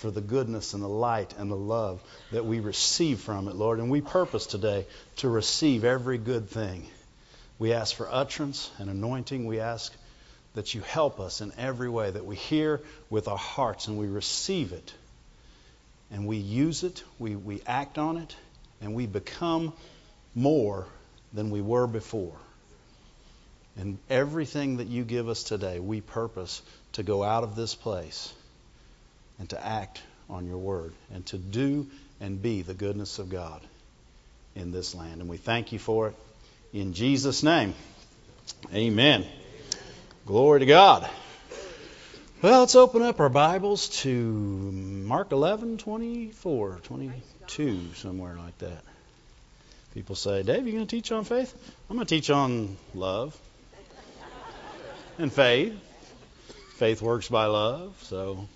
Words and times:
for 0.00 0.10
the 0.10 0.22
goodness 0.22 0.72
and 0.72 0.82
the 0.82 0.88
light 0.88 1.34
and 1.36 1.50
the 1.50 1.56
love 1.56 2.02
that 2.32 2.46
we 2.46 2.58
receive 2.58 3.20
from 3.20 3.48
it, 3.48 3.54
Lord. 3.54 3.80
And 3.80 3.90
we 3.90 4.00
purpose 4.00 4.46
today 4.46 4.86
to 5.16 5.28
receive 5.28 5.84
every 5.84 6.16
good 6.16 6.48
thing. 6.48 6.86
We 7.58 7.74
ask 7.74 7.94
for 7.94 8.08
utterance 8.10 8.70
and 8.78 8.88
anointing. 8.88 9.44
We 9.44 9.60
ask 9.60 9.92
that 10.54 10.74
you 10.74 10.80
help 10.80 11.20
us 11.20 11.42
in 11.42 11.52
every 11.58 11.90
way, 11.90 12.10
that 12.10 12.24
we 12.24 12.34
hear 12.34 12.80
with 13.10 13.28
our 13.28 13.36
hearts 13.36 13.88
and 13.88 13.98
we 13.98 14.06
receive 14.06 14.72
it. 14.72 14.94
And 16.10 16.26
we 16.26 16.38
use 16.38 16.82
it, 16.82 17.04
we, 17.18 17.36
we 17.36 17.60
act 17.66 17.98
on 17.98 18.16
it, 18.16 18.34
and 18.80 18.94
we 18.94 19.06
become 19.06 19.74
more 20.34 20.86
than 21.34 21.50
we 21.50 21.60
were 21.60 21.86
before. 21.86 22.36
And 23.76 23.98
everything 24.08 24.78
that 24.78 24.88
you 24.88 25.04
give 25.04 25.28
us 25.28 25.42
today, 25.44 25.78
we 25.78 26.00
purpose 26.00 26.62
to 26.92 27.02
go 27.02 27.22
out 27.22 27.44
of 27.44 27.54
this 27.54 27.74
place 27.74 28.32
and 29.40 29.48
to 29.50 29.66
act 29.66 30.00
on 30.28 30.46
your 30.46 30.58
word 30.58 30.92
and 31.12 31.26
to 31.26 31.38
do 31.38 31.88
and 32.20 32.40
be 32.40 32.62
the 32.62 32.74
goodness 32.74 33.18
of 33.18 33.30
God 33.30 33.60
in 34.54 34.70
this 34.70 34.94
land. 34.94 35.20
And 35.20 35.28
we 35.28 35.38
thank 35.38 35.72
you 35.72 35.80
for 35.80 36.08
it 36.08 36.14
in 36.72 36.92
Jesus' 36.92 37.42
name. 37.42 37.74
Amen. 38.72 39.26
Glory 40.26 40.60
to 40.60 40.66
God. 40.66 41.08
Well, 42.42 42.60
let's 42.60 42.74
open 42.74 43.02
up 43.02 43.20
our 43.20 43.28
Bibles 43.28 43.88
to 44.00 44.10
Mark 44.10 45.32
11, 45.32 45.78
24, 45.78 46.80
22, 46.84 47.94
somewhere 47.94 48.36
like 48.36 48.56
that. 48.58 48.82
People 49.94 50.14
say, 50.14 50.42
Dave, 50.42 50.66
you 50.66 50.72
going 50.72 50.86
to 50.86 50.96
teach 50.96 51.10
on 51.12 51.24
faith? 51.24 51.52
I'm 51.88 51.96
going 51.96 52.06
to 52.06 52.14
teach 52.14 52.30
on 52.30 52.76
love 52.94 53.36
and 55.18 55.32
faith. 55.32 55.74
Faith 56.76 57.02
works 57.02 57.28
by 57.28 57.46
love. 57.46 57.94
So, 58.04 58.48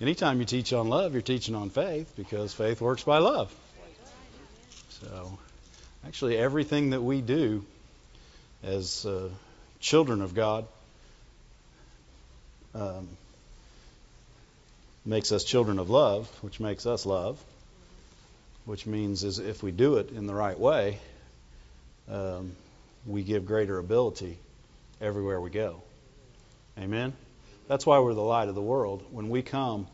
anytime 0.00 0.40
you 0.40 0.44
teach 0.44 0.72
on 0.72 0.88
love, 0.88 1.12
you're 1.12 1.22
teaching 1.22 1.54
on 1.54 1.70
faith 1.70 2.12
because 2.16 2.52
faith 2.52 2.80
works 2.80 3.04
by 3.04 3.18
love. 3.18 3.54
So, 5.02 5.38
actually, 6.06 6.36
everything 6.36 6.90
that 6.90 7.02
we 7.02 7.20
do 7.20 7.64
as 8.62 9.06
uh, 9.06 9.30
children 9.80 10.20
of 10.20 10.34
God 10.34 10.66
um, 12.74 13.08
makes 15.04 15.32
us 15.32 15.44
children 15.44 15.78
of 15.78 15.88
love, 15.90 16.28
which 16.42 16.60
makes 16.60 16.86
us 16.86 17.06
love 17.06 17.42
which 18.70 18.86
means 18.86 19.24
is 19.24 19.38
if 19.40 19.64
we 19.64 19.72
do 19.72 19.96
it 19.96 20.10
in 20.10 20.26
the 20.26 20.34
right 20.34 20.58
way, 20.58 20.98
um, 22.08 22.52
we 23.04 23.22
give 23.22 23.46
greater 23.46 23.78
ability 23.78 24.38
everywhere 25.00 25.40
we 25.40 25.50
go. 25.50 25.82
Amen. 26.78 27.12
That's 27.70 27.86
why 27.86 28.00
we're 28.00 28.14
the 28.14 28.20
light 28.20 28.48
of 28.48 28.56
the 28.56 28.60
world. 28.60 29.04
When 29.12 29.28
we 29.28 29.42
come, 29.42 29.86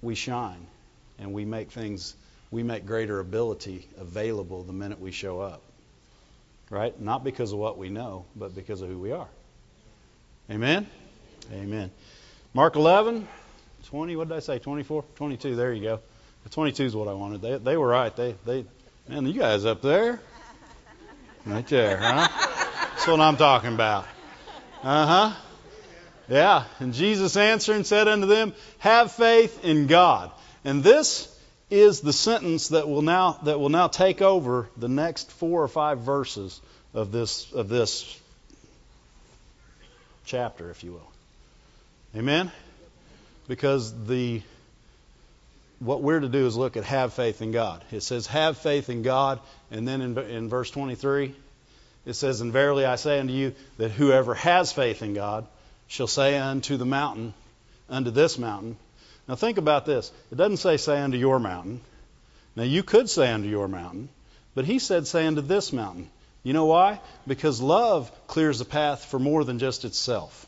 we 0.00 0.14
shine, 0.14 0.66
and 1.18 1.34
we 1.34 1.44
make 1.44 1.70
things, 1.70 2.16
we 2.50 2.62
make 2.62 2.86
greater 2.86 3.20
ability 3.20 3.86
available 3.98 4.62
the 4.62 4.72
minute 4.72 4.98
we 4.98 5.10
show 5.10 5.40
up. 5.40 5.60
Right? 6.70 6.98
Not 6.98 7.22
because 7.22 7.52
of 7.52 7.58
what 7.58 7.76
we 7.76 7.90
know, 7.90 8.24
but 8.34 8.54
because 8.54 8.80
of 8.80 8.88
who 8.88 8.98
we 8.98 9.12
are. 9.12 9.28
Amen. 10.50 10.86
Amen. 11.52 11.90
Mark 12.54 12.76
11, 12.76 13.28
20. 13.90 14.16
What 14.16 14.28
did 14.28 14.36
I 14.38 14.40
say? 14.40 14.58
24, 14.58 15.04
22. 15.16 15.56
There 15.56 15.70
you 15.70 15.82
go. 15.82 16.00
22 16.50 16.82
is 16.82 16.96
what 16.96 17.08
I 17.08 17.12
wanted. 17.12 17.42
They, 17.42 17.58
they 17.58 17.76
were 17.76 17.88
right. 17.88 18.16
They, 18.16 18.36
they, 18.46 18.64
man, 19.06 19.26
you 19.26 19.38
guys 19.38 19.66
up 19.66 19.82
there, 19.82 20.18
right 21.44 21.66
there, 21.66 21.98
huh? 21.98 22.26
That's 22.88 23.06
what 23.06 23.20
I'm 23.20 23.36
talking 23.36 23.74
about. 23.74 24.06
Uh 24.82 25.06
huh. 25.06 25.40
Yeah. 26.28 26.64
And 26.80 26.94
Jesus 26.94 27.36
answered 27.36 27.76
and 27.76 27.86
said 27.86 28.08
unto 28.08 28.26
them, 28.26 28.54
Have 28.78 29.12
faith 29.12 29.64
in 29.64 29.86
God. 29.86 30.30
And 30.64 30.82
this 30.82 31.30
is 31.70 32.00
the 32.00 32.12
sentence 32.12 32.68
that 32.68 32.88
will 32.88 33.02
now 33.02 33.38
that 33.44 33.58
will 33.58 33.68
now 33.68 33.88
take 33.88 34.22
over 34.22 34.68
the 34.76 34.88
next 34.88 35.30
four 35.32 35.62
or 35.62 35.68
five 35.68 36.00
verses 36.00 36.60
of 36.92 37.12
this 37.12 37.52
of 37.52 37.68
this 37.68 38.20
chapter, 40.24 40.70
if 40.70 40.84
you 40.84 40.92
will. 40.92 41.12
Amen. 42.16 42.50
Because 43.48 44.06
the 44.06 44.42
what 45.80 46.02
we're 46.02 46.20
to 46.20 46.28
do 46.28 46.46
is 46.46 46.56
look 46.56 46.76
at 46.76 46.84
have 46.84 47.12
faith 47.12 47.42
in 47.42 47.52
God. 47.52 47.84
It 47.90 48.02
says, 48.02 48.26
have 48.28 48.56
faith 48.58 48.88
in 48.88 49.02
God. 49.02 49.40
And 49.70 49.86
then 49.86 50.00
in, 50.00 50.18
in 50.18 50.48
verse 50.48 50.70
23, 50.70 51.34
it 52.06 52.14
says, 52.14 52.40
And 52.40 52.52
verily 52.52 52.86
I 52.86 52.96
say 52.96 53.18
unto 53.18 53.32
you 53.32 53.54
that 53.76 53.90
whoever 53.90 54.34
has 54.34 54.72
faith 54.72 55.02
in 55.02 55.14
God 55.14 55.46
shall 55.94 56.08
say 56.08 56.36
unto 56.36 56.76
the 56.76 56.84
mountain, 56.84 57.32
unto 57.88 58.10
this 58.10 58.36
mountain. 58.36 58.76
Now 59.28 59.36
think 59.36 59.58
about 59.58 59.86
this. 59.86 60.10
It 60.32 60.34
doesn't 60.34 60.56
say, 60.56 60.76
say 60.76 61.00
unto 61.00 61.16
your 61.16 61.38
mountain. 61.38 61.80
Now 62.56 62.64
you 62.64 62.82
could 62.82 63.08
say 63.08 63.30
unto 63.30 63.48
your 63.48 63.68
mountain, 63.68 64.08
but 64.56 64.64
he 64.64 64.80
said, 64.80 65.06
say 65.06 65.24
unto 65.24 65.40
this 65.40 65.72
mountain. 65.72 66.10
You 66.42 66.52
know 66.52 66.64
why? 66.64 67.00
Because 67.28 67.60
love 67.60 68.10
clears 68.26 68.58
the 68.58 68.64
path 68.64 69.04
for 69.04 69.20
more 69.20 69.44
than 69.44 69.60
just 69.60 69.84
itself. 69.84 70.46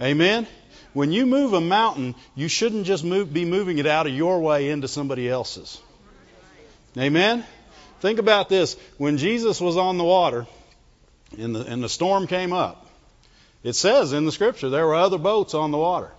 Amen? 0.00 0.46
When 0.92 1.10
you 1.10 1.26
move 1.26 1.52
a 1.52 1.60
mountain, 1.60 2.14
you 2.36 2.46
shouldn't 2.46 2.86
just 2.86 3.02
move, 3.02 3.32
be 3.32 3.44
moving 3.44 3.78
it 3.78 3.86
out 3.86 4.06
of 4.06 4.14
your 4.14 4.38
way 4.38 4.70
into 4.70 4.86
somebody 4.86 5.28
else's. 5.28 5.80
Amen? 6.96 7.44
Think 7.98 8.20
about 8.20 8.48
this. 8.48 8.76
When 8.96 9.18
Jesus 9.18 9.60
was 9.60 9.76
on 9.76 9.98
the 9.98 10.04
water 10.04 10.46
and 11.36 11.52
the, 11.52 11.62
and 11.62 11.82
the 11.82 11.88
storm 11.88 12.28
came 12.28 12.52
up, 12.52 12.86
it 13.62 13.74
says 13.74 14.12
in 14.12 14.24
the 14.24 14.32
scripture 14.32 14.70
there 14.70 14.86
were 14.86 14.94
other 14.94 15.18
boats 15.18 15.54
on 15.54 15.70
the 15.70 15.78
water. 15.78 16.10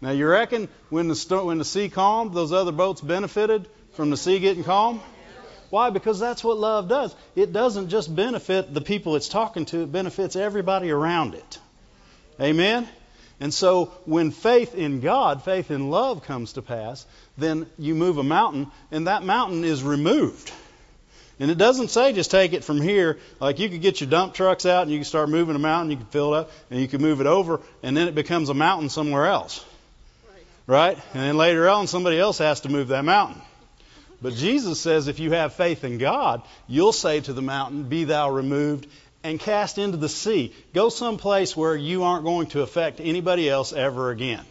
Now, 0.00 0.10
you 0.10 0.26
reckon 0.28 0.68
when 0.90 1.08
the, 1.08 1.40
when 1.42 1.58
the 1.58 1.64
sea 1.64 1.88
calmed, 1.88 2.34
those 2.34 2.52
other 2.52 2.72
boats 2.72 3.00
benefited 3.00 3.66
from 3.92 4.10
the 4.10 4.16
sea 4.16 4.38
getting 4.38 4.64
calm? 4.64 5.00
Why? 5.70 5.90
Because 5.90 6.20
that's 6.20 6.44
what 6.44 6.58
love 6.58 6.88
does. 6.88 7.14
It 7.34 7.52
doesn't 7.52 7.88
just 7.88 8.14
benefit 8.14 8.72
the 8.72 8.80
people 8.80 9.16
it's 9.16 9.28
talking 9.28 9.64
to, 9.66 9.82
it 9.82 9.92
benefits 9.92 10.36
everybody 10.36 10.90
around 10.90 11.34
it. 11.34 11.58
Amen? 12.40 12.86
And 13.40 13.52
so 13.52 13.86
when 14.04 14.30
faith 14.30 14.74
in 14.74 15.00
God, 15.00 15.42
faith 15.42 15.70
in 15.70 15.90
love 15.90 16.24
comes 16.24 16.54
to 16.54 16.62
pass, 16.62 17.04
then 17.36 17.66
you 17.78 17.94
move 17.94 18.18
a 18.18 18.22
mountain, 18.22 18.68
and 18.90 19.06
that 19.06 19.24
mountain 19.24 19.64
is 19.64 19.82
removed. 19.82 20.50
And 21.38 21.50
it 21.50 21.58
doesn't 21.58 21.88
say 21.88 22.12
just 22.12 22.30
take 22.30 22.54
it 22.54 22.64
from 22.64 22.80
here. 22.80 23.18
Like 23.40 23.58
you 23.58 23.68
could 23.68 23.82
get 23.82 24.00
your 24.00 24.08
dump 24.08 24.34
trucks 24.34 24.64
out 24.64 24.82
and 24.82 24.90
you 24.90 24.98
can 24.98 25.04
start 25.04 25.28
moving 25.28 25.54
a 25.54 25.58
mountain, 25.58 25.90
you 25.90 25.98
can 25.98 26.06
fill 26.06 26.34
it 26.34 26.38
up, 26.38 26.50
and 26.70 26.80
you 26.80 26.88
can 26.88 27.02
move 27.02 27.20
it 27.20 27.26
over, 27.26 27.60
and 27.82 27.96
then 27.96 28.08
it 28.08 28.14
becomes 28.14 28.48
a 28.48 28.54
mountain 28.54 28.88
somewhere 28.88 29.26
else. 29.26 29.64
Right? 30.66 30.98
And 31.14 31.22
then 31.22 31.36
later 31.36 31.68
on, 31.68 31.86
somebody 31.86 32.18
else 32.18 32.38
has 32.38 32.62
to 32.62 32.68
move 32.68 32.88
that 32.88 33.04
mountain. 33.04 33.40
But 34.22 34.34
Jesus 34.34 34.80
says 34.80 35.08
if 35.08 35.20
you 35.20 35.32
have 35.32 35.54
faith 35.54 35.84
in 35.84 35.98
God, 35.98 36.42
you'll 36.66 36.92
say 36.92 37.20
to 37.20 37.32
the 37.32 37.42
mountain, 37.42 37.84
Be 37.84 38.04
thou 38.04 38.30
removed, 38.30 38.86
and 39.22 39.38
cast 39.38 39.78
into 39.78 39.96
the 39.96 40.08
sea. 40.08 40.54
Go 40.72 40.88
someplace 40.88 41.56
where 41.56 41.76
you 41.76 42.04
aren't 42.04 42.24
going 42.24 42.46
to 42.48 42.62
affect 42.62 43.00
anybody 43.00 43.48
else 43.48 43.72
ever 43.72 44.10
again. 44.10 44.44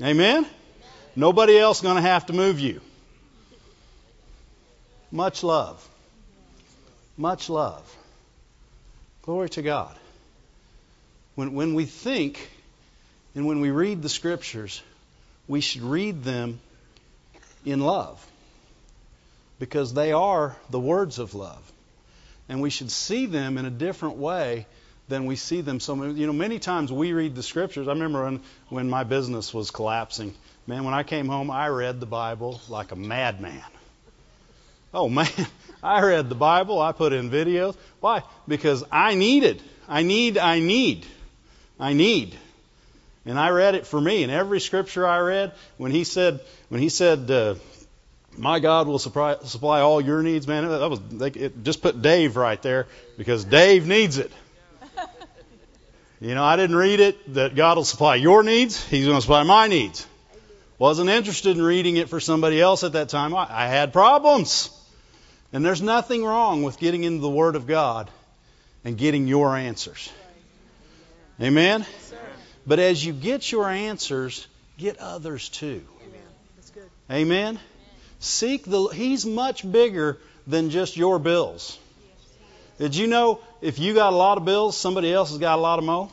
Amen? 0.00 0.46
Nobody 1.16 1.58
else 1.58 1.80
going 1.80 1.96
to 1.96 2.02
have 2.02 2.26
to 2.26 2.32
move 2.32 2.60
you. 2.60 2.80
Much 5.12 5.42
love. 5.42 5.86
Much 7.16 7.50
love. 7.50 7.96
Glory 9.22 9.48
to 9.50 9.62
God. 9.62 9.94
When, 11.34 11.54
when 11.54 11.74
we 11.74 11.84
think 11.84 12.50
and 13.34 13.46
when 13.46 13.60
we 13.60 13.70
read 13.70 14.02
the 14.02 14.08
scriptures, 14.08 14.82
we 15.48 15.60
should 15.60 15.82
read 15.82 16.22
them 16.22 16.60
in 17.64 17.80
love 17.80 18.24
because 19.58 19.92
they 19.92 20.12
are 20.12 20.56
the 20.70 20.80
words 20.80 21.18
of 21.18 21.34
love 21.34 21.72
and 22.48 22.60
we 22.60 22.70
should 22.70 22.90
see 22.90 23.26
them 23.26 23.58
in 23.58 23.66
a 23.66 23.70
different 23.70 24.16
way 24.16 24.66
than 25.08 25.26
we 25.26 25.36
see 25.36 25.60
them. 25.60 25.80
So, 25.80 26.02
you 26.04 26.26
know, 26.26 26.32
many 26.32 26.58
times 26.58 26.92
we 26.92 27.12
read 27.12 27.34
the 27.34 27.42
scriptures. 27.42 27.88
I 27.88 27.92
remember 27.92 28.24
when, 28.24 28.40
when 28.68 28.90
my 28.90 29.04
business 29.04 29.52
was 29.52 29.70
collapsing. 29.70 30.34
Man, 30.66 30.84
when 30.84 30.94
I 30.94 31.02
came 31.02 31.28
home, 31.28 31.50
I 31.50 31.68
read 31.68 32.00
the 32.00 32.06
Bible 32.06 32.60
like 32.68 32.92
a 32.92 32.96
madman. 32.96 33.62
Oh, 34.92 35.08
man. 35.08 35.28
I 35.82 36.02
read 36.02 36.28
the 36.28 36.34
Bible. 36.34 36.80
I 36.80 36.92
put 36.92 37.12
in 37.12 37.30
videos. 37.30 37.76
Why? 38.00 38.22
Because 38.46 38.84
I 38.90 39.14
needed. 39.14 39.62
I 39.88 40.02
need, 40.02 40.38
I 40.38 40.60
need. 40.60 41.06
I 41.78 41.92
need. 41.92 42.36
And 43.24 43.38
I 43.38 43.50
read 43.50 43.74
it 43.74 43.86
for 43.86 44.00
me. 44.00 44.22
And 44.22 44.32
every 44.32 44.60
scripture 44.60 45.06
I 45.06 45.18
read, 45.18 45.52
when 45.78 45.90
he 45.90 46.04
said, 46.04 46.40
when 46.68 46.80
he 46.80 46.88
said, 46.88 47.30
uh, 47.30 47.54
my 48.36 48.60
God 48.60 48.86
will 48.86 48.98
supply, 48.98 49.36
supply 49.44 49.80
all 49.80 50.00
your 50.00 50.22
needs, 50.22 50.46
man. 50.46 50.68
That 50.68 50.88
was 50.88 51.00
they, 51.00 51.28
it, 51.28 51.64
just 51.64 51.82
put 51.82 52.00
Dave 52.00 52.36
right 52.36 52.60
there 52.62 52.86
because 53.18 53.44
Dave 53.44 53.86
needs 53.86 54.18
it. 54.18 54.30
You 56.20 56.34
know, 56.34 56.44
I 56.44 56.56
didn't 56.56 56.76
read 56.76 57.00
it 57.00 57.34
that 57.34 57.54
God 57.54 57.78
will 57.78 57.84
supply 57.84 58.16
your 58.16 58.42
needs. 58.42 58.86
He's 58.88 59.06
going 59.06 59.16
to 59.16 59.22
supply 59.22 59.42
my 59.42 59.68
needs. 59.68 60.06
Wasn't 60.78 61.08
interested 61.08 61.56
in 61.56 61.62
reading 61.62 61.96
it 61.96 62.10
for 62.10 62.20
somebody 62.20 62.60
else 62.60 62.84
at 62.84 62.92
that 62.92 63.08
time. 63.08 63.34
I, 63.34 63.46
I 63.48 63.66
had 63.66 63.94
problems. 63.94 64.70
And 65.52 65.64
there's 65.64 65.82
nothing 65.82 66.24
wrong 66.24 66.62
with 66.62 66.78
getting 66.78 67.04
into 67.04 67.20
the 67.20 67.30
Word 67.30 67.56
of 67.56 67.66
God 67.66 68.08
and 68.84 68.96
getting 68.96 69.26
your 69.26 69.56
answers. 69.56 70.10
Amen? 71.40 71.84
But 72.66 72.78
as 72.78 73.04
you 73.04 73.12
get 73.12 73.50
your 73.50 73.68
answers, 73.68 74.46
get 74.78 74.98
others 74.98 75.48
too. 75.48 75.82
Amen. 76.04 76.90
Amen. 77.10 77.58
Seek 78.20 78.64
the 78.64 78.88
He's 78.88 79.26
much 79.26 79.70
bigger 79.70 80.18
than 80.46 80.70
just 80.70 80.96
your 80.96 81.18
bills. 81.18 81.78
Did 82.78 82.94
you 82.94 83.06
know 83.06 83.40
if 83.60 83.78
you 83.78 83.94
got 83.94 84.12
a 84.12 84.16
lot 84.16 84.38
of 84.38 84.44
bills, 84.44 84.76
somebody 84.76 85.12
else 85.12 85.30
has 85.30 85.38
got 85.38 85.58
a 85.58 85.62
lot 85.62 85.78
of 85.78 85.84
mo? 85.84 86.12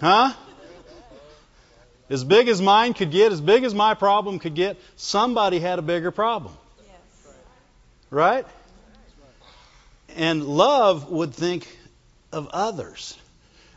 Huh? 0.00 0.32
As 2.10 2.22
big 2.22 2.48
as 2.48 2.60
mine 2.60 2.92
could 2.92 3.10
get, 3.10 3.32
as 3.32 3.40
big 3.40 3.64
as 3.64 3.74
my 3.74 3.94
problem 3.94 4.38
could 4.38 4.54
get, 4.54 4.76
somebody 4.96 5.58
had 5.58 5.78
a 5.78 5.82
bigger 5.82 6.10
problem. 6.10 6.54
Right? 8.10 8.46
And 10.16 10.44
love 10.44 11.10
would 11.10 11.34
think 11.34 11.66
of 12.32 12.48
others. 12.48 13.16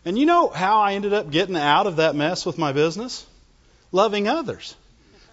And 0.06 0.18
you 0.18 0.26
know 0.26 0.48
how 0.50 0.82
I 0.82 0.94
ended 0.94 1.14
up 1.14 1.30
getting 1.30 1.56
out 1.56 1.88
of 1.88 1.98
that 1.98 2.16
mess 2.16 2.46
with 2.46 2.58
my 2.58 2.72
business? 2.72 3.26
Loving 3.92 4.28
others. 4.28 4.76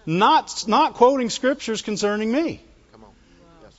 Not, 0.05 0.65
not 0.67 0.93
quoting 0.93 1.29
scriptures 1.29 1.81
concerning 1.81 2.31
me. 2.31 2.61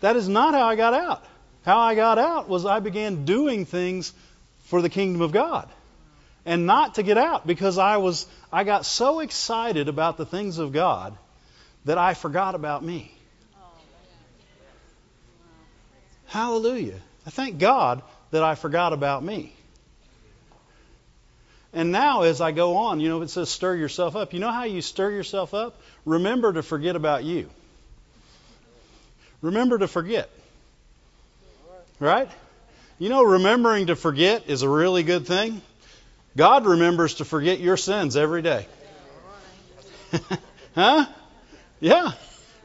That 0.01 0.17
is 0.17 0.29
not 0.29 0.55
how 0.55 0.67
I 0.67 0.77
got 0.77 0.95
out. 0.95 1.25
How 1.65 1.79
I 1.79 1.95
got 1.95 2.19
out 2.19 2.49
was 2.49 2.67
I 2.67 2.81
began 2.81 3.25
doing 3.25 3.65
things 3.65 4.13
for 4.65 4.83
the 4.83 4.89
kingdom 4.89 5.23
of 5.23 5.33
God. 5.33 5.69
And 6.45 6.67
not 6.67 6.97
to 6.97 7.03
get 7.03 7.19
out 7.19 7.47
because 7.47 7.77
I 7.77 7.97
was 7.97 8.27
I 8.53 8.63
got 8.65 8.87
so 8.87 9.21
excited 9.21 9.89
about 9.89 10.17
the 10.17 10.27
things 10.27 10.59
of 10.59 10.73
God 10.73 11.17
that 11.85 11.99
I 11.99 12.15
forgot 12.15 12.55
about 12.55 12.85
me. 12.85 13.16
Hallelujah. 16.37 17.01
I 17.27 17.31
thank 17.31 17.59
God 17.59 18.03
that 18.31 18.43
I 18.43 18.57
forgot 18.57 18.93
about 18.93 19.25
me. 19.25 19.55
And 21.73 21.91
now, 21.91 22.25
as 22.25 22.43
I 22.43 22.53
go 22.53 22.77
on, 22.77 23.01
you 23.01 23.09
know, 23.09 23.23
it 23.23 23.31
says 23.31 23.49
stir 23.49 23.75
yourself 23.75 24.17
up. 24.17 24.35
You 24.35 24.41
know 24.41 24.53
how 24.53 24.65
you 24.65 24.83
stir 24.83 25.13
yourself 25.13 25.55
up? 25.55 25.81
Remember 26.05 26.53
to 26.53 26.63
forget 26.63 26.95
about 26.95 27.25
you. 27.25 27.49
Remember 29.41 29.79
to 29.79 29.89
forget. 29.89 30.29
Right? 32.01 32.29
You 32.99 33.09
know, 33.09 33.23
remembering 33.23 33.87
to 33.87 33.97
forget 33.97 34.51
is 34.51 34.61
a 34.61 34.69
really 34.69 35.05
good 35.05 35.27
thing. 35.27 35.63
God 36.37 36.67
remembers 36.67 37.15
to 37.15 37.25
forget 37.25 37.61
your 37.61 37.79
sins 37.79 38.15
every 38.15 38.43
day. 38.43 38.67
huh? 40.75 41.07
Yeah. 41.81 42.13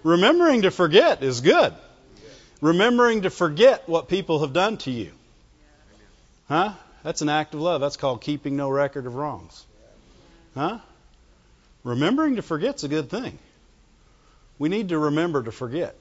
Remembering 0.04 0.64
to 0.64 0.72
forget 0.72 1.24
is 1.24 1.40
good. 1.40 1.74
Remembering 2.62 3.24
to 3.24 3.32
forget 3.32 3.90
what 3.90 4.08
people 4.08 4.40
have 4.42 4.54
done 4.54 4.78
to 4.78 4.92
you. 4.92 5.12
Huh? 6.48 6.74
That's 7.04 7.22
an 7.22 7.30
act 7.30 7.56
of 7.56 7.62
love. 7.62 7.82
That's 7.82 7.98
called 7.98 8.22
keeping 8.22 8.56
no 8.56 8.70
record 8.70 9.08
of 9.08 9.16
wrongs. 9.16 9.66
Huh? 10.54 10.78
Remembering 11.84 12.36
to 12.36 12.44
forget's 12.44 12.84
a 12.84 12.88
good 12.88 13.10
thing. 13.10 13.40
We 14.60 14.70
need 14.70 14.90
to 14.90 15.00
remember 15.00 15.42
to 15.42 15.52
forget. 15.52 15.96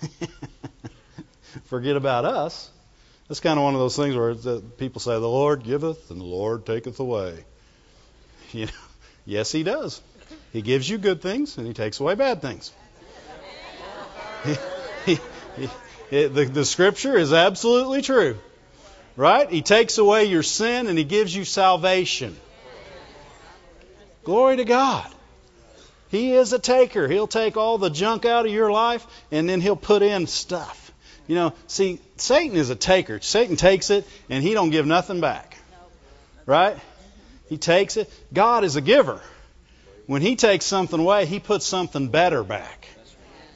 forget 1.64 1.96
about 1.96 2.24
us. 2.24 2.70
That's 3.28 3.40
kind 3.40 3.58
of 3.58 3.64
one 3.64 3.74
of 3.74 3.80
those 3.80 3.96
things 3.96 4.14
where 4.16 4.30
uh, 4.30 4.60
people 4.78 5.00
say, 5.00 5.12
"The 5.12 5.20
Lord 5.20 5.64
giveth 5.64 6.10
and 6.10 6.20
the 6.20 6.24
Lord 6.24 6.64
taketh 6.66 7.00
away." 7.00 7.44
You 8.52 8.66
know, 8.66 8.72
yes, 9.26 9.50
He 9.50 9.64
does. 9.64 10.00
He 10.52 10.62
gives 10.62 10.88
you 10.88 10.96
good 10.96 11.20
things 11.20 11.58
and 11.58 11.66
He 11.66 11.72
takes 11.72 11.98
away 11.98 12.14
bad 12.14 12.40
things. 12.40 12.72
He, 15.04 15.18
he, 15.56 15.68
he, 16.10 16.26
the, 16.26 16.44
the 16.44 16.64
Scripture 16.64 17.16
is 17.16 17.32
absolutely 17.32 18.02
true, 18.02 18.38
right? 19.16 19.50
He 19.50 19.62
takes 19.62 19.98
away 19.98 20.24
your 20.24 20.42
sin 20.42 20.86
and 20.86 20.96
He 20.96 21.04
gives 21.04 21.34
you 21.34 21.44
salvation. 21.44 22.36
Glory 24.24 24.56
to 24.56 24.64
God. 24.64 25.10
He 26.14 26.32
is 26.32 26.52
a 26.52 26.58
taker. 26.58 27.08
He'll 27.08 27.26
take 27.26 27.56
all 27.56 27.76
the 27.76 27.90
junk 27.90 28.24
out 28.24 28.46
of 28.46 28.52
your 28.52 28.70
life 28.70 29.06
and 29.30 29.48
then 29.48 29.60
he'll 29.60 29.74
put 29.74 30.02
in 30.02 30.26
stuff. 30.26 30.92
You 31.26 31.34
know, 31.34 31.52
see, 31.66 31.98
Satan 32.16 32.56
is 32.56 32.70
a 32.70 32.76
taker. 32.76 33.20
Satan 33.20 33.56
takes 33.56 33.90
it 33.90 34.06
and 34.30 34.42
he 34.42 34.54
don't 34.54 34.70
give 34.70 34.86
nothing 34.86 35.20
back. 35.20 35.58
Right? 36.46 36.78
He 37.48 37.58
takes 37.58 37.96
it. 37.96 38.10
God 38.32 38.64
is 38.64 38.76
a 38.76 38.80
giver. 38.80 39.20
When 40.06 40.22
he 40.22 40.36
takes 40.36 40.64
something 40.64 41.00
away, 41.00 41.26
he 41.26 41.40
puts 41.40 41.66
something 41.66 42.08
better 42.08 42.44
back. 42.44 42.86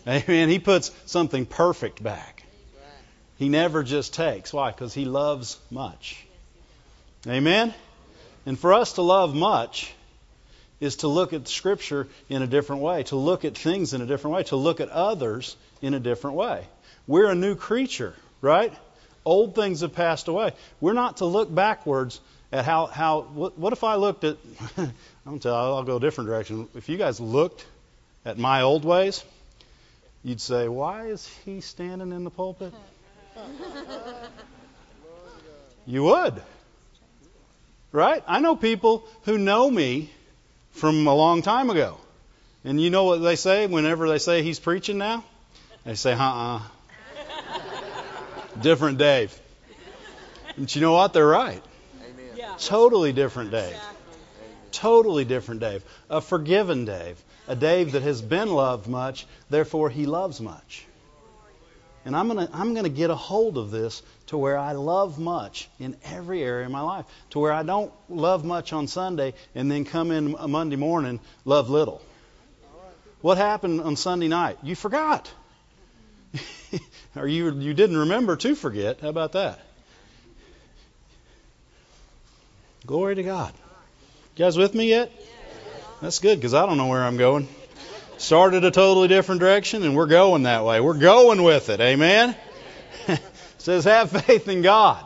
Amen. 0.09 0.49
He 0.49 0.59
puts 0.59 0.91
something 1.07 1.45
perfect 1.45 2.03
back. 2.03 2.43
He 3.37 3.49
never 3.49 3.83
just 3.83 4.15
takes. 4.15 4.53
Why? 4.53 4.71
Because 4.71 4.95
he 4.95 5.05
loves 5.05 5.59
much. 5.71 6.25
Amen. 7.27 7.75
And 8.47 8.59
for 8.59 8.73
us 8.73 8.95
to 8.95 9.03
love 9.03 9.35
much 9.35 9.93
is 10.81 10.97
to 10.97 11.09
look 11.09 11.33
at 11.33 11.47
Scripture 11.47 12.09
in 12.29 12.43
a 12.43 12.47
different 12.47 12.83
way, 12.83 13.03
to 13.05 13.17
look 13.17 13.45
at 13.45 13.57
things 13.57 13.93
in 13.93 14.01
a 14.01 14.07
different 14.07 14.37
way, 14.37 14.43
to 14.45 14.57
look 14.57 14.81
at 14.81 14.89
others 14.89 15.57
in 15.83 15.95
a 15.95 16.01
different 16.01 16.37
way. 16.37 16.65
We're 17.07 17.31
a 17.31 17.35
new 17.35 17.55
creature, 17.55 18.15
right? 18.41 18.73
Old 19.25 19.55
things 19.55 19.83
have 19.83 19.95
passed 19.95 20.29
away. 20.29 20.53
We're 20.81 20.95
not 20.95 21.19
to 21.19 21.27
look 21.27 21.53
backwards 21.55 22.21
at 22.51 22.65
how, 22.65 22.87
how 22.87 23.23
what, 23.23 23.59
what 23.59 23.73
if 23.73 23.85
I 23.85 23.97
looked 23.97 24.25
at, 24.25 24.39
I'm 25.27 25.39
tell 25.39 25.53
you, 25.53 25.75
I'll 25.75 25.83
go 25.83 25.97
a 25.97 26.01
different 26.01 26.29
direction. 26.29 26.69
If 26.75 26.89
you 26.89 26.97
guys 26.97 27.21
looked 27.21 27.67
at 28.25 28.39
my 28.39 28.63
old 28.63 28.85
ways, 28.85 29.23
you'd 30.29 30.41
say, 30.41 30.69
why 30.69 31.07
is 31.07 31.27
he 31.45 31.63
standing 31.63 32.13
in 32.13 32.23
the 32.25 32.31
pulpit? 32.31 32.75
you 35.87 36.03
would. 36.05 36.43
Right? 37.93 38.23
I 38.27 38.41
know 38.41 38.55
people 38.55 39.07
who 39.23 39.39
know 39.39 39.71
me 39.71 40.11
from 40.73 41.07
a 41.07 41.15
long 41.15 41.41
time 41.41 41.71
ago. 41.71 41.97
And 42.63 42.79
you 42.79 42.91
know 42.91 43.05
what 43.05 43.23
they 43.23 43.37
say 43.37 43.67
whenever 43.67 44.07
they 44.09 44.19
say 44.19 44.43
he's 44.43 44.59
preaching 44.59 44.99
now? 44.99 45.25
They 45.85 45.95
say, 45.95 46.13
uh 46.13 46.19
uh 46.23 46.61
Different 48.61 48.99
Dave. 48.99 49.39
But 50.59 50.75
you 50.75 50.83
know 50.83 50.93
what? 50.93 51.13
They're 51.15 51.27
right. 51.27 51.63
Amen. 52.03 52.27
Yeah. 52.37 52.55
Totally 52.59 53.13
different 53.13 53.53
Dave. 53.53 53.71
Exactly. 53.71 53.97
Totally 54.73 55.25
different 55.25 55.61
Dave. 55.61 55.85
A 56.11 56.21
forgiven 56.21 56.85
Dave. 56.85 57.23
A 57.49 57.57
Dave 57.57 57.93
that 57.93 58.03
has 58.03 58.21
been 58.21 58.51
loved 58.51 58.87
much, 58.87 59.27
therefore 59.49 59.89
he 59.89 60.05
loves 60.05 60.39
much. 60.41 60.85
And 62.05 62.15
I'm 62.15 62.29
going 62.29 62.47
to 62.47 62.55
I'm 62.55 62.75
going 62.75 62.85
to 62.85 62.91
get 62.91 63.11
a 63.11 63.15
hold 63.15 63.59
of 63.59 63.71
this 63.71 64.03
to 64.27 64.39
where 64.39 64.59
I 64.59 64.73
love 64.73 65.19
much 65.19 65.69
in 65.81 65.97
every 66.05 66.43
area 66.43 66.67
of 66.67 66.73
my 66.73 66.83
life, 66.83 67.07
to 67.31 67.39
where 67.39 67.53
I 67.53 67.63
don't 67.63 67.93
love 68.09 68.45
much 68.45 68.73
on 68.73 68.87
Sunday 68.87 69.35
and 69.55 69.71
then 69.71 69.85
come 69.85 70.11
in 70.11 70.37
Monday 70.49 70.77
morning 70.77 71.21
love 71.45 71.71
little. 71.71 72.03
What 73.23 73.39
happened 73.39 73.81
on 73.81 73.97
Sunday 73.97 74.29
night? 74.29 74.59
You 74.63 74.75
forgot. 74.75 75.31
or 77.17 77.27
you 77.27 77.53
you 77.55 77.75
didn't 77.75 77.97
remember 77.97 78.37
to 78.37 78.55
forget. 78.55 79.01
How 79.01 79.09
about 79.09 79.33
that? 79.33 79.59
Glory 82.87 83.15
to 83.17 83.23
God. 83.23 83.53
You 84.37 84.45
guys 84.45 84.57
with 84.57 84.75
me 84.75 84.91
yet? 84.91 85.11
That's 86.01 86.19
good 86.19 86.39
because 86.39 86.55
I 86.55 86.67
don't 86.67 86.77
know 86.77 86.87
where 86.87 87.03
I'm 87.03 87.17
going 87.17 87.49
started 88.19 88.65
a 88.65 88.71
totally 88.71 89.09
different 89.09 89.41
direction, 89.41 89.83
and 89.83 89.97
we're 89.97 90.07
going 90.07 90.43
that 90.43 90.65
way. 90.65 90.81
We're 90.81 90.99
going 90.99 91.43
with 91.43 91.71
it. 91.71 91.81
Amen? 91.81 92.37
says, 93.59 93.85
have 93.85 94.11
faith 94.11 94.49
in 94.49 94.63
God. 94.63 95.05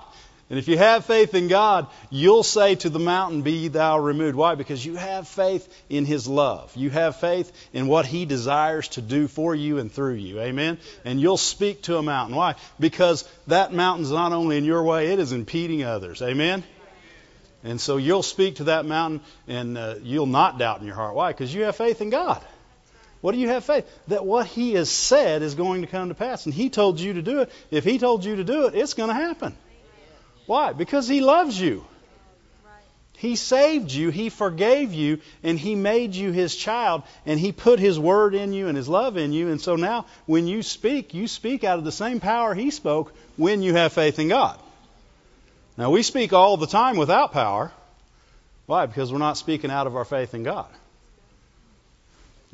And 0.51 0.59
if 0.59 0.69
you 0.69 0.77
have 0.77 1.07
faith 1.07 1.35
in 1.35 1.49
God, 1.49 1.87
you'll 2.11 2.43
say 2.43 2.75
to 2.75 2.91
the 2.91 2.99
mountain, 2.99 3.41
Be 3.41 3.69
thou 3.69 3.99
removed. 3.99 4.37
Why? 4.37 4.55
Because 4.55 4.85
you 4.85 4.97
have 4.97 5.27
faith 5.27 5.67
in 5.89 6.05
His 6.05 6.29
love. 6.29 6.71
You 6.77 6.91
have 6.91 7.17
faith 7.17 7.51
in 7.73 7.87
what 7.87 8.05
He 8.05 8.27
desires 8.27 8.89
to 8.89 9.01
do 9.01 9.29
for 9.29 9.55
you 9.55 9.79
and 9.79 9.91
through 9.91 10.15
you. 10.15 10.41
Amen? 10.41 10.79
And 11.07 11.19
you'll 11.19 11.39
speak 11.39 11.83
to 11.85 11.97
a 11.97 12.03
mountain. 12.03 12.37
Why? 12.37 12.57
Because 12.79 13.27
that 13.47 13.73
mountain's 13.73 14.11
not 14.11 14.33
only 14.33 14.59
in 14.59 14.65
your 14.65 14.83
way, 14.83 15.13
it 15.13 15.19
is 15.19 15.33
impeding 15.33 15.85
others. 15.85 16.21
Amen? 16.21 16.65
And 17.65 17.81
so 17.81 17.97
you'll 17.97 18.23
speak 18.23 18.57
to 18.57 18.65
that 18.65 18.87
mountain 18.87 19.21
and 19.47 19.79
uh, 19.79 19.95
you'll 20.03 20.27
not 20.27 20.59
doubt 20.59 20.81
in 20.81 20.87
your 20.87 20.97
heart. 20.97 21.15
Why? 21.15 21.33
Because 21.33 21.55
you 21.55 21.63
have 21.65 21.77
faith 21.77 22.01
in 22.01 22.11
God. 22.11 22.43
What 23.21 23.33
do 23.33 23.39
you 23.39 23.49
have 23.49 23.65
faith? 23.65 23.89
That 24.09 24.27
what 24.27 24.47
He 24.47 24.75
has 24.75 24.91
said 24.91 25.43
is 25.43 25.55
going 25.55 25.83
to 25.83 25.87
come 25.87 26.09
to 26.09 26.15
pass. 26.15 26.45
And 26.45 26.53
He 26.53 26.71
told 26.71 26.99
you 26.99 27.15
to 27.15 27.23
do 27.23 27.41
it. 27.43 27.53
If 27.71 27.85
He 27.85 27.99
told 27.99 28.25
you 28.25 28.37
to 28.37 28.45
do 28.45 28.67
it, 28.67 28.75
it's 28.75 28.95
going 28.95 29.09
to 29.09 29.15
happen. 29.15 29.57
Why? 30.47 30.73
Because 30.73 31.07
He 31.07 31.21
loves 31.21 31.59
you. 31.59 31.85
He 33.17 33.37
saved 33.37 33.93
you, 33.93 34.11
He 34.11 34.31
forgave 34.31 34.93
you, 34.93 35.21
and 35.45 35.57
He 35.57 35.77
made 35.77 36.17
you 36.17 36.33
His 36.33 36.57
child, 36.57 37.05
and 37.25 37.39
He 37.39 37.53
put 37.53 37.79
His 37.79 37.97
word 37.97 38.35
in 38.35 38.53
you 38.53 38.67
and 38.67 38.77
His 38.77 38.89
love 38.89 39.17
in 39.17 39.33
you. 39.33 39.51
And 39.51 39.61
so 39.61 39.77
now, 39.77 40.07
when 40.27 40.49
you 40.49 40.65
speak, 40.65 41.15
you 41.15 41.29
speak 41.29 41.63
out 41.63 41.79
of 41.79 41.85
the 41.85 41.93
same 41.93 42.19
power 42.19 42.53
He 42.53 42.73
spoke 42.73 43.15
when 43.37 43.63
you 43.63 43.75
have 43.75 43.93
faith 43.93 44.19
in 44.19 44.27
God. 44.27 44.59
Now, 45.77 45.91
we 45.91 46.03
speak 46.03 46.33
all 46.33 46.57
the 46.57 46.67
time 46.67 46.97
without 46.97 47.33
power. 47.33 47.73
Why? 48.67 48.87
Because 48.87 49.13
we're 49.13 49.19
not 49.19 49.37
speaking 49.37 49.71
out 49.71 49.87
of 49.87 49.97
our 49.97 50.05
faith 50.05 50.35
in 50.35 50.43
God. 50.43 50.69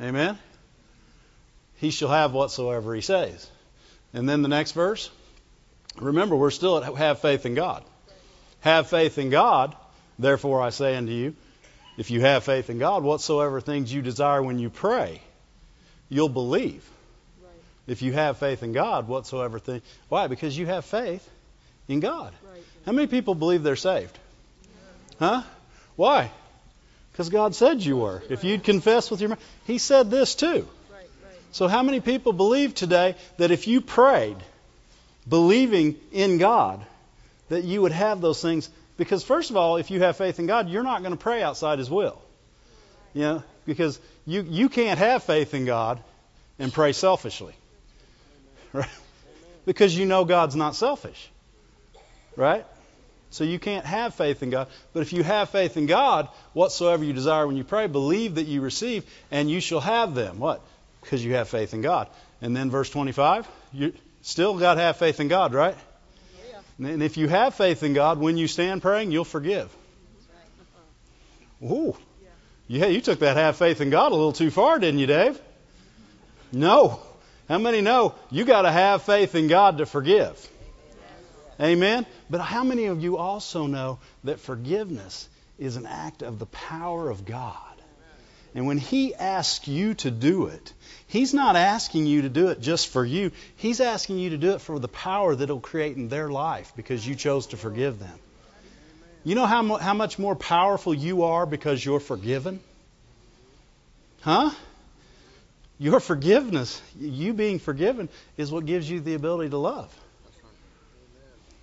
Amen? 0.00 0.38
he 1.80 1.90
shall 1.90 2.08
have 2.08 2.32
whatsoever 2.32 2.92
he 2.92 3.00
says. 3.00 3.48
And 4.12 4.28
then 4.28 4.42
the 4.42 4.48
next 4.48 4.72
verse. 4.72 5.10
Remember, 5.96 6.34
we're 6.34 6.50
still 6.50 6.82
at 6.82 6.96
have 6.96 7.20
faith 7.20 7.46
in 7.46 7.54
God. 7.54 7.84
Have 8.62 8.88
faith 8.88 9.16
in 9.18 9.30
God 9.30 9.76
Therefore 10.18 10.60
I 10.60 10.70
say 10.70 10.96
unto 10.96 11.12
you, 11.12 11.34
if 11.96 12.10
you 12.10 12.20
have 12.20 12.44
faith 12.44 12.70
in 12.70 12.78
God, 12.78 13.02
whatsoever 13.02 13.60
things 13.60 13.92
you 13.92 14.02
desire 14.02 14.42
when 14.42 14.58
you 14.58 14.68
pray, 14.68 15.20
you'll 16.08 16.28
believe. 16.28 16.88
Right. 17.42 17.52
If 17.86 18.02
you 18.02 18.12
have 18.12 18.38
faith 18.38 18.62
in 18.62 18.72
God, 18.72 19.06
whatsoever 19.06 19.58
thing. 19.58 19.82
Why? 20.08 20.26
Because 20.26 20.56
you 20.56 20.66
have 20.66 20.84
faith 20.84 21.28
in 21.86 22.00
God. 22.00 22.32
Right. 22.42 22.47
How 22.86 22.92
many 22.92 23.06
people 23.06 23.34
believe 23.34 23.62
they're 23.62 23.76
saved? 23.76 24.18
Huh? 25.18 25.42
Why? 25.96 26.30
Because 27.12 27.28
God 27.28 27.54
said 27.54 27.82
you 27.82 27.96
were. 27.96 28.22
If 28.30 28.44
you'd 28.44 28.62
confess 28.62 29.10
with 29.10 29.20
your 29.20 29.30
mouth, 29.30 29.44
He 29.66 29.78
said 29.78 30.10
this 30.10 30.34
too. 30.34 30.68
So 31.50 31.66
how 31.66 31.82
many 31.82 32.00
people 32.00 32.32
believe 32.32 32.74
today 32.74 33.16
that 33.38 33.50
if 33.50 33.66
you 33.66 33.80
prayed, 33.80 34.36
believing 35.28 35.96
in 36.12 36.38
God, 36.38 36.84
that 37.48 37.64
you 37.64 37.82
would 37.82 37.92
have 37.92 38.20
those 38.20 38.40
things? 38.40 38.68
Because 38.96 39.24
first 39.24 39.50
of 39.50 39.56
all, 39.56 39.76
if 39.76 39.90
you 39.90 40.00
have 40.00 40.16
faith 40.16 40.38
in 40.38 40.46
God, 40.46 40.68
you're 40.68 40.82
not 40.82 41.02
going 41.02 41.12
to 41.12 41.18
pray 41.18 41.42
outside 41.42 41.78
His 41.78 41.90
will. 41.90 42.20
You 43.14 43.22
know, 43.22 43.42
because 43.64 43.98
you 44.26 44.42
you 44.42 44.68
can't 44.68 44.98
have 44.98 45.22
faith 45.24 45.54
in 45.54 45.64
God 45.64 46.00
and 46.58 46.72
pray 46.72 46.92
selfishly, 46.92 47.54
right? 48.72 48.88
Because 49.64 49.96
you 49.96 50.06
know 50.06 50.24
God's 50.24 50.54
not 50.54 50.76
selfish, 50.76 51.30
right? 52.38 52.64
So 53.30 53.44
you 53.44 53.58
can't 53.58 53.84
have 53.84 54.14
faith 54.14 54.42
in 54.42 54.50
God. 54.50 54.68
But 54.94 55.00
if 55.00 55.12
you 55.12 55.22
have 55.22 55.50
faith 55.50 55.76
in 55.76 55.86
God, 55.86 56.28
whatsoever 56.54 57.04
you 57.04 57.12
desire 57.12 57.46
when 57.46 57.56
you 57.56 57.64
pray, 57.64 57.86
believe 57.86 58.36
that 58.36 58.46
you 58.46 58.62
receive, 58.62 59.04
and 59.30 59.50
you 59.50 59.60
shall 59.60 59.80
have 59.80 60.14
them. 60.14 60.38
What? 60.38 60.62
Because 61.02 61.22
you 61.22 61.34
have 61.34 61.48
faith 61.48 61.74
in 61.74 61.82
God. 61.82 62.08
And 62.40 62.56
then 62.56 62.70
verse 62.70 62.88
25, 62.88 63.46
you 63.72 63.92
still 64.22 64.58
got 64.58 64.74
to 64.74 64.80
have 64.80 64.96
faith 64.96 65.20
in 65.20 65.28
God, 65.28 65.52
right? 65.52 65.76
Yeah. 66.78 66.88
And 66.88 67.02
if 67.02 67.16
you 67.16 67.28
have 67.28 67.54
faith 67.54 67.82
in 67.82 67.92
God, 67.92 68.18
when 68.18 68.38
you 68.38 68.48
stand 68.48 68.80
praying, 68.80 69.10
you'll 69.10 69.24
forgive. 69.24 69.74
Ooh. 71.62 71.96
Yeah, 72.68 72.86
you 72.86 73.00
took 73.00 73.20
that 73.20 73.36
have 73.36 73.56
faith 73.56 73.80
in 73.80 73.90
God 73.90 74.12
a 74.12 74.14
little 74.14 74.32
too 74.32 74.50
far, 74.50 74.78
didn't 74.78 75.00
you, 75.00 75.06
Dave? 75.06 75.40
No. 76.52 77.00
How 77.48 77.58
many 77.58 77.80
know 77.80 78.14
you 78.30 78.44
got 78.44 78.62
to 78.62 78.70
have 78.70 79.02
faith 79.02 79.34
in 79.34 79.48
God 79.48 79.78
to 79.78 79.86
forgive? 79.86 80.48
Amen. 81.60 82.06
But 82.30 82.40
how 82.40 82.62
many 82.64 82.86
of 82.86 83.02
you 83.02 83.16
also 83.16 83.66
know 83.66 83.98
that 84.24 84.40
forgiveness 84.40 85.28
is 85.58 85.76
an 85.76 85.86
act 85.86 86.22
of 86.22 86.38
the 86.38 86.46
power 86.46 87.10
of 87.10 87.24
God? 87.24 87.56
And 88.54 88.66
when 88.66 88.78
He 88.78 89.14
asks 89.14 89.68
you 89.68 89.94
to 89.94 90.10
do 90.10 90.46
it, 90.46 90.72
He's 91.06 91.34
not 91.34 91.56
asking 91.56 92.06
you 92.06 92.22
to 92.22 92.28
do 92.28 92.48
it 92.48 92.60
just 92.60 92.88
for 92.88 93.04
you. 93.04 93.32
He's 93.56 93.80
asking 93.80 94.18
you 94.18 94.30
to 94.30 94.38
do 94.38 94.52
it 94.52 94.60
for 94.60 94.78
the 94.78 94.88
power 94.88 95.34
that 95.34 95.44
it'll 95.44 95.60
create 95.60 95.96
in 95.96 96.08
their 96.08 96.28
life 96.28 96.72
because 96.76 97.06
you 97.06 97.14
chose 97.14 97.48
to 97.48 97.56
forgive 97.56 97.98
them. 97.98 98.18
You 99.24 99.34
know 99.34 99.46
how, 99.46 99.76
how 99.76 99.94
much 99.94 100.18
more 100.18 100.36
powerful 100.36 100.94
you 100.94 101.24
are 101.24 101.44
because 101.44 101.84
you're 101.84 102.00
forgiven? 102.00 102.60
Huh? 104.20 104.50
Your 105.78 106.00
forgiveness, 106.00 106.80
you 106.98 107.32
being 107.32 107.58
forgiven, 107.58 108.08
is 108.36 108.50
what 108.50 108.66
gives 108.66 108.88
you 108.88 109.00
the 109.00 109.14
ability 109.14 109.50
to 109.50 109.58
love. 109.58 109.94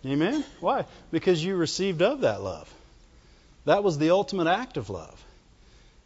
Amen? 0.08 0.44
Why? 0.60 0.86
Because 1.12 1.44
you 1.44 1.56
received 1.56 2.02
of 2.02 2.22
that 2.22 2.42
love. 2.42 2.72
That 3.66 3.84
was 3.84 3.98
the 3.98 4.12
ultimate 4.12 4.48
act 4.48 4.78
of 4.78 4.90
love. 4.90 5.24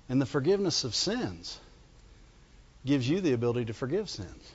And 0.08 0.22
the 0.22 0.26
forgiveness 0.26 0.84
of 0.84 0.96
sins 0.96 1.60
gives 2.86 3.08
you 3.08 3.22
the 3.22 3.34
ability 3.34 3.66
to 3.66 3.74
forgive 3.74 4.10
sins. 4.10 4.52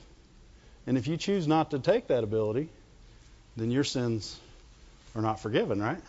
And 0.87 0.97
if 0.97 1.07
you 1.07 1.17
choose 1.17 1.47
not 1.47 1.71
to 1.71 1.79
take 1.79 2.07
that 2.07 2.23
ability, 2.23 2.69
then 3.55 3.71
your 3.71 3.83
sins 3.83 4.39
are 5.15 5.21
not 5.21 5.39
forgiven, 5.39 5.81
right? 5.81 6.01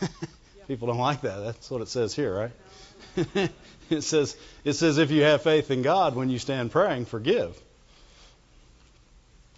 People 0.68 0.88
don't 0.88 0.98
like 0.98 1.22
that. 1.22 1.38
That's 1.40 1.70
what 1.70 1.82
it 1.82 1.88
says 1.88 2.14
here, 2.14 2.34
right? 2.34 3.50
it 3.90 4.02
says 4.02 4.36
it 4.64 4.72
says 4.74 4.98
if 4.98 5.10
you 5.10 5.22
have 5.22 5.42
faith 5.42 5.70
in 5.70 5.82
God 5.82 6.14
when 6.14 6.30
you 6.30 6.38
stand 6.38 6.70
praying, 6.70 7.04
forgive. 7.06 7.60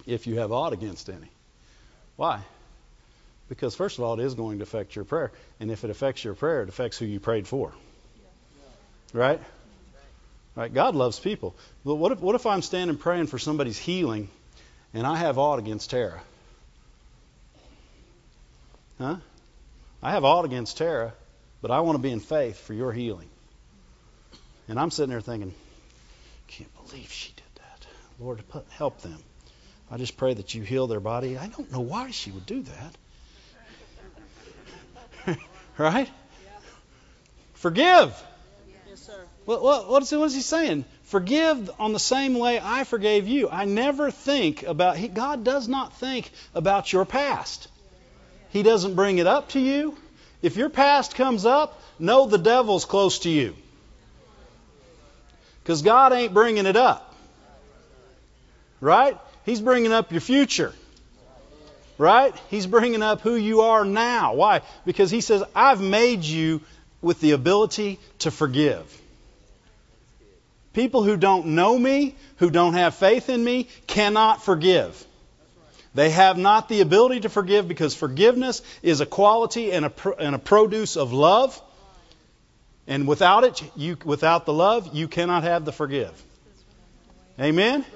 If 0.05 0.27
you 0.27 0.39
have 0.39 0.53
aught 0.53 0.73
against 0.73 1.09
any. 1.09 1.31
Why? 2.17 2.41
Because 3.49 3.75
first 3.75 3.99
of 3.99 4.05
all, 4.05 4.19
it 4.19 4.25
is 4.25 4.35
going 4.35 4.59
to 4.59 4.63
affect 4.65 4.97
your 4.97 5.05
prayer, 5.05 5.31
and 5.61 5.71
if 5.71 5.85
it 5.85 5.91
affects 5.91 6.25
your 6.25 6.35
prayer, 6.35 6.63
it 6.63 6.69
affects 6.69 6.99
who 6.99 7.07
you 7.07 7.21
prayed 7.21 7.47
for. 7.47 7.73
Right? 9.13 9.41
Right? 10.57 10.73
God 10.73 10.95
loves 10.95 11.21
people. 11.21 11.55
But 11.85 11.95
what 11.97 12.13
if 12.13 12.21
what 12.21 12.35
if 12.35 12.47
I'm 12.47 12.63
standing 12.63 12.97
praying 12.97 13.29
for 13.29 13.39
somebody's 13.39 13.79
healing, 13.79 14.29
and 14.93 15.07
I 15.07 15.17
have 15.17 15.39
aught 15.39 15.59
against 15.59 15.91
Tara? 15.91 16.21
Huh? 18.99 19.17
I 20.03 20.11
have 20.13 20.25
aught 20.25 20.45
against 20.45 20.79
Tara, 20.79 21.13
but 21.63 21.71
I 21.71 21.81
want 21.81 21.97
to 21.97 22.03
be 22.03 22.11
in 22.11 22.21
faith 22.21 22.59
for 22.59 22.73
your 22.73 22.93
healing. 22.93 23.29
And 24.69 24.81
I'm 24.81 24.91
sitting 24.91 25.11
there 25.11 25.21
thinking, 25.21 25.55
can't 26.49 26.71
believe 26.75 27.11
she 27.11 27.33
did 27.37 27.45
that. 27.57 27.87
Lord, 28.19 28.43
help 28.71 29.01
them. 29.03 29.19
I 29.91 29.99
just 29.99 30.17
pray 30.17 30.35
that 30.35 30.55
you 30.55 30.63
heal 30.63 30.87
their 30.87 31.01
body. 31.01 31.39
I 31.39 31.47
don't 31.47 31.71
know 31.71 31.81
why 31.81 32.11
she 32.11 32.31
would 32.31 32.47
do 32.47 32.63
that. 32.63 32.97
Right? 35.79 36.11
Forgive. 37.55 38.23
Yes, 38.89 39.01
sir. 39.01 39.25
What, 39.45 39.63
what, 39.63 39.89
what, 39.89 40.03
is, 40.03 40.13
what 40.13 40.27
is 40.27 40.35
he 40.35 40.41
saying? 40.41 40.85
Forgive 41.05 41.71
on 41.79 41.93
the 41.93 41.99
same 41.99 42.35
way 42.39 42.61
I 42.63 42.85
forgave 42.85 43.29
you. 43.29 43.49
I 43.49 43.65
never 43.65 44.11
think 44.11 44.65
about, 44.65 44.97
he, 44.97 45.09
God 45.09 45.45
does 45.45 45.69
not 45.69 45.97
think 45.99 46.31
about 46.55 46.93
your 46.93 47.05
past. 47.05 47.69
He 48.51 48.63
doesn't 48.63 48.95
bring 48.95 49.19
it 49.19 49.27
up 49.27 49.51
to 49.51 49.61
you. 49.61 49.97
If 50.43 50.57
your 50.57 50.69
past 50.69 51.15
comes 51.15 51.47
up, 51.47 51.81
know 51.99 52.27
the 52.27 52.39
devil's 52.39 52.85
close 52.85 53.21
to 53.21 53.31
you. 53.31 53.55
Because 55.63 55.83
God 55.83 56.13
ain't 56.13 56.35
bringing 56.35 56.67
it 56.67 56.77
up. 56.77 57.15
Right? 58.81 59.19
He's 59.45 59.61
bringing 59.61 59.93
up 59.93 60.13
your 60.13 60.21
future. 60.21 60.73
Right? 61.99 62.35
He's 62.51 62.67
bringing 62.67 63.03
up 63.03 63.23
who 63.23 63.37
you 63.37 63.63
are 63.63 63.85
now. 63.85 64.35
Why? 64.35 64.63
Because 64.85 65.11
He 65.11 65.21
says, 65.21 65.43
I've 65.55 65.81
made 65.81 66.25
you 66.25 66.61
with 67.01 67.21
the 67.21 67.33
ability 67.33 67.99
to 68.21 68.31
forgive. 68.31 69.01
People 70.73 71.03
who 71.03 71.17
don't 71.17 71.47
know 71.47 71.79
me, 71.79 72.15
who 72.37 72.51
don't 72.51 72.75
have 72.75 72.95
faith 72.95 73.31
in 73.31 73.43
me, 73.43 73.69
cannot 73.87 74.43
forgive. 74.43 75.03
They 75.95 76.11
have 76.11 76.37
not 76.37 76.69
the 76.69 76.83
ability 76.83 77.21
to 77.21 77.31
forgive 77.31 77.67
because 77.67 77.95
forgiveness 77.95 78.61
is 78.83 79.01
a 79.01 79.07
quality 79.07 79.73
and 79.73 79.87
a, 79.87 79.93
and 80.19 80.35
a 80.35 80.39
produce 80.39 80.99
of 80.99 81.15
love. 81.15 81.59
And 82.87 83.09
without 83.09 83.45
it, 83.45 83.63
you, 83.75 83.97
without 84.05 84.45
the 84.45 84.53
love, 84.53 84.95
you 84.95 85.09
cannot 85.09 85.45
have 85.45 85.65
the 85.65 85.73
forgive. 85.73 86.23
Amen? 87.41 87.87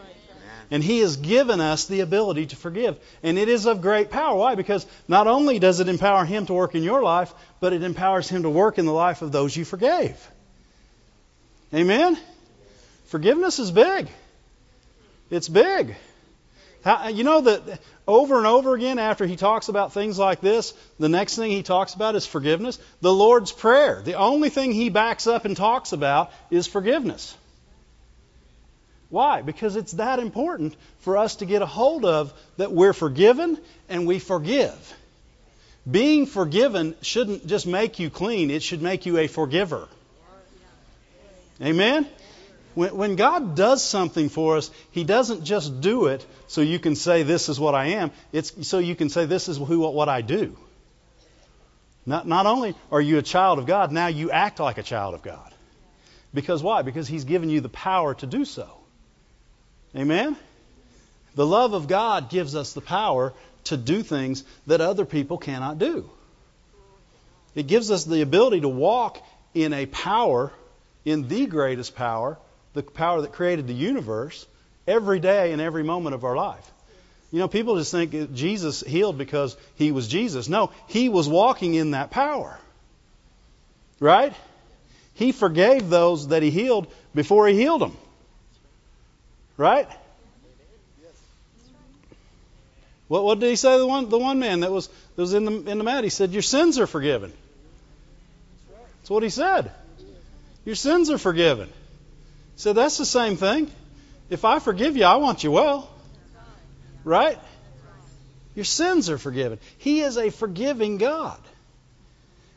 And 0.71 0.85
He 0.85 1.01
has 1.01 1.17
given 1.17 1.61
us 1.61 1.87
the 1.87 2.01
ability 2.01 2.47
to 2.47 2.57
forgive. 2.57 2.99
And 3.23 3.39
it 3.39 3.49
is 3.49 3.67
of 3.67 3.83
great 3.83 4.11
power. 4.11 4.37
Why? 4.37 4.55
Because 4.55 4.87
not 5.09 5.27
only 5.27 5.59
does 5.59 5.81
it 5.81 5.89
empower 5.89 6.25
Him 6.25 6.47
to 6.47 6.55
work 6.55 6.75
in 6.75 6.83
your 6.83 7.03
life, 7.03 7.33
but 7.59 7.73
it 7.73 7.83
empowers 7.83 8.29
Him 8.29 8.43
to 8.45 8.51
work 8.51 8.79
in 8.79 8.87
the 8.87 8.93
life 8.93 9.23
of 9.23 9.33
those 9.33 9.57
you 9.57 9.65
forgave. 9.65 10.17
Amen? 11.75 12.19
Forgiveness 13.07 13.59
is 13.59 13.71
big. 13.71 14.09
It's 15.31 15.49
big. 15.49 15.97
You 17.13 17.25
know 17.25 17.43
that 17.43 17.81
over 18.09 18.39
and 18.39 18.47
over 18.47 18.75
again, 18.75 18.99
after 18.99 19.27
he 19.27 19.37
talks 19.37 19.69
about 19.69 19.93
things 19.93 20.19
like 20.19 20.41
this, 20.41 20.73
the 20.99 21.09
next 21.09 21.37
thing 21.37 21.51
he 21.51 21.63
talks 21.63 21.95
about 21.95 22.15
is 22.15 22.27
forgiveness. 22.27 22.79
The 23.01 23.13
Lord's 23.13 23.53
Prayer. 23.53 24.03
The 24.03 24.15
only 24.15 24.49
thing 24.49 24.73
he 24.73 24.89
backs 24.89 25.27
up 25.27 25.45
and 25.45 25.57
talks 25.57 25.93
about 25.93 26.33
is 26.51 26.67
forgiveness. 26.67 27.37
Why? 29.11 29.43
Because 29.43 29.75
it's 29.77 29.93
that 29.93 30.21
important 30.21 30.77
for 31.01 31.17
us 31.19 31.37
to 31.37 31.47
get 31.47 31.63
a 31.63 31.67
hold 31.67 32.05
of 32.05 32.33
that 32.57 32.73
we're 32.73 32.93
forgiven 32.93 33.59
and 33.89 34.07
we 34.07 34.21
forgive. 34.21 34.97
Being 35.91 36.27
forgiven 36.27 36.95
shouldn't 37.03 37.47
just 37.47 37.67
make 37.67 37.99
you 37.99 38.09
clean, 38.09 38.51
it 38.51 38.63
should 38.63 38.83
make 38.83 39.07
you 39.07 39.19
a 39.19 39.27
forgiver. 39.27 39.89
Amen? 41.61 42.07
When, 42.75 42.97
when 42.97 43.17
God 43.17 43.57
does 43.57 43.83
something 43.83 44.29
for 44.29 44.57
us, 44.57 44.71
He 44.93 45.03
doesn't 45.03 45.45
just 45.45 45.81
do 45.81 46.07
it 46.07 46.25
so 46.47 46.61
you 46.61 46.79
can 46.79 46.95
say, 46.95 47.25
This 47.25 47.49
is 47.49 47.59
what 47.59 47.75
I 47.75 47.87
am. 47.87 48.13
It's 48.33 48.69
so 48.69 48.79
you 48.79 48.95
can 48.95 49.09
say, 49.09 49.27
This 49.27 49.49
is 49.49 49.57
who, 49.57 49.81
what 49.81 50.09
I 50.09 50.23
do. 50.23 50.57
Not, 52.07 52.27
not 52.27 52.47
only 52.47 52.75
are 52.93 53.01
you 53.01 53.19
a 53.19 53.23
child 53.23 53.59
of 53.59 53.67
God, 53.67 53.93
now 53.93 54.07
you 54.07 54.31
act 54.31 54.61
like 54.61 54.79
a 54.79 54.83
child 54.83 55.15
of 55.15 55.23
God. 55.23 55.53
Because 56.33 56.63
why? 56.63 56.83
Because 56.83 57.09
He's 57.09 57.25
given 57.25 57.51
you 57.51 57.61
the 57.61 57.69
power 57.69 58.15
to 58.15 58.27
do 58.27 58.45
so. 58.45 58.80
Amen? 59.97 60.37
The 61.35 61.47
love 61.47 61.73
of 61.73 61.89
God 61.89 62.31
gives 62.31 62.55
us 62.55 62.73
the 62.73 62.81
power 62.81 63.33
to 63.65 63.77
do 63.77 64.03
things 64.03 64.45
that 64.67 64.81
other 64.81 65.05
people 65.05 65.39
cannot 65.39 65.79
do. 65.79 66.09
It 67.55 67.67
gives 67.67 67.91
us 67.91 68.05
the 68.05 68.23
ability 68.23 68.61
to 68.61 68.69
walk 68.69 69.25
in 69.55 69.73
a 69.73 69.87
power, 69.87 70.53
in 71.05 71.29
the 71.29 71.47
greatest 71.47 71.95
power, 71.97 72.39
the 72.75 72.83
power 72.83 73.23
that 73.23 73.33
created 73.33 73.67
the 73.67 73.75
universe, 73.75 74.47
every 74.87 75.21
day 75.21 75.53
and 75.53 75.61
every 75.61 75.83
moment 75.83 76.15
of 76.15 76.25
our 76.25 76.37
life. 76.37 76.71
You 77.33 77.39
know, 77.39 77.49
people 77.49 77.77
just 77.77 77.93
think 77.93 78.35
Jesus 78.35 78.81
healed 78.81 79.17
because 79.17 79.57
he 79.77 79.93
was 79.93 80.09
Jesus. 80.09 80.49
No, 80.49 80.73
he 80.89 81.09
was 81.09 81.29
walking 81.29 81.75
in 81.75 81.93
that 81.93 82.11
power. 82.11 82.59
Right? 84.01 84.33
He 85.15 85.33
forgave 85.33 85.91
those 85.91 86.29
that 86.29 86.43
he 86.43 86.51
healed 86.51 86.93
before 87.15 87.47
he 87.47 87.55
healed 87.55 87.83
them. 87.83 87.97
Right? 89.61 89.87
What, 93.09 93.25
what 93.25 93.41
did 93.41 93.51
he 93.51 93.57
say 93.57 93.75
to 93.75 93.79
the 93.79 93.87
one, 93.87 94.09
the 94.09 94.19
one 94.19 94.39
man 94.39 94.61
that 94.61 94.73
was, 94.73 94.87
that 94.87 95.21
was 95.21 95.35
in, 95.35 95.45
the, 95.45 95.71
in 95.71 95.77
the 95.77 95.85
mat? 95.85 96.03
He 96.03 96.09
said, 96.09 96.31
Your 96.31 96.41
sins 96.41 96.79
are 96.79 96.87
forgiven. 96.87 97.31
That's 98.71 99.11
what 99.11 99.23
he 99.23 99.29
said. 99.29 99.71
Your 100.65 100.77
sins 100.77 101.11
are 101.11 101.19
forgiven. 101.19 101.67
He 101.69 101.73
said, 102.57 102.75
That's 102.75 102.97
the 102.97 103.05
same 103.05 103.37
thing. 103.37 103.71
If 104.31 104.47
I 104.47 104.61
forgive 104.61 104.97
you, 104.97 105.05
I 105.05 105.17
want 105.17 105.45
you 105.45 105.51
well. 105.51 105.91
Right? 107.05 107.39
Your 108.55 108.65
sins 108.65 109.11
are 109.11 109.19
forgiven. 109.19 109.59
He 109.77 110.01
is 110.01 110.17
a 110.17 110.31
forgiving 110.31 110.97
God. 110.97 111.39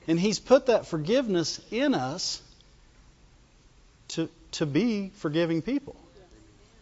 And 0.08 0.18
He's 0.18 0.40
put 0.40 0.68
that 0.68 0.88
forgiveness 0.88 1.60
in 1.70 1.96
us 1.96 2.42
to, 4.10 4.30
to 4.54 4.66
be 4.66 5.12
forgiving 5.16 5.62
people. 5.62 5.98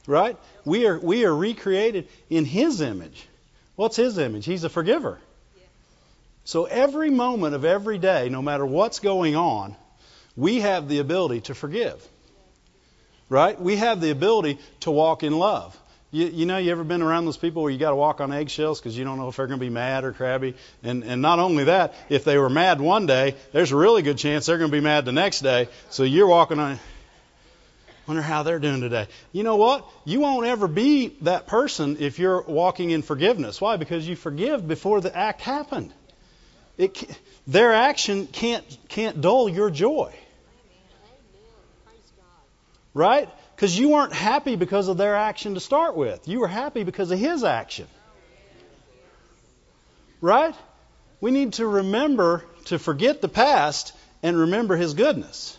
Right? 0.08 0.38
We 0.66 0.88
are, 0.88 1.00
we 1.00 1.26
are 1.26 1.36
recreated 1.36 2.08
in 2.30 2.46
His 2.46 2.82
image. 2.82 3.28
What's 3.76 3.96
His 3.96 4.18
image? 4.18 4.46
He's 4.46 4.64
a 4.64 4.70
forgiver. 4.70 5.20
So 6.44 6.66
every 6.66 7.12
moment 7.12 7.56
of 7.56 7.66
every 7.66 7.98
day, 7.98 8.30
no 8.30 8.42
matter 8.42 8.66
what's 8.66 9.00
going 9.00 9.36
on, 9.36 9.76
we 10.36 10.62
have 10.62 10.88
the 10.88 11.00
ability 11.00 11.42
to 11.42 11.54
forgive. 11.54 12.06
Right? 13.30 13.60
We 13.60 13.78
have 13.78 14.02
the 14.02 14.10
ability 14.10 14.60
to 14.82 14.92
walk 14.92 15.24
in 15.24 15.38
love. 15.38 15.78
You, 16.12 16.28
you 16.28 16.46
know, 16.46 16.58
you 16.58 16.72
ever 16.72 16.84
been 16.84 17.02
around 17.02 17.24
those 17.24 17.38
people 17.38 17.64
where 17.64 17.72
you 17.72 17.78
got 17.78 17.92
to 17.92 17.96
walk 17.96 18.20
on 18.20 18.34
eggshells 18.34 18.82
because 18.82 18.98
you 18.98 19.06
don't 19.06 19.18
know 19.18 19.30
if 19.30 19.38
they're 19.38 19.48
going 19.48 19.60
to 19.60 19.66
be 19.66 19.70
mad 19.70 20.04
or 20.04 20.12
crabby? 20.12 20.56
And, 20.84 21.06
and 21.06 21.22
not 21.22 21.40
only 21.40 21.66
that, 21.66 21.96
if 22.10 22.26
they 22.26 22.38
were 22.38 22.50
mad 22.50 22.82
one 22.82 23.06
day, 23.06 23.36
there's 23.54 23.72
a 23.72 23.78
really 23.78 24.02
good 24.02 24.18
chance 24.18 24.48
they're 24.48 24.58
going 24.58 24.70
to 24.70 24.76
be 24.76 24.84
mad 24.84 25.06
the 25.06 25.14
next 25.14 25.40
day. 25.40 25.70
So 25.90 26.04
you're 26.04 26.28
walking 26.28 26.60
on. 26.60 26.80
Wonder 28.12 28.24
how 28.24 28.44
they're 28.44 28.60
doing 28.60 28.82
today. 28.82 29.08
You 29.32 29.44
know 29.44 29.56
what? 29.56 29.90
You 30.04 30.20
won't 30.20 30.46
ever 30.46 30.68
be 30.68 31.16
that 31.22 31.48
person 31.48 31.96
if 32.02 32.20
you're 32.20 32.42
walking 32.42 32.92
in 32.92 33.04
forgiveness. 33.04 33.62
Why? 33.62 33.78
Because 33.78 34.06
you 34.06 34.18
forgive 34.18 34.68
before 34.68 35.00
the 35.00 35.18
act 35.18 35.40
happened. 35.40 35.94
It, 36.78 37.08
their 37.48 37.72
action 37.72 38.28
can't 38.28 38.66
can't 38.90 39.22
dull 39.22 39.48
your 39.48 39.70
joy. 39.70 40.14
Right? 42.94 43.30
Because 43.56 43.80
you 43.80 43.88
weren't 43.88 44.12
happy 44.12 44.58
because 44.58 44.90
of 44.90 44.98
their 44.98 45.16
action 45.16 45.54
to 45.54 45.62
start 45.62 45.96
with. 45.96 46.28
You 46.28 46.42
were 46.42 46.50
happy 46.50 46.84
because 46.84 47.12
of 47.12 47.18
his 47.18 47.46
action. 47.46 47.88
Right? 50.20 50.54
We 51.22 51.32
need 51.32 51.54
to 51.54 51.66
remember 51.66 52.44
to 52.66 52.78
forget 52.78 53.22
the 53.22 53.30
past 53.30 53.94
and 54.22 54.38
remember 54.38 54.76
his 54.76 54.96
goodness. 54.96 55.58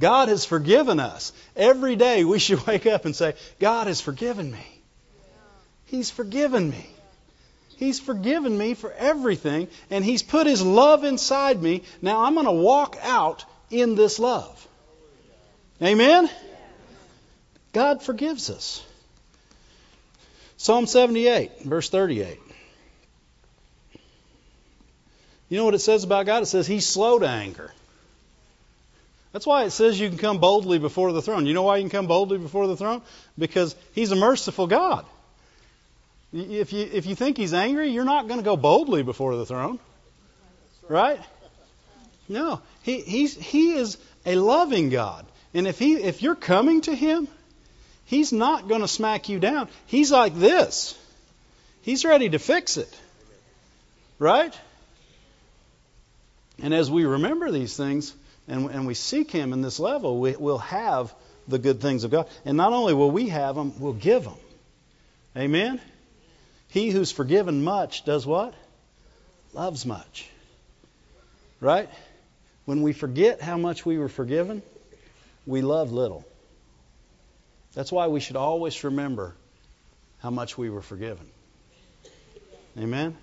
God 0.00 0.28
has 0.28 0.44
forgiven 0.44 1.00
us. 1.00 1.32
Every 1.56 1.96
day 1.96 2.24
we 2.24 2.38
should 2.38 2.66
wake 2.66 2.86
up 2.86 3.04
and 3.04 3.14
say, 3.14 3.34
God 3.58 3.86
has 3.86 4.00
forgiven 4.00 4.50
me. 4.50 4.66
He's 5.86 6.10
forgiven 6.10 6.70
me. 6.70 6.86
He's 7.76 7.98
forgiven 7.98 8.56
me 8.56 8.74
for 8.74 8.92
everything, 8.92 9.68
and 9.90 10.04
He's 10.04 10.22
put 10.22 10.46
His 10.46 10.62
love 10.62 11.04
inside 11.04 11.60
me. 11.60 11.82
Now 12.00 12.24
I'm 12.24 12.34
going 12.34 12.46
to 12.46 12.52
walk 12.52 12.96
out 13.02 13.44
in 13.70 13.96
this 13.96 14.18
love. 14.18 14.68
Amen? 15.82 16.30
God 17.72 18.02
forgives 18.02 18.50
us. 18.50 18.84
Psalm 20.56 20.86
78, 20.86 21.62
verse 21.64 21.88
38. 21.90 22.38
You 25.48 25.58
know 25.58 25.64
what 25.64 25.74
it 25.74 25.80
says 25.80 26.04
about 26.04 26.24
God? 26.24 26.44
It 26.44 26.46
says 26.46 26.66
He's 26.66 26.86
slow 26.86 27.18
to 27.18 27.28
anger. 27.28 27.72
That's 29.32 29.46
why 29.46 29.64
it 29.64 29.70
says 29.70 29.98
you 29.98 30.08
can 30.08 30.18
come 30.18 30.38
boldly 30.38 30.78
before 30.78 31.12
the 31.12 31.22
throne. 31.22 31.46
You 31.46 31.54
know 31.54 31.62
why 31.62 31.78
you 31.78 31.82
can 31.82 31.90
come 31.90 32.06
boldly 32.06 32.38
before 32.38 32.66
the 32.66 32.76
throne? 32.76 33.02
Because 33.38 33.74
He's 33.92 34.12
a 34.12 34.16
merciful 34.16 34.66
God. 34.66 35.06
If 36.32 36.72
you, 36.72 36.88
if 36.92 37.06
you 37.06 37.14
think 37.14 37.38
He's 37.38 37.54
angry, 37.54 37.88
you're 37.88 38.04
not 38.04 38.28
going 38.28 38.40
to 38.40 38.44
go 38.44 38.56
boldly 38.56 39.02
before 39.02 39.36
the 39.36 39.46
throne. 39.46 39.78
Right? 40.88 41.20
No. 42.28 42.60
He, 42.82 43.00
he's, 43.00 43.34
he 43.34 43.72
is 43.72 43.96
a 44.26 44.36
loving 44.36 44.90
God. 44.90 45.24
And 45.54 45.66
if, 45.66 45.78
he, 45.78 45.94
if 45.94 46.22
you're 46.22 46.34
coming 46.34 46.82
to 46.82 46.94
Him, 46.94 47.28
He's 48.04 48.32
not 48.32 48.68
going 48.68 48.82
to 48.82 48.88
smack 48.88 49.30
you 49.30 49.38
down. 49.38 49.68
He's 49.86 50.12
like 50.12 50.34
this. 50.34 50.98
He's 51.80 52.04
ready 52.04 52.28
to 52.28 52.38
fix 52.38 52.76
it. 52.76 53.00
Right? 54.18 54.54
And 56.62 56.74
as 56.74 56.90
we 56.90 57.06
remember 57.06 57.50
these 57.50 57.74
things 57.76 58.14
and, 58.48 58.70
and 58.70 58.86
we 58.86 58.94
seek 58.94 59.30
Him 59.30 59.52
in 59.52 59.62
this 59.62 59.78
level, 59.78 60.20
we, 60.20 60.36
will 60.36 60.58
have 60.58 61.14
the 61.48 61.58
good 61.58 61.80
things 61.80 62.04
of 62.04 62.10
God. 62.10 62.28
And 62.44 62.56
not 62.56 62.72
only 62.72 62.94
will 62.94 63.10
we 63.10 63.28
have 63.28 63.54
them, 63.56 63.72
we'll 63.80 63.92
give 63.92 64.24
them. 64.24 64.36
Amen? 65.36 65.80
He 66.68 66.90
who's 66.90 67.12
forgiven 67.12 67.64
much 67.64 68.04
does 68.04 68.26
what? 68.26 68.54
Loves 69.52 69.84
much. 69.86 70.28
Right? 71.60 71.88
When 72.64 72.82
we 72.82 72.92
forget 72.92 73.40
how 73.40 73.56
much 73.56 73.84
we 73.84 73.98
were 73.98 74.08
forgiven, 74.08 74.62
we 75.46 75.62
love 75.62 75.92
little. 75.92 76.24
That's 77.74 77.90
why 77.90 78.08
we 78.08 78.20
should 78.20 78.36
always 78.36 78.82
remember 78.84 79.34
how 80.20 80.30
much 80.30 80.56
we 80.56 80.70
were 80.70 80.82
forgiven. 80.82 81.26
Amen? 82.78 83.16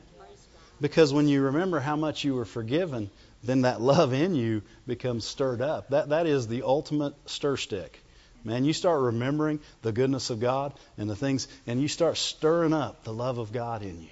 Because 0.82 1.14
when 1.14 1.28
you 1.28 1.42
remember 1.42 1.80
how 1.80 1.96
much 1.96 2.24
you 2.24 2.36
were 2.36 2.46
forgiven, 2.46 3.10
then 3.44 3.62
that 3.62 3.82
love 3.82 4.14
in 4.14 4.36
you 4.36 4.62
becomes 4.86 5.26
stirred 5.26 5.62
up. 5.62 5.90
That, 5.90 6.10
that 6.10 6.28
is 6.28 6.48
the 6.48 6.64
ultimate 6.64 7.14
stir 7.30 7.58
stick. 7.58 8.00
Man, 8.44 8.66
you 8.66 8.74
start 8.74 9.02
remembering 9.02 9.60
the 9.82 9.92
goodness 9.92 10.30
of 10.30 10.40
God 10.40 10.74
and 10.98 11.10
the 11.10 11.16
things, 11.16 11.48
and 11.68 11.82
you 11.82 11.88
start 11.88 12.18
stirring 12.18 12.74
up 12.74 13.04
the 13.04 13.14
love 13.14 13.38
of 13.38 13.52
God 13.52 13.82
in 13.82 14.02
you. 14.02 14.10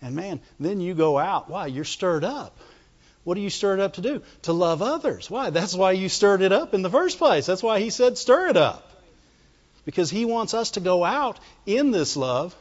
And 0.00 0.14
man, 0.14 0.40
then 0.60 0.80
you 0.80 0.94
go 0.94 1.18
out. 1.18 1.50
Why? 1.50 1.66
You're 1.66 1.84
stirred 1.84 2.24
up. 2.24 2.56
What 3.24 3.36
are 3.36 3.40
you 3.40 3.50
stirred 3.50 3.80
up 3.80 3.94
to 3.94 4.00
do? 4.00 4.22
To 4.42 4.52
love 4.52 4.82
others. 4.82 5.28
Why? 5.28 5.50
That's 5.50 5.74
why 5.74 5.92
you 5.92 6.08
stirred 6.08 6.42
it 6.42 6.52
up 6.52 6.74
in 6.74 6.82
the 6.82 6.90
first 6.90 7.18
place. 7.18 7.46
That's 7.46 7.62
why 7.62 7.80
he 7.80 7.90
said, 7.90 8.16
stir 8.16 8.48
it 8.48 8.56
up 8.56 8.88
because 9.84 10.10
he 10.10 10.24
wants 10.24 10.52
us 10.52 10.72
to 10.72 10.80
go 10.80 11.02
out 11.02 11.40
in 11.64 11.92
this 11.92 12.16
love. 12.16 12.54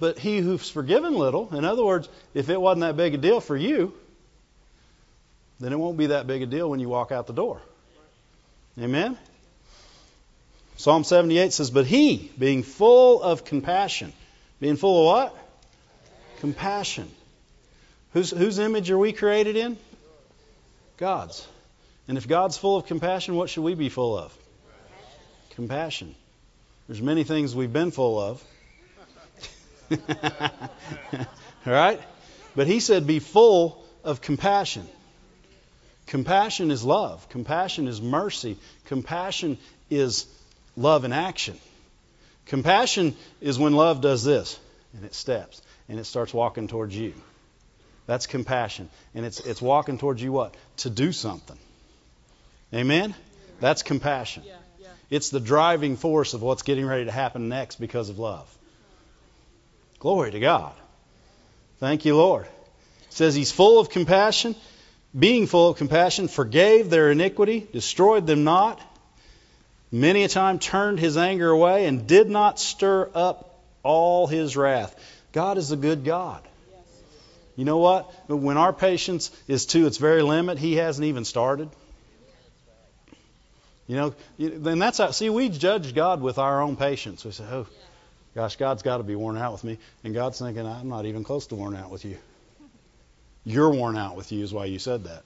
But 0.00 0.18
he 0.18 0.38
who's 0.38 0.68
forgiven 0.68 1.14
little, 1.14 1.54
in 1.54 1.64
other 1.64 1.84
words, 1.84 2.08
if 2.34 2.50
it 2.50 2.60
wasn't 2.60 2.80
that 2.80 2.96
big 2.96 3.14
a 3.14 3.18
deal 3.18 3.40
for 3.40 3.56
you, 3.56 3.94
then 5.60 5.72
it 5.72 5.78
won't 5.78 5.96
be 5.96 6.06
that 6.06 6.26
big 6.26 6.42
a 6.42 6.46
deal 6.46 6.68
when 6.70 6.80
you 6.80 6.88
walk 6.88 7.12
out 7.12 7.26
the 7.26 7.32
door. 7.32 7.60
Amen? 8.80 9.18
Psalm 10.76 11.04
78 11.04 11.52
says, 11.52 11.70
But 11.70 11.86
he, 11.86 12.30
being 12.38 12.62
full 12.62 13.22
of 13.22 13.44
compassion, 13.44 14.12
being 14.60 14.76
full 14.76 15.00
of 15.00 15.06
what? 15.06 15.36
Compassion. 16.40 17.10
Whose, 18.12 18.30
whose 18.30 18.58
image 18.58 18.90
are 18.90 18.98
we 18.98 19.12
created 19.12 19.56
in? 19.56 19.76
God's. 20.96 21.46
And 22.06 22.16
if 22.16 22.28
God's 22.28 22.56
full 22.56 22.76
of 22.76 22.86
compassion, 22.86 23.34
what 23.34 23.50
should 23.50 23.64
we 23.64 23.74
be 23.74 23.88
full 23.88 24.16
of? 24.16 24.36
compassion. 25.58 26.14
There's 26.86 27.02
many 27.02 27.24
things 27.24 27.52
we've 27.52 27.72
been 27.72 27.90
full 27.90 28.20
of. 28.20 28.44
All 29.90 31.26
right? 31.66 32.00
But 32.54 32.68
he 32.68 32.78
said, 32.78 33.08
be 33.08 33.18
full 33.18 33.84
of 34.04 34.20
compassion. 34.20 34.86
Compassion 36.08 36.70
is 36.70 36.82
love. 36.82 37.28
Compassion 37.28 37.86
is 37.86 38.00
mercy. 38.00 38.56
Compassion 38.86 39.58
is 39.90 40.26
love 40.76 41.04
in 41.04 41.12
action. 41.12 41.58
Compassion 42.46 43.14
is 43.42 43.58
when 43.58 43.74
love 43.74 44.00
does 44.00 44.24
this, 44.24 44.58
and 44.94 45.04
it 45.04 45.14
steps, 45.14 45.60
and 45.88 45.98
it 45.98 46.04
starts 46.04 46.32
walking 46.32 46.66
towards 46.66 46.96
you. 46.96 47.12
That's 48.06 48.26
compassion. 48.26 48.88
And 49.14 49.26
it's, 49.26 49.40
it's 49.40 49.60
walking 49.60 49.98
towards 49.98 50.22
you 50.22 50.32
what? 50.32 50.54
To 50.78 50.90
do 50.90 51.12
something. 51.12 51.58
Amen? 52.72 53.14
That's 53.60 53.82
compassion. 53.82 54.44
Yeah. 54.46 54.54
It's 55.10 55.28
the 55.28 55.40
driving 55.40 55.96
force 55.96 56.32
of 56.32 56.40
what's 56.42 56.62
getting 56.62 56.86
ready 56.86 57.04
to 57.04 57.10
happen 57.10 57.50
next 57.50 57.76
because 57.76 58.08
of 58.08 58.18
love. 58.18 58.48
Glory 59.98 60.30
to 60.30 60.40
God. 60.40 60.72
Thank 61.80 62.06
you, 62.06 62.16
Lord. 62.16 62.46
It 62.46 63.12
says 63.12 63.34
he's 63.34 63.52
full 63.52 63.78
of 63.78 63.90
compassion, 63.90 64.54
being 65.16 65.46
full 65.46 65.70
of 65.70 65.76
compassion, 65.76 66.28
forgave 66.28 66.90
their 66.90 67.10
iniquity, 67.10 67.66
destroyed 67.72 68.26
them 68.26 68.44
not, 68.44 68.80
many 69.90 70.24
a 70.24 70.28
time 70.28 70.58
turned 70.58 70.98
his 70.98 71.16
anger 71.16 71.48
away, 71.48 71.86
and 71.86 72.06
did 72.06 72.28
not 72.28 72.58
stir 72.58 73.08
up 73.14 73.62
all 73.82 74.26
his 74.26 74.56
wrath. 74.56 74.94
God 75.32 75.58
is 75.58 75.70
a 75.72 75.76
good 75.76 76.04
God. 76.04 76.42
You 77.56 77.64
know 77.64 77.78
what? 77.78 78.02
When 78.28 78.56
our 78.56 78.72
patience 78.72 79.30
is 79.48 79.66
to 79.66 79.86
its 79.86 79.96
very 79.96 80.22
limit, 80.22 80.58
he 80.58 80.76
hasn't 80.76 81.04
even 81.04 81.24
started. 81.24 81.68
You 83.88 83.96
know, 83.96 84.14
then 84.38 84.78
that's 84.78 84.98
how, 84.98 85.10
see, 85.10 85.30
we 85.30 85.48
judge 85.48 85.94
God 85.94 86.20
with 86.20 86.38
our 86.38 86.60
own 86.60 86.76
patience. 86.76 87.24
We 87.24 87.32
say, 87.32 87.44
oh, 87.50 87.66
gosh, 88.34 88.56
God's 88.56 88.82
got 88.82 88.98
to 88.98 89.02
be 89.02 89.16
worn 89.16 89.38
out 89.38 89.52
with 89.52 89.64
me. 89.64 89.78
And 90.04 90.14
God's 90.14 90.38
thinking, 90.38 90.66
I'm 90.66 90.88
not 90.88 91.06
even 91.06 91.24
close 91.24 91.46
to 91.48 91.54
worn 91.54 91.74
out 91.74 91.90
with 91.90 92.04
you. 92.04 92.18
You're 93.48 93.70
worn 93.70 93.96
out 93.96 94.14
with 94.14 94.30
you, 94.30 94.44
is 94.44 94.52
why 94.52 94.66
you 94.66 94.78
said 94.78 95.04
that. 95.04 95.22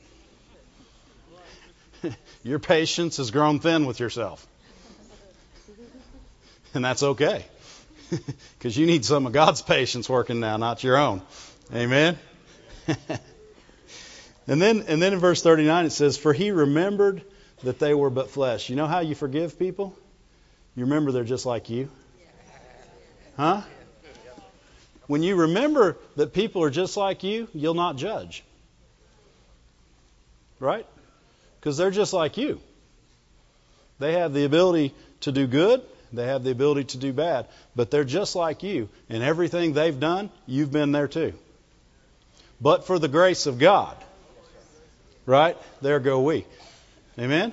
your 2.45 2.61
patience 2.61 3.17
has 3.17 3.33
grown 3.33 3.59
thin 3.59 3.85
with 3.85 3.99
yourself. 3.99 4.47
And 6.75 6.85
that's 6.85 7.03
okay. 7.03 7.45
Because 8.59 8.77
you 8.77 8.87
need 8.87 9.05
some 9.05 9.27
of 9.27 9.33
God's 9.33 9.61
patience 9.61 10.09
working 10.09 10.39
now, 10.39 10.57
not 10.57 10.85
your 10.85 10.97
own. 10.97 11.21
Amen. 11.75 12.17
and 14.47 14.63
then 14.63 14.85
and 14.87 15.03
then 15.03 15.15
in 15.15 15.19
verse 15.19 15.43
39 15.43 15.87
it 15.87 15.91
says, 15.91 16.17
"For 16.17 16.33
he 16.33 16.53
remembered 16.53 17.25
that 17.65 17.81
they 17.81 17.93
were 17.93 18.11
but 18.11 18.31
flesh." 18.31 18.71
You 18.71 18.77
know 18.77 18.87
how 18.87 19.01
you 19.01 19.17
forgive 19.17 19.59
people? 19.59 19.99
You 20.77 20.85
remember 20.85 21.11
they're 21.11 21.25
just 21.25 21.45
like 21.45 21.69
you. 21.71 21.91
Huh? 23.37 23.63
When 25.13 25.23
you 25.23 25.37
remember 25.37 25.99
that 26.17 26.33
people 26.33 26.63
are 26.63 26.71
just 26.71 26.97
like 26.97 27.23
you, 27.23 27.47
you'll 27.53 27.75
not 27.75 27.97
judge. 27.97 28.43
Right? 30.59 30.87
Because 31.61 31.77
they're 31.77 31.91
just 31.91 32.15
like 32.15 32.39
you. 32.39 32.61
They 33.99 34.15
have 34.15 34.33
the 34.33 34.47
ability 34.47 34.95
to 35.21 35.31
do 35.31 35.47
good, 35.47 35.83
they 36.15 36.29
have 36.29 36.45
the 36.45 36.51
ability 36.51 36.85
to 36.85 36.97
do 36.97 37.13
bad, 37.13 37.47
but 37.77 37.91
they're 37.91 38.05
just 38.05 38.35
like 38.35 38.63
you. 38.63 38.89
And 39.11 39.23
everything 39.23 39.75
they've 39.75 40.01
done, 40.01 40.31
you've 40.47 40.73
been 40.73 40.93
there 40.93 41.09
too. 41.09 41.35
But 42.59 42.87
for 42.87 42.99
the 42.99 43.09
grace 43.09 43.45
of 43.45 43.59
God, 43.59 43.95
right? 45.27 45.59
There 45.83 46.01
go 46.01 46.23
we. 46.23 46.47
Amen? 47.19 47.53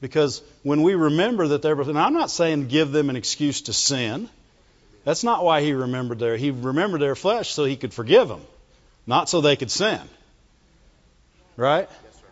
Because 0.00 0.40
when 0.62 0.82
we 0.82 0.94
remember 0.94 1.48
that 1.48 1.62
they're, 1.62 1.80
and 1.80 1.98
I'm 1.98 2.14
not 2.14 2.30
saying 2.30 2.68
give 2.68 2.92
them 2.92 3.10
an 3.10 3.16
excuse 3.16 3.62
to 3.62 3.72
sin. 3.72 4.28
That's 5.04 5.24
not 5.24 5.44
why 5.44 5.62
he 5.62 5.72
remembered 5.72 6.18
their, 6.18 6.36
he 6.36 6.50
remembered 6.50 7.00
their 7.00 7.14
flesh 7.14 7.50
so 7.50 7.64
he 7.64 7.76
could 7.76 7.92
forgive 7.92 8.28
them, 8.28 8.42
not 9.06 9.28
so 9.28 9.40
they 9.40 9.56
could 9.56 9.70
sin. 9.70 10.00
Right? 11.56 11.88
Yes, 12.04 12.22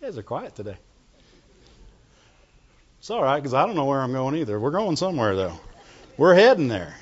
You 0.00 0.06
guys 0.06 0.18
are 0.18 0.22
quiet 0.22 0.56
today. 0.56 0.76
It's 2.98 3.10
all 3.10 3.22
right 3.22 3.36
because 3.36 3.52
I 3.52 3.66
don't 3.66 3.76
know 3.76 3.84
where 3.84 4.00
I'm 4.00 4.12
going 4.12 4.36
either. 4.36 4.58
We're 4.58 4.70
going 4.70 4.96
somewhere 4.96 5.36
though. 5.36 5.60
We're 6.16 6.34
heading 6.34 6.68
there. 6.68 6.94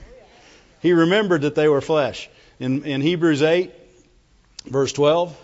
He 0.81 0.93
remembered 0.93 1.43
that 1.43 1.55
they 1.55 1.69
were 1.69 1.81
flesh. 1.81 2.29
In, 2.59 2.85
in 2.85 3.01
Hebrews 3.01 3.43
8, 3.43 3.73
verse 4.65 4.93
12, 4.93 5.37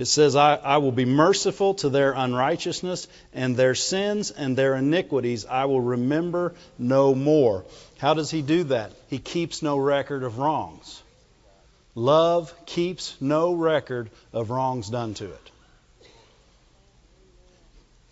it 0.00 0.06
says, 0.06 0.34
I, 0.34 0.54
I 0.54 0.78
will 0.78 0.92
be 0.92 1.04
merciful 1.04 1.74
to 1.74 1.90
their 1.90 2.12
unrighteousness, 2.12 3.06
and 3.34 3.54
their 3.54 3.74
sins 3.74 4.30
and 4.30 4.56
their 4.56 4.74
iniquities 4.76 5.44
I 5.44 5.66
will 5.66 5.82
remember 5.82 6.54
no 6.78 7.14
more. 7.14 7.66
How 7.98 8.14
does 8.14 8.30
he 8.30 8.40
do 8.40 8.64
that? 8.64 8.92
He 9.10 9.18
keeps 9.18 9.60
no 9.60 9.76
record 9.76 10.22
of 10.22 10.38
wrongs. 10.38 11.02
Love 11.94 12.54
keeps 12.64 13.14
no 13.20 13.52
record 13.52 14.08
of 14.32 14.48
wrongs 14.48 14.88
done 14.88 15.12
to 15.14 15.26
it. 15.26 15.50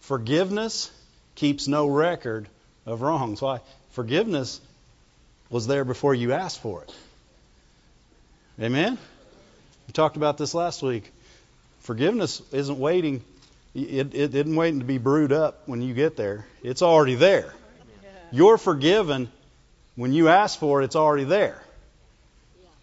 Forgiveness 0.00 0.90
keeps 1.36 1.68
no 1.68 1.86
record 1.86 2.48
of 2.84 3.00
wrongs. 3.00 3.40
Why? 3.40 3.60
Forgiveness 3.92 4.60
was 5.48 5.66
there 5.66 5.86
before 5.86 6.14
you 6.14 6.34
asked 6.34 6.60
for 6.60 6.82
it. 6.82 6.94
Amen? 8.60 8.98
We 9.86 9.92
talked 9.92 10.18
about 10.18 10.36
this 10.36 10.52
last 10.52 10.82
week. 10.82 11.10
Forgiveness 11.88 12.42
isn't 12.52 12.78
waiting. 12.78 13.24
It, 13.74 14.14
it 14.14 14.34
isn't 14.34 14.54
waiting 14.54 14.80
to 14.80 14.84
be 14.84 14.98
brewed 14.98 15.32
up 15.32 15.62
when 15.64 15.80
you 15.80 15.94
get 15.94 16.18
there. 16.18 16.44
It's 16.62 16.82
already 16.82 17.14
there. 17.14 17.54
You're 18.30 18.58
forgiven 18.58 19.30
when 19.96 20.12
you 20.12 20.28
ask 20.28 20.58
for 20.58 20.82
it. 20.82 20.84
It's 20.84 20.96
already 20.96 21.24
there. 21.24 21.62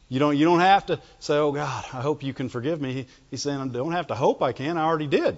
You 0.10 0.18
don't. 0.18 0.36
You 0.36 0.46
don't 0.46 0.62
have 0.62 0.88
to 0.88 1.00
say, 1.20 1.36
"Oh 1.36 1.52
God, 1.52 1.86
I 1.94 2.02
hope 2.02 2.24
you 2.24 2.34
can 2.34 2.50
forgive 2.50 2.82
me." 2.82 2.94
He, 2.94 3.08
he's 3.30 3.44
saying, 3.44 3.62
"I 3.62 3.68
don't 3.68 3.92
have 3.92 4.08
to 4.08 4.16
hope 4.16 4.42
I 4.42 4.54
can. 4.54 4.76
I 4.76 4.86
already 4.86 5.06
did." 5.06 5.38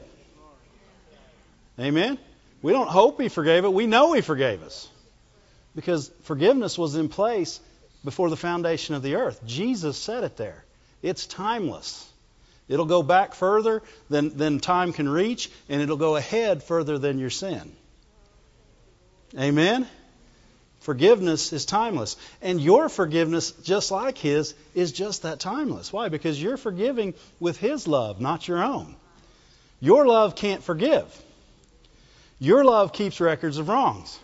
Amen? 1.78 2.18
We 2.62 2.72
don't 2.72 2.88
hope 2.88 3.20
He 3.20 3.28
forgave 3.28 3.66
it. 3.66 3.74
We 3.74 3.86
know 3.86 4.14
He 4.14 4.22
forgave 4.22 4.64
us. 4.64 4.88
Because 5.76 6.10
forgiveness 6.24 6.78
was 6.78 6.96
in 6.96 7.10
place 7.10 7.60
before 8.06 8.30
the 8.30 8.38
foundation 8.38 8.96
of 8.96 9.04
the 9.04 9.16
earth. 9.16 9.42
Jesus 9.46 9.98
said 9.98 10.24
it 10.24 10.38
there. 10.38 10.64
It's 11.02 11.26
timeless. 11.26 12.10
It'll 12.68 12.86
go 12.86 13.02
back 13.02 13.34
further 13.34 13.82
than, 14.10 14.38
than 14.38 14.60
time 14.60 14.94
can 14.94 15.08
reach, 15.08 15.50
and 15.70 15.82
it'll 15.82 15.98
go 15.98 16.16
ahead 16.16 16.64
further 16.64 16.98
than 16.98 17.18
your 17.18 17.30
sin. 17.30 17.72
Amen? 19.38 19.88
Forgiveness 20.82 21.54
is 21.54 21.66
timeless. 21.66 22.18
And 22.42 22.62
your 22.62 22.90
forgiveness, 22.90 23.52
just 23.52 23.92
like 23.92 24.18
His, 24.18 24.54
is 24.74 24.92
just 24.92 25.24
that 25.24 25.40
timeless. 25.40 25.92
Why? 25.92 26.10
Because 26.10 26.42
you're 26.42 26.58
forgiving 26.58 27.14
with 27.40 27.58
His 27.58 27.88
love, 27.88 28.22
not 28.22 28.48
your 28.48 28.64
own. 28.64 28.96
Your 29.80 30.06
love 30.06 30.36
can't 30.36 30.64
forgive. 30.64 31.06
Your 32.40 32.64
love 32.64 32.94
keeps 32.94 33.20
records 33.20 33.58
of 33.58 33.70
wrongs. 33.70 34.20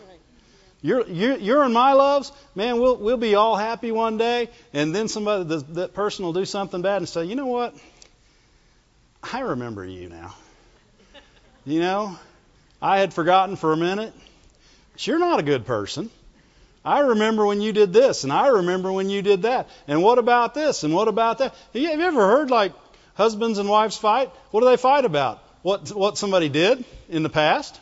Your, 0.81 1.07
your, 1.07 1.37
your 1.37 1.63
and 1.63 1.73
my 1.73 1.93
loves, 1.93 2.31
man, 2.55 2.77
we'll, 2.77 2.97
we'll 2.97 3.17
be 3.17 3.35
all 3.35 3.55
happy 3.55 3.91
one 3.91 4.17
day, 4.17 4.49
and 4.73 4.93
then 4.93 5.07
somebody, 5.07 5.45
the, 5.45 5.57
that 5.75 5.93
person 5.93 6.25
will 6.25 6.33
do 6.33 6.43
something 6.43 6.81
bad 6.81 6.97
and 6.97 7.07
say, 7.07 7.23
you 7.23 7.35
know 7.35 7.45
what? 7.45 7.73
I 9.31 9.39
remember 9.39 9.85
you 9.85 10.09
now. 10.09 10.35
You 11.65 11.79
know, 11.79 12.17
I 12.81 12.99
had 12.99 13.13
forgotten 13.13 13.55
for 13.55 13.71
a 13.71 13.77
minute. 13.77 14.13
You're 14.97 15.19
not 15.19 15.39
a 15.39 15.43
good 15.43 15.65
person. 15.65 16.09
I 16.85 16.99
remember 16.99 17.45
when 17.45 17.61
you 17.61 17.71
did 17.71 17.93
this, 17.93 18.25
and 18.25 18.33
I 18.33 18.47
remember 18.47 18.91
when 18.91 19.09
you 19.09 19.21
did 19.21 19.43
that. 19.43 19.69
And 19.87 20.03
what 20.03 20.17
about 20.17 20.53
this? 20.53 20.83
And 20.83 20.93
what 20.93 21.07
about 21.07 21.37
that? 21.37 21.53
Have 21.73 21.81
you 21.81 21.89
ever 21.89 22.27
heard 22.27 22.51
like 22.51 22.73
husbands 23.13 23.57
and 23.57 23.69
wives 23.69 23.97
fight? 23.97 24.29
What 24.51 24.59
do 24.59 24.65
they 24.67 24.75
fight 24.75 25.05
about? 25.05 25.41
What 25.61 25.89
what 25.89 26.17
somebody 26.17 26.49
did 26.49 26.83
in 27.07 27.23
the 27.23 27.29
past? 27.29 27.79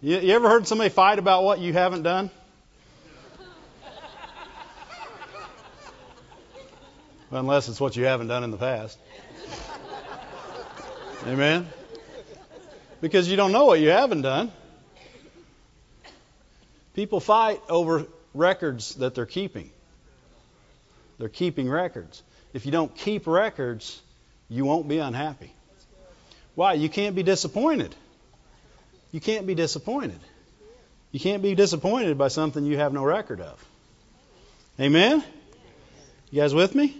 You, 0.00 0.18
you 0.18 0.34
ever 0.34 0.48
heard 0.48 0.66
somebody 0.66 0.88
fight 0.88 1.18
about 1.18 1.44
what 1.44 1.58
you 1.58 1.74
haven't 1.74 2.02
done? 2.02 2.30
Unless 7.30 7.68
it's 7.68 7.78
what 7.78 7.94
you 7.94 8.06
haven't 8.06 8.28
done 8.28 8.44
in 8.44 8.50
the 8.50 8.56
past. 8.56 8.98
Amen? 11.28 11.68
Because 13.02 13.28
you 13.28 13.36
don't 13.36 13.52
know 13.52 13.66
what 13.66 13.80
you 13.80 13.90
haven't 13.90 14.22
done. 14.22 14.50
People 16.94 17.20
fight 17.20 17.60
over 17.68 18.06
records 18.32 18.94
that 18.94 19.14
they're 19.14 19.26
keeping. 19.26 19.70
They're 21.18 21.28
keeping 21.28 21.68
records. 21.68 22.22
If 22.54 22.64
you 22.64 22.72
don't 22.72 22.94
keep 22.96 23.26
records, 23.26 24.00
you 24.48 24.64
won't 24.64 24.88
be 24.88 25.00
unhappy. 25.00 25.52
Why? 26.54 26.72
You 26.72 26.88
can't 26.88 27.14
be 27.14 27.22
disappointed. 27.22 27.94
You 29.12 29.20
can't 29.20 29.46
be 29.46 29.54
disappointed. 29.54 30.20
You 31.12 31.20
can't 31.20 31.42
be 31.42 31.54
disappointed 31.54 32.16
by 32.16 32.28
something 32.28 32.64
you 32.64 32.78
have 32.78 32.94
no 32.94 33.04
record 33.04 33.42
of. 33.42 33.62
Amen? 34.80 35.22
You 36.30 36.40
guys 36.40 36.54
with 36.54 36.74
me? 36.74 36.96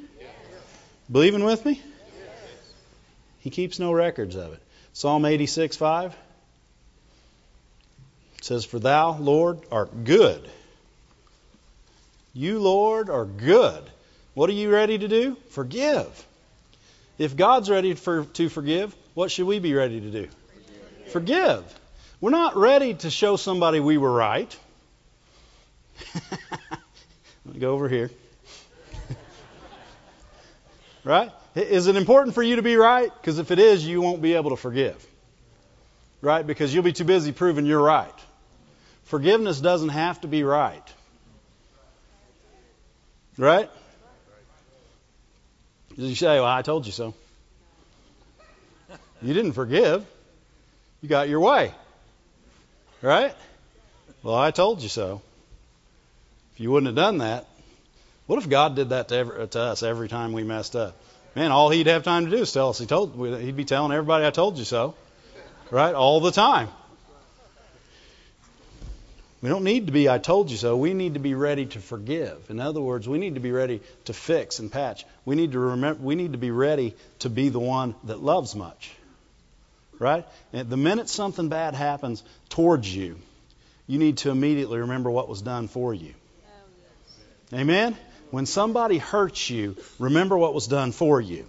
Believing 1.10 1.44
with 1.44 1.64
me? 1.64 1.80
He 3.40 3.50
keeps 3.50 3.78
no 3.78 3.92
records 3.92 4.34
of 4.34 4.52
it. 4.52 4.62
Psalm 4.92 5.24
86, 5.24 5.76
5 5.76 6.14
says, 8.42 8.64
For 8.64 8.78
thou, 8.78 9.16
Lord, 9.18 9.60
art 9.70 10.04
good. 10.04 10.48
You, 12.34 12.58
Lord, 12.58 13.10
are 13.10 13.24
good. 13.24 13.82
What 14.34 14.50
are 14.50 14.54
you 14.54 14.70
ready 14.70 14.98
to 14.98 15.08
do? 15.08 15.36
Forgive. 15.50 16.26
If 17.18 17.36
God's 17.36 17.68
ready 17.68 17.94
for, 17.94 18.24
to 18.24 18.48
forgive, 18.48 18.94
what 19.14 19.30
should 19.30 19.46
we 19.46 19.58
be 19.58 19.74
ready 19.74 20.00
to 20.00 20.10
do? 20.10 20.28
Forgive. 21.06 21.12
forgive. 21.12 21.80
We're 22.20 22.30
not 22.30 22.56
ready 22.56 22.94
to 22.94 23.10
show 23.10 23.36
somebody 23.36 23.80
we 23.80 23.98
were 23.98 24.12
right. 24.12 24.56
Let 27.44 27.54
me 27.54 27.60
go 27.60 27.72
over 27.72 27.88
here. 27.88 28.10
right? 31.04 31.32
Is 31.62 31.88
it 31.88 31.96
important 31.96 32.34
for 32.34 32.42
you 32.42 32.56
to 32.56 32.62
be 32.62 32.76
right? 32.76 33.10
Because 33.20 33.38
if 33.38 33.50
it 33.50 33.58
is, 33.58 33.84
you 33.84 34.00
won't 34.00 34.22
be 34.22 34.34
able 34.34 34.50
to 34.50 34.56
forgive. 34.56 35.04
Right? 36.20 36.46
Because 36.46 36.72
you'll 36.72 36.84
be 36.84 36.92
too 36.92 37.04
busy 37.04 37.32
proving 37.32 37.66
you're 37.66 37.82
right. 37.82 38.14
Forgiveness 39.04 39.60
doesn't 39.60 39.88
have 39.88 40.20
to 40.20 40.28
be 40.28 40.44
right. 40.44 40.82
Right? 43.36 43.70
You 45.96 46.14
say, 46.14 46.38
Well, 46.38 46.44
I 46.44 46.62
told 46.62 46.86
you 46.86 46.92
so. 46.92 47.14
You 49.20 49.34
didn't 49.34 49.52
forgive. 49.52 50.06
You 51.02 51.08
got 51.08 51.28
your 51.28 51.40
way. 51.40 51.72
Right? 53.02 53.34
Well, 54.22 54.36
I 54.36 54.52
told 54.52 54.80
you 54.80 54.88
so. 54.88 55.22
If 56.52 56.60
you 56.60 56.70
wouldn't 56.70 56.86
have 56.86 56.96
done 56.96 57.18
that, 57.18 57.46
what 58.26 58.38
if 58.38 58.48
God 58.48 58.76
did 58.76 58.90
that 58.90 59.08
to, 59.08 59.16
every, 59.16 59.48
to 59.48 59.60
us 59.60 59.82
every 59.82 60.08
time 60.08 60.32
we 60.32 60.44
messed 60.44 60.76
up? 60.76 60.96
Man, 61.38 61.52
all 61.52 61.70
he'd 61.70 61.86
have 61.86 62.02
time 62.02 62.24
to 62.24 62.32
do 62.32 62.38
is 62.38 62.52
tell 62.52 62.70
us. 62.70 62.80
He 62.80 62.86
told 62.86 63.14
he'd 63.40 63.54
be 63.54 63.64
telling 63.64 63.92
everybody, 63.92 64.26
"I 64.26 64.30
told 64.30 64.58
you 64.58 64.64
so," 64.64 64.96
right? 65.70 65.94
All 65.94 66.18
the 66.18 66.32
time. 66.32 66.68
We 69.40 69.48
don't 69.48 69.62
need 69.62 69.86
to 69.86 69.92
be, 69.92 70.08
I 70.08 70.18
told 70.18 70.50
you 70.50 70.56
so. 70.56 70.76
We 70.76 70.94
need 70.94 71.14
to 71.14 71.20
be 71.20 71.34
ready 71.34 71.66
to 71.66 71.78
forgive. 71.78 72.50
In 72.50 72.58
other 72.58 72.80
words, 72.80 73.08
we 73.08 73.18
need 73.18 73.36
to 73.36 73.40
be 73.40 73.52
ready 73.52 73.80
to 74.06 74.12
fix 74.12 74.58
and 74.58 74.72
patch. 74.72 75.06
We 75.24 75.36
need 75.36 75.52
to 75.52 75.60
remember, 75.60 76.02
we 76.02 76.16
need 76.16 76.32
to 76.32 76.38
be 76.38 76.50
ready 76.50 76.96
to 77.20 77.30
be 77.30 77.50
the 77.50 77.60
one 77.60 77.94
that 78.02 78.20
loves 78.20 78.56
much. 78.56 78.90
Right? 80.00 80.26
And 80.52 80.68
the 80.68 80.76
minute 80.76 81.08
something 81.08 81.48
bad 81.48 81.76
happens 81.76 82.24
towards 82.48 82.92
you, 82.92 83.14
you 83.86 84.00
need 84.00 84.16
to 84.18 84.30
immediately 84.30 84.80
remember 84.80 85.08
what 85.08 85.28
was 85.28 85.40
done 85.40 85.68
for 85.68 85.94
you. 85.94 86.14
Oh, 87.52 87.58
Amen? 87.58 87.96
When 88.30 88.46
somebody 88.46 88.98
hurts 88.98 89.48
you, 89.48 89.76
remember 89.98 90.36
what 90.36 90.54
was 90.54 90.66
done 90.66 90.92
for 90.92 91.20
you. 91.20 91.46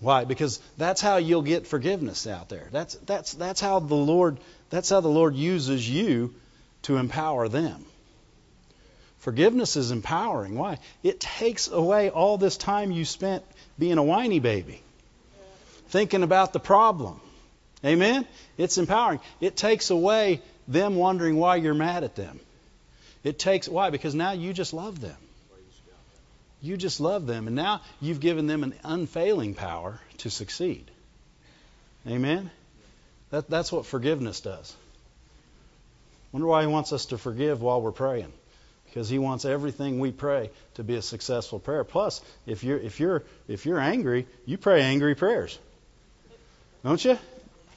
Why? 0.00 0.24
Because 0.24 0.60
that's 0.76 1.00
how 1.00 1.16
you'll 1.16 1.42
get 1.42 1.66
forgiveness 1.66 2.26
out 2.26 2.48
there. 2.48 2.68
That's 2.70 2.94
that's 2.94 3.32
that's 3.32 3.60
how 3.60 3.80
the 3.80 3.94
Lord 3.94 4.38
that's 4.70 4.90
how 4.90 5.00
the 5.00 5.08
Lord 5.08 5.34
uses 5.34 5.88
you 5.88 6.34
to 6.82 6.98
empower 6.98 7.48
them. 7.48 7.84
Forgiveness 9.18 9.76
is 9.76 9.90
empowering. 9.90 10.56
Why? 10.56 10.78
It 11.02 11.18
takes 11.18 11.68
away 11.68 12.10
all 12.10 12.38
this 12.38 12.56
time 12.56 12.92
you 12.92 13.04
spent 13.04 13.42
being 13.78 13.98
a 13.98 14.02
whiny 14.02 14.38
baby, 14.38 14.80
thinking 15.88 16.22
about 16.22 16.52
the 16.52 16.60
problem. 16.60 17.20
Amen? 17.84 18.26
It's 18.56 18.78
empowering. 18.78 19.20
It 19.40 19.56
takes 19.56 19.90
away 19.90 20.42
them 20.68 20.96
wondering 20.96 21.36
why 21.36 21.56
you're 21.56 21.74
mad 21.74 22.04
at 22.04 22.14
them. 22.14 22.38
It 23.24 23.38
takes 23.38 23.68
why? 23.68 23.90
Because 23.90 24.14
now 24.14 24.32
you 24.32 24.52
just 24.52 24.72
love 24.72 25.00
them. 25.00 25.16
You 26.60 26.76
just 26.76 27.00
love 27.00 27.26
them, 27.26 27.46
and 27.46 27.56
now 27.56 27.82
you've 28.00 28.20
given 28.20 28.46
them 28.46 28.62
an 28.62 28.74
unfailing 28.82 29.54
power 29.54 30.00
to 30.18 30.30
succeed. 30.30 30.90
Amen? 32.06 32.50
That, 33.30 33.50
that's 33.50 33.70
what 33.70 33.86
forgiveness 33.86 34.40
does. 34.40 34.74
Wonder 36.32 36.46
why 36.46 36.62
he 36.62 36.66
wants 36.66 36.92
us 36.92 37.06
to 37.06 37.18
forgive 37.18 37.62
while 37.62 37.80
we're 37.80 37.92
praying. 37.92 38.32
Because 38.84 39.08
he 39.08 39.18
wants 39.18 39.44
everything 39.44 39.98
we 39.98 40.12
pray 40.12 40.50
to 40.74 40.84
be 40.84 40.96
a 40.96 41.02
successful 41.02 41.58
prayer. 41.58 41.84
Plus, 41.84 42.22
if 42.46 42.64
you're 42.64 42.78
if 42.78 42.98
you're 42.98 43.24
if 43.46 43.66
you're 43.66 43.78
angry, 43.78 44.26
you 44.46 44.56
pray 44.56 44.82
angry 44.82 45.14
prayers. 45.14 45.58
Don't 46.82 47.04
you? 47.04 47.18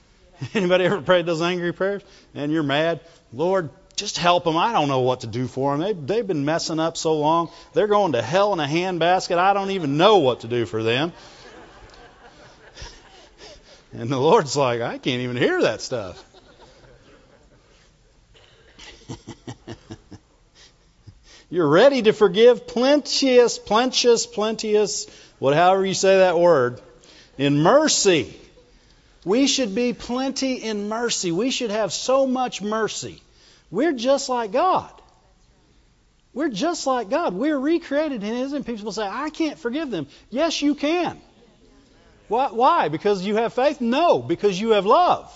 Anybody 0.53 0.85
ever 0.85 1.01
prayed 1.01 1.25
those 1.25 1.41
angry 1.41 1.73
prayers? 1.73 2.03
And 2.33 2.51
you're 2.51 2.63
mad? 2.63 3.01
Lord, 3.33 3.69
just 3.99 4.17
help 4.17 4.45
them. 4.45 4.55
I 4.55 4.71
don't 4.71 4.88
know 4.88 5.01
what 5.01 5.21
to 5.21 5.27
do 5.27 5.47
for 5.47 5.77
them. 5.77 5.81
They, 5.81 5.93
they've 6.15 6.25
been 6.25 6.45
messing 6.45 6.79
up 6.79 6.95
so 6.97 7.17
long. 7.17 7.51
They're 7.73 7.88
going 7.88 8.13
to 8.13 8.21
hell 8.21 8.53
in 8.53 8.59
a 8.59 8.65
handbasket. 8.65 9.38
I 9.38 9.53
don't 9.53 9.71
even 9.71 9.97
know 9.97 10.17
what 10.17 10.41
to 10.41 10.47
do 10.47 10.65
for 10.65 10.81
them. 10.81 11.12
And 13.91 14.09
the 14.09 14.19
Lord's 14.19 14.55
like, 14.55 14.81
I 14.81 14.99
can't 14.99 15.21
even 15.21 15.35
hear 15.35 15.63
that 15.63 15.81
stuff. 15.81 16.23
You're 21.49 21.67
ready 21.67 22.03
to 22.03 22.13
forgive 22.13 22.67
plenteous, 22.67 23.57
plenteous, 23.57 24.27
plenteous, 24.27 25.07
whatever 25.39 25.83
you 25.83 25.95
say 25.95 26.19
that 26.19 26.38
word, 26.38 26.79
in 27.38 27.57
mercy. 27.63 28.39
We 29.25 29.47
should 29.47 29.73
be 29.73 29.93
plenty 29.93 30.62
in 30.62 30.88
mercy. 30.88 31.31
We 31.31 31.49
should 31.49 31.71
have 31.71 31.91
so 31.91 32.27
much 32.27 32.62
mercy. 32.62 33.23
We're 33.71 33.93
just 33.93 34.29
like 34.29 34.51
God. 34.51 34.91
We're 36.34 36.49
just 36.49 36.88
like 36.88 37.10
God. 37.10 37.34
We're 37.34 37.58
recreated 37.58 38.23
in 38.23 38.34
His 38.36 38.53
image. 38.53 38.65
People 38.65 38.91
say, 38.91 39.08
I 39.08 39.29
can't 39.29 39.60
forgive 39.60 39.91
them. 39.91 40.08
Yes, 40.29 40.62
you 40.62 40.75
can. 40.75 41.19
Why? 42.27 42.89
Because 42.89 43.25
you 43.25 43.38
have 43.38 43.53
faith? 43.53 43.82
No, 43.82 44.19
because 44.19 44.60
you 44.60 44.69
have 44.71 44.86
love. 44.86 45.36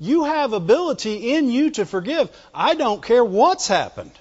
You 0.00 0.24
have 0.24 0.52
ability 0.52 1.34
in 1.34 1.50
you 1.50 1.70
to 1.72 1.84
forgive. 1.84 2.30
I 2.54 2.74
don't 2.74 3.02
care 3.02 3.24
what's 3.24 3.68
happened. 3.68 4.12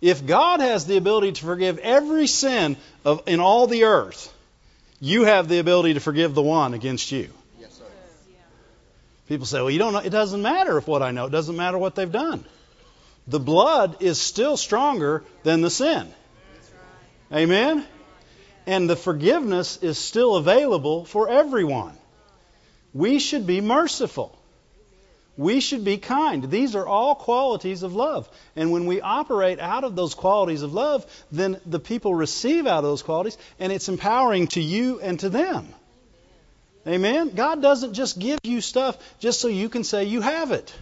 If 0.00 0.24
God 0.26 0.60
has 0.60 0.86
the 0.86 0.96
ability 0.96 1.32
to 1.32 1.44
forgive 1.44 1.78
every 1.78 2.26
sin 2.26 2.76
of, 3.04 3.22
in 3.26 3.40
all 3.40 3.66
the 3.66 3.84
earth, 3.84 4.32
you 5.00 5.24
have 5.24 5.48
the 5.48 5.58
ability 5.58 5.94
to 5.94 6.00
forgive 6.00 6.34
the 6.34 6.42
one 6.42 6.74
against 6.74 7.10
you. 7.10 7.30
People 9.32 9.46
say, 9.46 9.60
well, 9.60 9.70
you 9.70 9.78
don't 9.78 9.94
know. 9.94 10.00
It 10.00 10.10
doesn't 10.10 10.42
matter 10.42 10.76
if 10.76 10.86
what 10.86 11.00
I 11.00 11.10
know. 11.10 11.24
It 11.24 11.30
doesn't 11.30 11.56
matter 11.56 11.78
what 11.78 11.94
they've 11.94 12.12
done. 12.12 12.44
The 13.26 13.40
blood 13.40 14.02
is 14.02 14.20
still 14.20 14.58
stronger 14.58 15.24
than 15.42 15.62
the 15.62 15.70
sin. 15.70 16.12
Amen? 17.32 17.86
And 18.66 18.90
the 18.90 18.94
forgiveness 18.94 19.78
is 19.78 19.96
still 19.96 20.36
available 20.36 21.06
for 21.06 21.30
everyone. 21.30 21.96
We 22.92 23.20
should 23.20 23.46
be 23.46 23.62
merciful. 23.62 24.38
We 25.38 25.60
should 25.60 25.82
be 25.82 25.96
kind. 25.96 26.50
These 26.50 26.76
are 26.76 26.86
all 26.86 27.14
qualities 27.14 27.82
of 27.84 27.94
love. 27.94 28.28
And 28.54 28.70
when 28.70 28.84
we 28.84 29.00
operate 29.00 29.60
out 29.60 29.84
of 29.84 29.96
those 29.96 30.12
qualities 30.12 30.60
of 30.60 30.74
love, 30.74 31.06
then 31.32 31.58
the 31.64 31.80
people 31.80 32.14
receive 32.14 32.66
out 32.66 32.80
of 32.80 32.84
those 32.84 33.02
qualities, 33.02 33.38
and 33.58 33.72
it's 33.72 33.88
empowering 33.88 34.48
to 34.48 34.60
you 34.60 35.00
and 35.00 35.18
to 35.20 35.30
them. 35.30 35.68
Amen? 36.86 37.30
God 37.30 37.62
doesn't 37.62 37.94
just 37.94 38.18
give 38.18 38.40
you 38.42 38.60
stuff 38.60 38.98
just 39.20 39.40
so 39.40 39.48
you 39.48 39.68
can 39.68 39.84
say 39.84 40.04
you 40.04 40.20
have 40.20 40.50
it. 40.50 40.74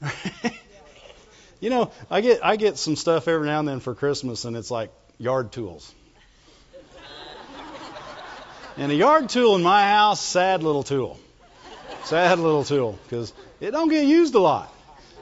you 1.60 1.70
know, 1.70 1.90
I 2.10 2.22
get 2.22 2.44
I 2.44 2.56
get 2.56 2.78
some 2.78 2.96
stuff 2.96 3.28
every 3.28 3.46
now 3.46 3.60
and 3.60 3.68
then 3.68 3.80
for 3.80 3.94
Christmas, 3.94 4.44
and 4.44 4.56
it's 4.56 4.70
like 4.70 4.90
yard 5.18 5.52
tools. 5.52 5.92
and 8.76 8.90
a 8.90 8.94
yard 8.94 9.28
tool 9.28 9.56
in 9.56 9.62
my 9.62 9.84
house, 9.84 10.20
sad 10.20 10.62
little 10.62 10.82
tool. 10.82 11.18
Sad 12.04 12.38
little 12.38 12.64
tool 12.64 12.98
because 13.04 13.32
it 13.60 13.70
don't 13.70 13.88
get 13.88 14.06
used 14.06 14.34
a 14.34 14.40
lot. 14.40 14.72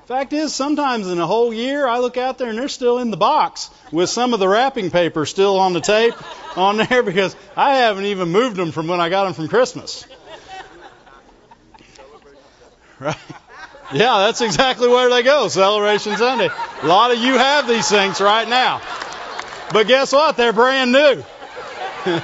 Fact 0.06 0.32
is, 0.32 0.54
sometimes 0.54 1.08
in 1.08 1.20
a 1.20 1.26
whole 1.26 1.52
year, 1.52 1.86
I 1.86 1.98
look 1.98 2.16
out 2.16 2.38
there 2.38 2.48
and 2.48 2.58
they're 2.58 2.68
still 2.68 2.98
in 2.98 3.10
the 3.10 3.16
box 3.16 3.70
with 3.92 4.10
some 4.10 4.34
of 4.34 4.40
the 4.40 4.48
wrapping 4.48 4.90
paper 4.90 5.24
still 5.26 5.58
on 5.58 5.72
the 5.72 5.80
tape 5.80 6.14
on 6.56 6.76
there 6.78 7.02
because 7.02 7.36
I 7.56 7.76
haven't 7.76 8.04
even 8.04 8.30
moved 8.30 8.56
them 8.56 8.72
from 8.72 8.88
when 8.88 9.00
I 9.00 9.08
got 9.08 9.24
them 9.24 9.34
from 9.34 9.48
Christmas. 9.48 10.06
Right? 12.98 13.16
Yeah, 13.92 14.18
that's 14.18 14.40
exactly 14.40 14.88
where 14.88 15.10
they 15.10 15.22
go. 15.22 15.48
Celebration 15.48 16.16
Sunday. 16.16 16.48
A 16.82 16.86
lot 16.86 17.10
of 17.10 17.18
you 17.18 17.36
have 17.36 17.66
these 17.66 17.88
things 17.88 18.20
right 18.20 18.48
now. 18.48 18.80
But 19.72 19.88
guess 19.88 20.12
what? 20.12 20.36
They're 20.36 20.52
brand 20.52 20.92
new. 20.92 21.24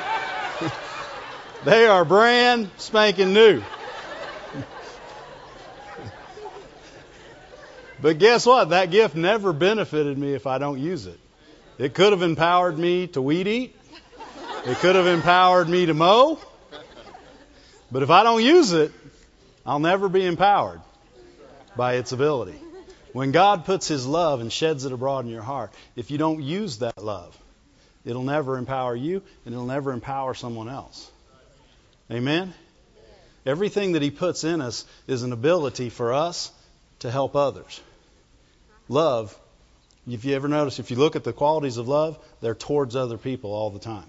they 1.64 1.86
are 1.86 2.04
brand 2.04 2.70
spanking 2.76 3.32
new. 3.32 3.62
But 8.00 8.18
guess 8.18 8.46
what? 8.46 8.70
That 8.70 8.90
gift 8.90 9.16
never 9.16 9.52
benefited 9.52 10.18
me 10.18 10.34
if 10.34 10.46
I 10.46 10.58
don't 10.58 10.78
use 10.78 11.06
it. 11.06 11.18
It 11.78 11.94
could 11.94 12.12
have 12.12 12.22
empowered 12.22 12.78
me 12.78 13.06
to 13.08 13.22
weed 13.22 13.48
eat. 13.48 13.76
It 14.66 14.78
could 14.78 14.96
have 14.96 15.06
empowered 15.06 15.68
me 15.68 15.86
to 15.86 15.94
mow. 15.94 16.40
But 17.92 18.02
if 18.02 18.10
I 18.10 18.24
don't 18.24 18.42
use 18.42 18.72
it, 18.72 18.90
I'll 19.64 19.78
never 19.78 20.08
be 20.08 20.24
empowered 20.24 20.80
by 21.76 21.94
its 21.94 22.10
ability. 22.10 22.58
When 23.12 23.30
God 23.30 23.64
puts 23.64 23.86
His 23.86 24.08
love 24.08 24.40
and 24.40 24.52
sheds 24.52 24.84
it 24.84 24.90
abroad 24.90 25.24
in 25.24 25.30
your 25.30 25.42
heart, 25.42 25.72
if 25.94 26.10
you 26.10 26.18
don't 26.18 26.42
use 26.42 26.78
that 26.78 27.00
love, 27.00 27.38
it'll 28.04 28.24
never 28.24 28.58
empower 28.58 28.96
you 28.96 29.22
and 29.44 29.54
it'll 29.54 29.66
never 29.66 29.92
empower 29.92 30.34
someone 30.34 30.68
else. 30.68 31.08
Amen? 32.10 32.52
Everything 33.46 33.92
that 33.92 34.02
He 34.02 34.10
puts 34.10 34.42
in 34.42 34.60
us 34.60 34.84
is 35.06 35.22
an 35.22 35.32
ability 35.32 35.90
for 35.90 36.12
us 36.12 36.50
to 36.98 37.10
help 37.12 37.36
others. 37.36 37.80
Love, 38.88 39.38
if 40.08 40.24
you 40.24 40.34
ever 40.34 40.48
notice, 40.48 40.80
if 40.80 40.90
you 40.90 40.96
look 40.96 41.14
at 41.14 41.22
the 41.22 41.32
qualities 41.32 41.76
of 41.76 41.86
love, 41.86 42.18
they're 42.40 42.56
towards 42.56 42.96
other 42.96 43.16
people 43.16 43.52
all 43.52 43.70
the 43.70 43.78
time. 43.78 44.06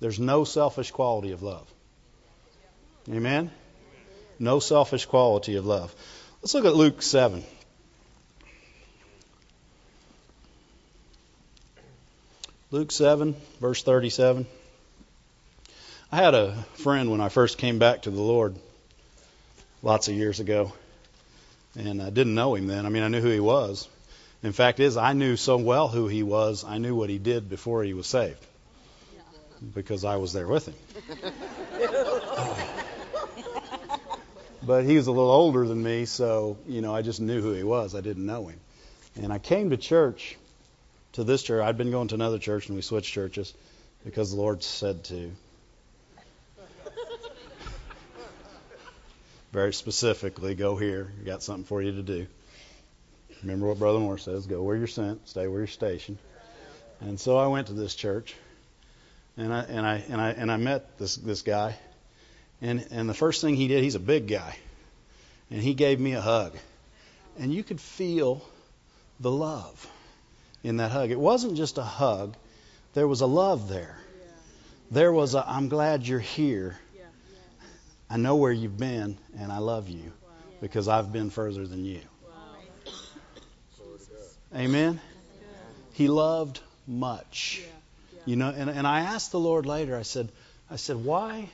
There's 0.00 0.18
no 0.18 0.44
selfish 0.44 0.90
quality 0.90 1.32
of 1.32 1.42
love. 1.42 1.66
Amen? 3.08 3.50
No 4.38 4.60
selfish 4.60 5.06
quality 5.06 5.56
of 5.56 5.64
love. 5.64 5.94
Let's 6.42 6.54
look 6.54 6.66
at 6.66 6.74
Luke 6.74 7.00
7. 7.00 7.42
Luke 12.70 12.92
7, 12.92 13.36
verse 13.60 13.82
37. 13.82 14.46
I 16.12 16.16
had 16.16 16.34
a 16.34 16.52
friend 16.74 17.10
when 17.10 17.20
I 17.20 17.28
first 17.28 17.58
came 17.58 17.78
back 17.78 18.02
to 18.02 18.10
the 18.10 18.20
Lord 18.20 18.56
lots 19.82 20.08
of 20.08 20.14
years 20.14 20.40
ago 20.40 20.72
and 21.76 22.02
I 22.02 22.10
didn't 22.10 22.34
know 22.34 22.54
him 22.54 22.66
then. 22.66 22.84
I 22.84 22.88
mean, 22.88 23.02
I 23.02 23.08
knew 23.08 23.20
who 23.20 23.30
he 23.30 23.40
was. 23.40 23.88
In 24.42 24.52
fact, 24.52 24.80
is 24.80 24.96
I 24.96 25.12
knew 25.14 25.36
so 25.36 25.56
well 25.56 25.88
who 25.88 26.08
he 26.08 26.22
was. 26.22 26.64
I 26.64 26.78
knew 26.78 26.94
what 26.94 27.08
he 27.08 27.18
did 27.18 27.48
before 27.48 27.82
he 27.82 27.94
was 27.94 28.06
saved 28.06 28.44
because 29.74 30.04
I 30.04 30.16
was 30.16 30.32
there 30.32 30.46
with 30.46 30.66
him. 30.66 30.74
but 34.62 34.84
he 34.84 34.96
was 34.96 35.06
a 35.06 35.12
little 35.12 35.30
older 35.30 35.66
than 35.66 35.82
me, 35.82 36.04
so 36.04 36.58
you 36.66 36.80
know, 36.80 36.94
I 36.94 37.02
just 37.02 37.20
knew 37.20 37.40
who 37.40 37.52
he 37.52 37.62
was. 37.62 37.94
I 37.94 38.00
didn't 38.00 38.26
know 38.26 38.48
him. 38.48 38.58
And 39.16 39.32
I 39.32 39.38
came 39.38 39.70
to 39.70 39.76
church, 39.76 40.36
to 41.12 41.24
this 41.24 41.42
church. 41.42 41.62
I'd 41.62 41.78
been 41.78 41.90
going 41.90 42.08
to 42.08 42.14
another 42.14 42.38
church, 42.38 42.68
and 42.68 42.76
we 42.76 42.82
switched 42.82 43.12
churches 43.12 43.54
because 44.04 44.30
the 44.30 44.36
Lord 44.36 44.62
said 44.62 45.04
to. 45.04 45.32
very 49.52 49.72
specifically, 49.72 50.54
go 50.54 50.76
here. 50.76 51.10
Got 51.24 51.42
something 51.42 51.64
for 51.64 51.80
you 51.80 51.92
to 51.92 52.02
do. 52.02 52.26
Remember 53.42 53.68
what 53.68 53.78
Brother 53.78 54.00
Moore 54.00 54.18
says: 54.18 54.46
go 54.46 54.62
where 54.62 54.76
you're 54.76 54.86
sent, 54.86 55.28
stay 55.28 55.46
where 55.46 55.60
you're 55.60 55.66
stationed. 55.66 56.18
And 57.00 57.20
so 57.20 57.36
I 57.36 57.46
went 57.48 57.66
to 57.66 57.74
this 57.74 57.94
church, 57.94 58.34
and 59.36 59.52
I 59.52 59.62
and 59.62 59.86
I 59.86 60.04
and 60.08 60.20
I 60.20 60.30
and 60.30 60.52
I 60.52 60.56
met 60.56 60.98
this 60.98 61.16
this 61.16 61.42
guy, 61.42 61.76
and 62.60 62.86
and 62.90 63.08
the 63.08 63.14
first 63.14 63.40
thing 63.40 63.54
he 63.56 63.68
did, 63.68 63.82
he's 63.82 63.94
a 63.94 64.00
big 64.00 64.28
guy, 64.28 64.56
and 65.50 65.60
he 65.60 65.74
gave 65.74 66.00
me 66.00 66.12
a 66.12 66.20
hug, 66.20 66.56
and 67.38 67.52
you 67.52 67.62
could 67.62 67.80
feel 67.80 68.42
the 69.20 69.30
love 69.30 69.86
in 70.62 70.78
that 70.78 70.90
hug. 70.90 71.10
It 71.10 71.20
wasn't 71.20 71.56
just 71.56 71.78
a 71.78 71.82
hug; 71.82 72.34
there 72.94 73.06
was 73.06 73.20
a 73.20 73.26
love 73.26 73.68
there. 73.68 73.98
There 74.90 75.12
was 75.12 75.34
a 75.34 75.46
I'm 75.46 75.68
glad 75.68 76.06
you're 76.06 76.18
here. 76.18 76.78
I 78.08 78.18
know 78.18 78.36
where 78.36 78.52
you've 78.52 78.78
been, 78.78 79.18
and 79.36 79.50
I 79.50 79.58
love 79.58 79.88
you 79.88 80.12
because 80.60 80.86
I've 80.88 81.12
been 81.12 81.30
further 81.30 81.66
than 81.66 81.84
you. 81.84 82.00
Amen. 84.54 85.00
He 85.92 86.08
loved 86.08 86.60
much. 86.86 87.62
You 88.26 88.36
know, 88.36 88.50
and, 88.50 88.68
and 88.68 88.86
I 88.86 89.00
asked 89.00 89.30
the 89.30 89.40
Lord 89.40 89.64
later, 89.64 89.96
I 89.96 90.02
said, 90.02 90.30
I 90.70 90.76
said, 90.76 90.96
why, 90.96 91.48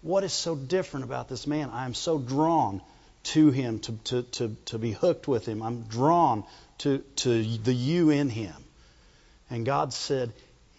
what 0.00 0.24
is 0.24 0.32
so 0.32 0.54
different 0.54 1.04
about 1.04 1.28
this 1.28 1.46
man? 1.46 1.68
I 1.70 1.84
am 1.84 1.94
so 1.94 2.18
drawn 2.18 2.80
to 3.24 3.50
him, 3.50 3.80
to, 3.80 3.92
to, 4.04 4.22
to, 4.22 4.56
to 4.66 4.78
be 4.78 4.92
hooked 4.92 5.28
with 5.28 5.46
him. 5.46 5.62
I'm 5.62 5.82
drawn 5.82 6.44
to, 6.78 6.98
to 7.16 7.42
the 7.42 7.74
you 7.74 8.10
in 8.10 8.28
him. 8.28 8.54
And 9.50 9.66
God 9.66 9.92
said, 9.92 10.32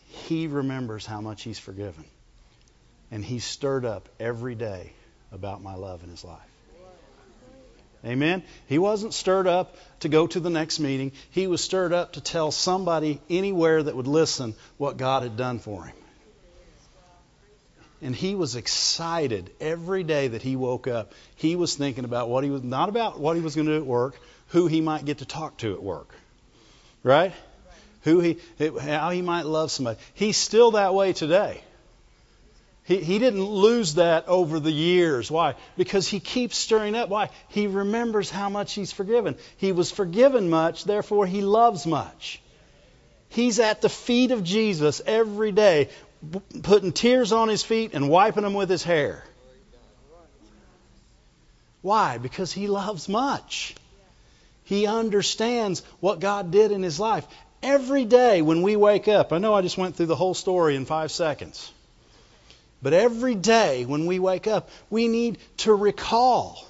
He 0.08 0.47
remembers 0.47 1.06
how 1.06 1.21
much 1.21 1.43
He's 1.43 1.60
forgiven. 1.60 2.06
And 3.12 3.23
He's 3.23 3.45
stirred 3.45 3.86
up 3.86 4.10
every 4.19 4.56
day 4.56 4.93
about 5.32 5.62
my 5.62 5.75
love 5.75 6.03
in 6.03 6.10
His 6.10 6.23
life. 6.23 6.39
Amen. 8.05 8.43
He 8.67 8.79
wasn't 8.79 9.13
stirred 9.13 9.47
up 9.47 9.77
to 10.01 10.09
go 10.09 10.27
to 10.27 10.39
the 10.39 10.49
next 10.49 10.79
meeting. 10.79 11.13
He 11.31 11.47
was 11.47 11.63
stirred 11.63 11.93
up 11.93 12.13
to 12.13 12.21
tell 12.21 12.51
somebody 12.51 13.21
anywhere 13.29 13.81
that 13.81 13.95
would 13.95 14.07
listen 14.07 14.55
what 14.77 14.97
God 14.97 15.23
had 15.23 15.37
done 15.37 15.59
for 15.59 15.85
him. 15.85 15.95
And 18.01 18.13
he 18.13 18.35
was 18.35 18.57
excited 18.57 19.49
every 19.61 20.03
day 20.03 20.27
that 20.27 20.41
he 20.41 20.57
woke 20.57 20.87
up. 20.87 21.13
He 21.37 21.55
was 21.55 21.75
thinking 21.75 22.03
about 22.03 22.27
what 22.27 22.43
he 22.43 22.49
was 22.49 22.61
not 22.61 22.89
about 22.89 23.17
what 23.17 23.37
he 23.37 23.41
was 23.41 23.55
going 23.55 23.67
to 23.67 23.75
do 23.75 23.77
at 23.77 23.85
work, 23.85 24.19
who 24.49 24.67
he 24.67 24.81
might 24.81 25.05
get 25.05 25.19
to 25.19 25.25
talk 25.25 25.57
to 25.59 25.73
at 25.73 25.81
work. 25.81 26.13
Right? 27.01 27.31
Who 28.01 28.19
he 28.19 28.39
how 28.81 29.11
he 29.11 29.21
might 29.21 29.45
love 29.45 29.71
somebody. 29.71 29.97
He's 30.13 30.35
still 30.35 30.71
that 30.71 30.93
way 30.93 31.13
today. 31.13 31.61
He, 32.85 32.97
he 32.97 33.17
didn't 33.17 33.43
lose 33.43 33.95
that 33.95 34.27
over 34.27 34.59
the 34.59 34.71
years. 34.71 35.31
Why? 35.31 35.55
Because 35.77 36.07
he 36.07 36.19
keeps 36.19 36.57
stirring 36.57 36.95
up. 36.95 37.09
Why? 37.09 37.29
He 37.47 37.67
remembers 37.67 38.29
how 38.29 38.49
much 38.49 38.73
he's 38.73 38.91
forgiven. 38.91 39.35
He 39.57 39.71
was 39.71 39.89
forgiven 39.89 40.49
much, 40.49 40.83
therefore 40.83 41.25
he 41.25 41.41
loves 41.41 41.87
much. 41.87 42.41
He's 43.29 43.59
at 43.59 43.81
the 43.81 43.89
feet 43.89 44.31
of 44.31 44.43
Jesus 44.43 45.01
every 45.05 45.51
day, 45.51 45.89
putting 46.61 46.91
tears 46.91 47.31
on 47.31 47.47
his 47.47 47.63
feet 47.63 47.93
and 47.93 48.09
wiping 48.09 48.43
them 48.43 48.53
with 48.53 48.69
his 48.69 48.83
hair. 48.83 49.23
Why? 51.81 52.17
Because 52.17 52.51
he 52.51 52.67
loves 52.67 53.09
much. 53.09 53.75
He 54.65 54.87
understands 54.87 55.83
what 55.99 56.19
God 56.19 56.51
did 56.51 56.71
in 56.71 56.83
his 56.83 56.99
life. 56.99 57.25
Every 57.61 58.05
day 58.05 58.41
when 58.41 58.61
we 58.61 58.75
wake 58.75 59.07
up, 59.07 59.33
I 59.33 59.37
know 59.37 59.53
I 59.53 59.61
just 59.61 59.77
went 59.77 59.95
through 59.95 60.07
the 60.07 60.15
whole 60.15 60.33
story 60.33 60.75
in 60.75 60.85
five 60.85 61.11
seconds. 61.11 61.71
But 62.83 62.93
every 62.93 63.33
day 63.33 63.85
when 63.85 64.05
we 64.05 64.19
wake 64.19 64.45
up, 64.45 64.69
we 64.89 65.07
need 65.07 65.37
to 65.59 65.73
recall 65.73 66.67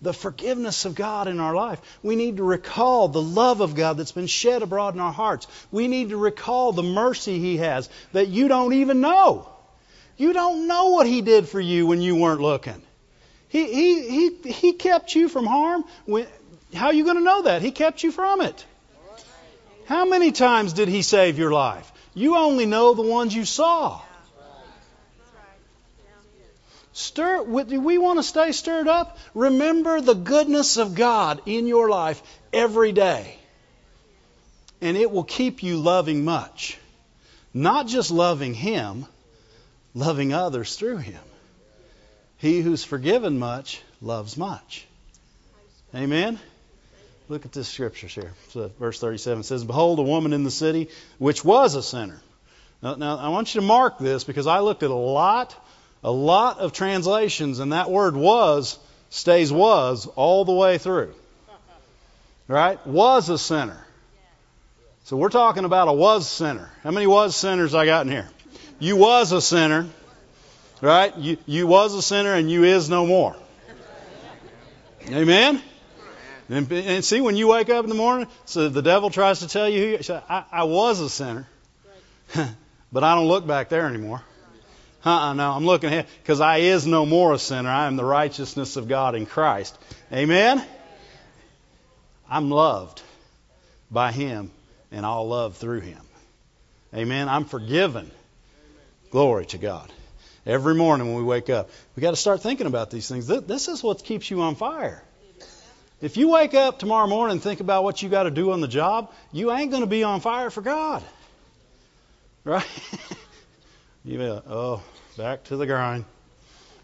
the 0.00 0.12
forgiveness 0.12 0.84
of 0.84 0.94
God 0.94 1.26
in 1.26 1.40
our 1.40 1.54
life. 1.54 1.80
We 2.02 2.14
need 2.14 2.36
to 2.36 2.44
recall 2.44 3.08
the 3.08 3.20
love 3.20 3.60
of 3.60 3.74
God 3.74 3.96
that's 3.96 4.12
been 4.12 4.28
shed 4.28 4.62
abroad 4.62 4.94
in 4.94 5.00
our 5.00 5.12
hearts. 5.12 5.48
We 5.72 5.88
need 5.88 6.10
to 6.10 6.16
recall 6.16 6.72
the 6.72 6.84
mercy 6.84 7.40
He 7.40 7.56
has 7.56 7.88
that 8.12 8.28
you 8.28 8.46
don't 8.46 8.72
even 8.72 9.00
know. 9.00 9.48
You 10.16 10.32
don't 10.32 10.68
know 10.68 10.90
what 10.90 11.08
He 11.08 11.22
did 11.22 11.48
for 11.48 11.60
you 11.60 11.86
when 11.86 12.00
you 12.00 12.14
weren't 12.14 12.40
looking. 12.40 12.80
He, 13.48 13.66
he, 13.66 14.08
he, 14.08 14.52
he 14.52 14.72
kept 14.72 15.14
you 15.14 15.28
from 15.28 15.46
harm. 15.46 15.84
How 16.72 16.86
are 16.86 16.94
you 16.94 17.04
going 17.04 17.18
to 17.18 17.22
know 17.22 17.42
that? 17.42 17.62
He 17.62 17.72
kept 17.72 18.02
you 18.02 18.12
from 18.12 18.40
it. 18.40 18.64
How 19.86 20.04
many 20.04 20.30
times 20.30 20.72
did 20.72 20.88
He 20.88 21.02
save 21.02 21.36
your 21.36 21.52
life? 21.52 21.90
You 22.14 22.36
only 22.36 22.66
know 22.66 22.94
the 22.94 23.02
ones 23.02 23.34
you 23.34 23.44
saw. 23.44 24.00
Stir, 26.92 27.42
we 27.42 27.98
want 27.98 28.18
to 28.18 28.22
stay 28.22 28.52
stirred 28.52 28.88
up? 28.88 29.18
Remember 29.34 30.00
the 30.00 30.14
goodness 30.14 30.76
of 30.76 30.94
God 30.94 31.40
in 31.46 31.66
your 31.66 31.88
life 31.88 32.22
every 32.52 32.92
day. 32.92 33.36
And 34.80 34.96
it 34.96 35.10
will 35.10 35.24
keep 35.24 35.62
you 35.62 35.78
loving 35.78 36.24
much. 36.24 36.78
Not 37.54 37.86
just 37.86 38.10
loving 38.10 38.52
Him, 38.52 39.06
loving 39.94 40.34
others 40.34 40.76
through 40.76 40.98
Him. 40.98 41.20
He 42.38 42.60
who's 42.60 42.84
forgiven 42.84 43.38
much 43.38 43.80
loves 44.02 44.36
much. 44.36 44.86
Amen? 45.94 46.38
Look 47.28 47.46
at 47.46 47.52
this 47.52 47.68
scripture 47.68 48.08
here. 48.08 48.32
So 48.50 48.70
verse 48.78 48.98
37 48.98 49.44
says, 49.44 49.64
Behold, 49.64 49.98
a 49.98 50.02
woman 50.02 50.32
in 50.32 50.44
the 50.44 50.50
city 50.50 50.88
which 51.18 51.44
was 51.44 51.74
a 51.74 51.82
sinner. 51.82 52.20
Now, 52.82 52.96
now, 52.96 53.16
I 53.16 53.28
want 53.28 53.54
you 53.54 53.60
to 53.60 53.66
mark 53.66 53.98
this 53.98 54.24
because 54.24 54.46
I 54.46 54.58
looked 54.58 54.82
at 54.82 54.90
a 54.90 54.94
lot 54.94 55.54
a 56.02 56.10
lot 56.10 56.58
of 56.58 56.72
translations, 56.72 57.58
and 57.58 57.72
that 57.72 57.90
word 57.90 58.16
was 58.16 58.78
stays 59.10 59.52
was 59.52 60.06
all 60.06 60.44
the 60.44 60.52
way 60.52 60.78
through. 60.78 61.14
Right? 62.48 62.84
Was 62.86 63.28
a 63.28 63.38
sinner. 63.38 63.78
So 65.04 65.16
we're 65.16 65.28
talking 65.28 65.64
about 65.64 65.88
a 65.88 65.92
was 65.92 66.28
sinner. 66.28 66.70
How 66.82 66.90
many 66.90 67.06
was 67.06 67.36
sinners 67.36 67.74
I 67.74 67.84
got 67.84 68.06
in 68.06 68.12
here? 68.12 68.28
You 68.78 68.96
was 68.96 69.32
a 69.32 69.40
sinner. 69.40 69.88
Right? 70.80 71.16
You, 71.16 71.36
you 71.46 71.66
was 71.66 71.94
a 71.94 72.02
sinner 72.02 72.34
and 72.34 72.50
you 72.50 72.64
is 72.64 72.88
no 72.88 73.06
more. 73.06 73.36
Amen? 75.08 75.62
And, 76.48 76.70
and 76.72 77.04
see, 77.04 77.20
when 77.20 77.36
you 77.36 77.48
wake 77.48 77.70
up 77.70 77.84
in 77.84 77.88
the 77.88 77.96
morning, 77.96 78.28
so 78.44 78.68
the 78.68 78.82
devil 78.82 79.10
tries 79.10 79.40
to 79.40 79.48
tell 79.48 79.68
you, 79.68 79.98
I, 80.28 80.44
I 80.50 80.64
was 80.64 81.00
a 81.00 81.08
sinner, 81.08 81.46
but 82.92 83.04
I 83.04 83.14
don't 83.14 83.28
look 83.28 83.46
back 83.46 83.68
there 83.68 83.86
anymore. 83.86 84.22
Uh-uh, 85.04 85.32
no, 85.34 85.50
I'm 85.50 85.66
looking 85.66 85.88
ahead 85.88 86.06
because 86.22 86.40
I 86.40 86.58
is 86.58 86.86
no 86.86 87.04
more 87.04 87.32
a 87.32 87.38
sinner. 87.38 87.68
I 87.68 87.86
am 87.86 87.96
the 87.96 88.04
righteousness 88.04 88.76
of 88.76 88.88
God 88.88 89.14
in 89.14 89.26
Christ. 89.26 89.76
Amen? 90.12 90.64
I'm 92.30 92.50
loved 92.50 93.02
by 93.90 94.12
Him 94.12 94.50
and 94.92 95.04
I'll 95.04 95.26
love 95.26 95.56
through 95.56 95.80
Him. 95.80 96.00
Amen? 96.94 97.28
I'm 97.28 97.44
forgiven. 97.44 98.10
Glory 99.10 99.46
to 99.46 99.58
God. 99.58 99.92
Every 100.46 100.74
morning 100.74 101.08
when 101.08 101.16
we 101.16 101.22
wake 101.22 101.50
up, 101.50 101.70
we 101.94 102.00
got 102.00 102.10
to 102.10 102.16
start 102.16 102.42
thinking 102.42 102.66
about 102.66 102.90
these 102.90 103.08
things. 103.08 103.26
This 103.26 103.68
is 103.68 103.82
what 103.82 104.02
keeps 104.02 104.30
you 104.30 104.42
on 104.42 104.56
fire. 104.56 105.02
If 106.00 106.16
you 106.16 106.28
wake 106.28 106.54
up 106.54 106.80
tomorrow 106.80 107.06
morning 107.06 107.34
and 107.34 107.42
think 107.42 107.60
about 107.60 107.84
what 107.84 108.02
you 108.02 108.08
got 108.08 108.24
to 108.24 108.30
do 108.30 108.50
on 108.50 108.60
the 108.60 108.68
job, 108.68 109.12
you 109.30 109.52
ain't 109.52 109.70
going 109.70 109.82
to 109.82 109.88
be 109.88 110.02
on 110.02 110.20
fire 110.20 110.50
for 110.50 110.60
God. 110.60 111.02
Right? 112.44 112.66
you 114.04 114.18
may, 114.18 114.30
oh, 114.30 114.82
back 115.16 115.44
to 115.44 115.56
the 115.56 115.66
grind. 115.66 116.04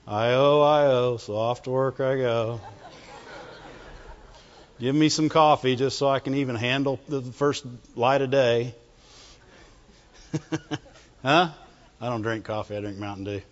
I 0.07 0.33
owe, 0.33 0.61
I 0.63 0.87
owe, 0.87 1.17
so 1.19 1.37
off 1.37 1.63
to 1.65 1.71
work 1.71 2.01
I 2.01 2.17
go. 2.17 2.61
Give 4.81 4.95
me 4.95 5.09
some 5.09 5.29
coffee 5.29 5.77
just 5.77 5.99
so 5.99 6.09
I 6.09 6.21
can 6.21 6.35
even 6.35 6.55
handle 6.55 7.01
the 7.09 7.21
first 7.21 7.67
light 7.97 8.23
of 8.23 8.31
day. 8.31 8.75
huh? 11.23 11.51
I 12.01 12.09
don't 12.09 12.23
drink 12.23 12.45
coffee. 12.45 12.77
I 12.77 12.81
drink 12.81 12.97
Mountain 12.97 13.25
Dew. 13.25 13.43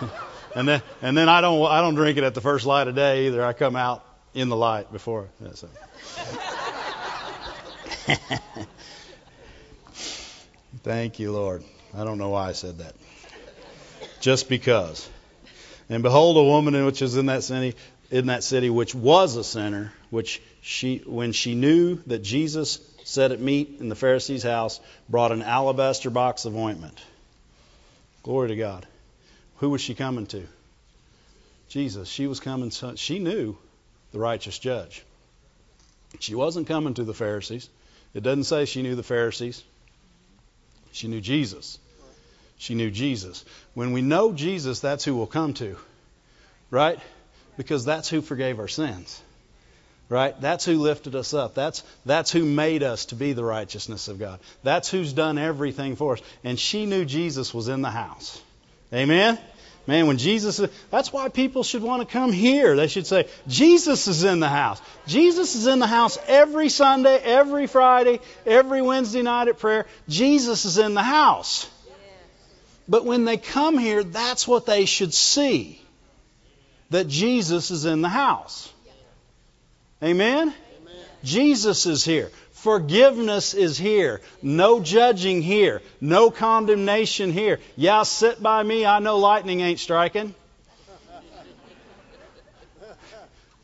and 0.54 0.66
then 0.66 0.82
and 1.02 1.16
then 1.16 1.28
I 1.28 1.42
don't 1.42 1.66
I 1.66 1.82
don't 1.82 1.96
drink 1.96 2.16
it 2.16 2.24
at 2.24 2.34
the 2.34 2.40
first 2.40 2.64
light 2.64 2.88
of 2.88 2.94
day 2.94 3.26
either. 3.26 3.44
I 3.44 3.52
come 3.52 3.76
out 3.76 4.04
in 4.32 4.48
the 4.48 4.56
light 4.56 4.90
before. 4.90 5.28
Yeah, 5.42 5.50
so. 5.54 5.68
Thank 10.82 11.18
you, 11.18 11.32
Lord. 11.32 11.62
I 11.96 12.04
don't 12.04 12.18
know 12.18 12.30
why 12.30 12.48
I 12.48 12.52
said 12.52 12.78
that. 12.78 12.94
Just 14.20 14.48
because. 14.48 15.08
And 15.88 16.02
behold, 16.02 16.36
a 16.36 16.42
woman 16.42 16.84
which 16.84 17.02
is 17.02 17.16
in 17.16 17.26
that 17.26 17.44
city, 17.44 17.76
in 18.10 18.26
that 18.26 18.42
city, 18.42 18.70
which 18.70 18.94
was 18.94 19.36
a 19.36 19.44
sinner, 19.44 19.92
which 20.10 20.42
she, 20.60 21.02
when 21.06 21.32
she 21.32 21.54
knew 21.54 22.00
that 22.06 22.22
Jesus 22.22 22.80
sat 23.04 23.32
at 23.32 23.40
meat 23.40 23.76
in 23.80 23.88
the 23.88 23.94
Pharisee's 23.94 24.42
house, 24.42 24.80
brought 25.08 25.30
an 25.30 25.42
alabaster 25.42 26.10
box 26.10 26.46
of 26.46 26.56
ointment. 26.56 26.98
Glory 28.22 28.48
to 28.48 28.56
God. 28.56 28.86
Who 29.58 29.70
was 29.70 29.80
she 29.80 29.94
coming 29.94 30.26
to? 30.28 30.46
Jesus. 31.68 32.08
She 32.08 32.26
was 32.26 32.40
coming. 32.40 32.70
To, 32.70 32.96
she 32.96 33.18
knew 33.18 33.56
the 34.12 34.18
righteous 34.18 34.58
judge. 34.58 35.04
She 36.18 36.34
wasn't 36.34 36.66
coming 36.66 36.94
to 36.94 37.04
the 37.04 37.14
Pharisees. 37.14 37.68
It 38.14 38.22
doesn't 38.22 38.44
say 38.44 38.64
she 38.64 38.82
knew 38.82 38.94
the 38.94 39.02
Pharisees. 39.02 39.62
She 40.92 41.08
knew 41.08 41.20
Jesus. 41.20 41.78
She 42.58 42.74
knew 42.74 42.90
Jesus. 42.90 43.44
When 43.74 43.92
we 43.92 44.02
know 44.02 44.32
Jesus, 44.32 44.80
that's 44.80 45.04
who 45.04 45.16
we'll 45.16 45.26
come 45.26 45.54
to. 45.54 45.76
Right? 46.70 46.98
Because 47.56 47.84
that's 47.84 48.08
who 48.08 48.20
forgave 48.20 48.58
our 48.58 48.68
sins. 48.68 49.20
Right? 50.08 50.38
That's 50.40 50.64
who 50.64 50.78
lifted 50.78 51.14
us 51.14 51.34
up. 51.34 51.54
That's 51.54 51.82
that's 52.04 52.30
who 52.30 52.44
made 52.44 52.82
us 52.82 53.06
to 53.06 53.14
be 53.14 53.32
the 53.32 53.44
righteousness 53.44 54.08
of 54.08 54.18
God. 54.18 54.38
That's 54.62 54.90
who's 54.90 55.12
done 55.12 55.38
everything 55.38 55.96
for 55.96 56.14
us. 56.14 56.22
And 56.44 56.58
she 56.58 56.86
knew 56.86 57.04
Jesus 57.04 57.54
was 57.54 57.68
in 57.68 57.82
the 57.82 57.90
house. 57.90 58.40
Amen. 58.92 59.38
Man, 59.86 60.06
when 60.06 60.16
Jesus, 60.16 60.62
that's 60.90 61.12
why 61.12 61.28
people 61.28 61.62
should 61.62 61.82
want 61.82 62.00
to 62.00 62.10
come 62.10 62.32
here. 62.32 62.74
They 62.74 62.86
should 62.86 63.06
say, 63.06 63.28
Jesus 63.46 64.08
is 64.08 64.24
in 64.24 64.40
the 64.40 64.48
house. 64.48 64.80
Jesus 65.06 65.54
is 65.54 65.66
in 65.66 65.78
the 65.78 65.86
house 65.86 66.16
every 66.26 66.70
Sunday, 66.70 67.18
every 67.18 67.66
Friday, 67.66 68.20
every 68.46 68.80
Wednesday 68.80 69.20
night 69.20 69.48
at 69.48 69.58
prayer. 69.58 69.84
Jesus 70.08 70.64
is 70.64 70.78
in 70.78 70.94
the 70.94 71.02
house. 71.02 71.68
But 72.88 73.04
when 73.04 73.24
they 73.24 73.36
come 73.36 73.78
here, 73.78 74.04
that's 74.04 74.46
what 74.46 74.66
they 74.66 74.84
should 74.84 75.14
see 75.14 75.80
that 76.90 77.08
Jesus 77.08 77.70
is 77.70 77.86
in 77.86 78.02
the 78.02 78.08
house. 78.08 78.72
Amen? 80.02 80.48
Amen? 80.48 80.54
Jesus 81.22 81.86
is 81.86 82.04
here. 82.04 82.30
Forgiveness 82.52 83.54
is 83.54 83.76
here. 83.78 84.20
No 84.42 84.80
judging 84.80 85.42
here. 85.42 85.82
No 86.00 86.30
condemnation 86.30 87.32
here. 87.32 87.58
Yeah, 87.76 88.02
sit 88.04 88.42
by 88.42 88.62
me. 88.62 88.86
I 88.86 88.98
know 89.00 89.18
lightning 89.18 89.60
ain't 89.60 89.80
striking. 89.80 90.34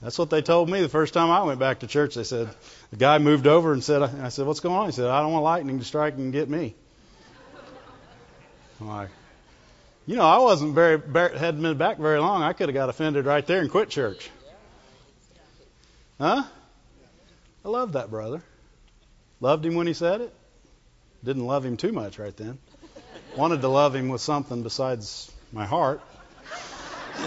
That's 0.02 0.18
what 0.18 0.30
they 0.30 0.40
told 0.40 0.70
me 0.70 0.80
the 0.80 0.88
first 0.88 1.12
time 1.12 1.30
I 1.30 1.42
went 1.42 1.60
back 1.60 1.80
to 1.80 1.86
church. 1.86 2.14
They 2.14 2.24
said, 2.24 2.48
the 2.90 2.96
guy 2.96 3.18
moved 3.18 3.46
over 3.46 3.72
and 3.72 3.84
said, 3.84 4.02
I 4.02 4.30
said, 4.30 4.46
what's 4.46 4.60
going 4.60 4.74
on? 4.74 4.86
He 4.86 4.92
said, 4.92 5.06
I 5.06 5.20
don't 5.20 5.32
want 5.32 5.44
lightning 5.44 5.78
to 5.78 5.84
strike 5.84 6.14
and 6.14 6.32
get 6.32 6.48
me. 6.48 6.74
I'm 8.80 8.88
like, 8.88 9.10
you 10.06 10.16
know, 10.16 10.24
I 10.26 10.38
wasn't 10.38 10.74
very, 10.74 11.00
hadn't 11.38 11.62
been 11.62 11.76
back 11.76 11.98
very 11.98 12.18
long. 12.18 12.42
I 12.42 12.52
could 12.52 12.68
have 12.68 12.74
got 12.74 12.88
offended 12.88 13.26
right 13.26 13.46
there 13.46 13.60
and 13.60 13.70
quit 13.70 13.90
church. 13.90 14.30
Huh? 16.18 16.42
I 17.64 17.68
loved 17.68 17.92
that 17.92 18.10
brother. 18.10 18.42
Loved 19.40 19.64
him 19.64 19.74
when 19.74 19.86
he 19.86 19.92
said 19.92 20.20
it. 20.20 20.34
Didn't 21.22 21.46
love 21.46 21.64
him 21.64 21.76
too 21.76 21.92
much 21.92 22.18
right 22.18 22.36
then. 22.36 22.58
Wanted 23.36 23.60
to 23.60 23.68
love 23.68 23.94
him 23.94 24.08
with 24.08 24.20
something 24.20 24.62
besides 24.62 25.30
my 25.52 25.66
heart. 25.66 26.00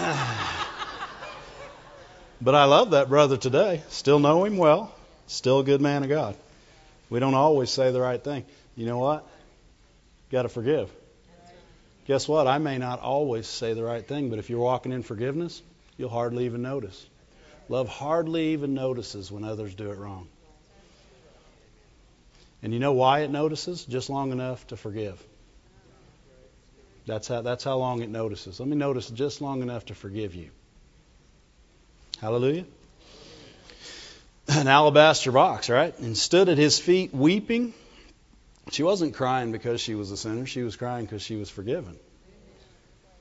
but 2.40 2.54
I 2.54 2.64
love 2.64 2.90
that 2.90 3.08
brother 3.08 3.36
today. 3.36 3.82
Still 3.88 4.18
know 4.18 4.44
him 4.44 4.56
well. 4.56 4.94
Still 5.26 5.60
a 5.60 5.64
good 5.64 5.80
man 5.80 6.02
of 6.02 6.08
God. 6.08 6.36
We 7.08 7.20
don't 7.20 7.34
always 7.34 7.70
say 7.70 7.92
the 7.92 8.00
right 8.00 8.22
thing. 8.22 8.44
You 8.76 8.86
know 8.86 8.98
what? 8.98 9.26
Got 10.30 10.42
to 10.42 10.48
forgive. 10.48 10.90
Guess 12.06 12.28
what? 12.28 12.46
I 12.46 12.58
may 12.58 12.78
not 12.78 13.00
always 13.00 13.46
say 13.46 13.72
the 13.72 13.82
right 13.82 14.06
thing, 14.06 14.30
but 14.30 14.38
if 14.38 14.50
you're 14.50 14.60
walking 14.60 14.92
in 14.92 15.02
forgiveness, 15.02 15.62
you'll 15.96 16.10
hardly 16.10 16.44
even 16.44 16.62
notice. 16.62 17.06
Love 17.68 17.88
hardly 17.88 18.48
even 18.52 18.74
notices 18.74 19.32
when 19.32 19.44
others 19.44 19.74
do 19.74 19.90
it 19.90 19.98
wrong. 19.98 20.28
And 22.62 22.72
you 22.72 22.78
know 22.78 22.92
why 22.92 23.20
it 23.20 23.30
notices? 23.30 23.84
Just 23.84 24.10
long 24.10 24.32
enough 24.32 24.66
to 24.68 24.76
forgive. 24.76 25.22
That's 27.06 27.28
how, 27.28 27.42
that's 27.42 27.64
how 27.64 27.76
long 27.76 28.02
it 28.02 28.08
notices. 28.08 28.60
Let 28.60 28.68
me 28.68 28.76
notice 28.76 29.10
just 29.10 29.40
long 29.40 29.62
enough 29.62 29.86
to 29.86 29.94
forgive 29.94 30.34
you. 30.34 30.50
Hallelujah. 32.20 32.64
An 34.48 34.68
alabaster 34.68 35.32
box, 35.32 35.68
right? 35.68 35.98
And 35.98 36.16
stood 36.16 36.48
at 36.48 36.58
his 36.58 36.78
feet 36.78 37.14
weeping. 37.14 37.74
She 38.70 38.82
wasn't 38.82 39.14
crying 39.14 39.52
because 39.52 39.80
she 39.80 39.94
was 39.94 40.10
a 40.10 40.16
sinner. 40.16 40.46
She 40.46 40.62
was 40.62 40.76
crying 40.76 41.04
because 41.04 41.22
she 41.22 41.36
was 41.36 41.50
forgiven. 41.50 41.98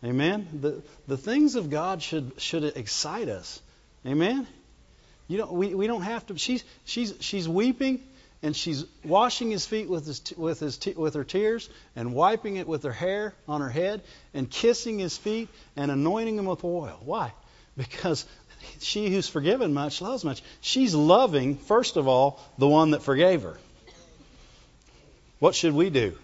Amen. 0.03 0.47
The 0.61 0.83
the 1.07 1.17
things 1.17 1.55
of 1.55 1.69
God 1.69 2.01
should 2.01 2.33
should 2.37 2.63
excite 2.63 3.29
us. 3.29 3.61
Amen. 4.05 4.47
You 5.27 5.37
don't 5.37 5.53
we, 5.53 5.73
we 5.73 5.87
don't 5.87 6.01
have 6.01 6.25
to 6.27 6.37
she's 6.37 6.63
she's 6.83 7.13
she's 7.21 7.47
weeping 7.47 8.03
and 8.41 8.53
she's 8.53 8.85
washing 9.05 9.51
his 9.51 9.65
feet 9.65 9.89
with 9.89 10.05
his 10.05 10.21
with 10.35 10.59
his 10.59 10.77
with 10.97 11.13
her 11.13 11.23
tears 11.23 11.69
and 11.95 12.13
wiping 12.13 12.57
it 12.57 12.67
with 12.67 12.83
her 12.83 12.91
hair 12.91 13.33
on 13.47 13.61
her 13.61 13.69
head 13.69 14.01
and 14.33 14.49
kissing 14.49 14.99
his 14.99 15.17
feet 15.17 15.47
and 15.77 15.89
anointing 15.89 16.37
him 16.37 16.45
with 16.45 16.63
oil. 16.65 16.99
Why? 17.05 17.31
Because 17.77 18.25
she 18.79 19.09
who's 19.09 19.29
forgiven 19.29 19.73
much 19.73 20.01
loves 20.01 20.23
much. 20.25 20.43
She's 20.59 20.93
loving 20.93 21.57
first 21.57 21.95
of 21.95 22.07
all 22.07 22.39
the 22.57 22.67
one 22.67 22.91
that 22.91 23.03
forgave 23.03 23.43
her. 23.43 23.57
What 25.43 25.55
should 25.55 25.73
we 25.73 25.89
do? 25.89 26.17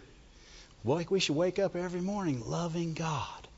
Well, 0.86 1.04
we 1.10 1.20
should 1.20 1.36
wake 1.36 1.60
up 1.60 1.76
every 1.76 2.00
morning 2.00 2.42
loving 2.46 2.94
God. 2.94 3.50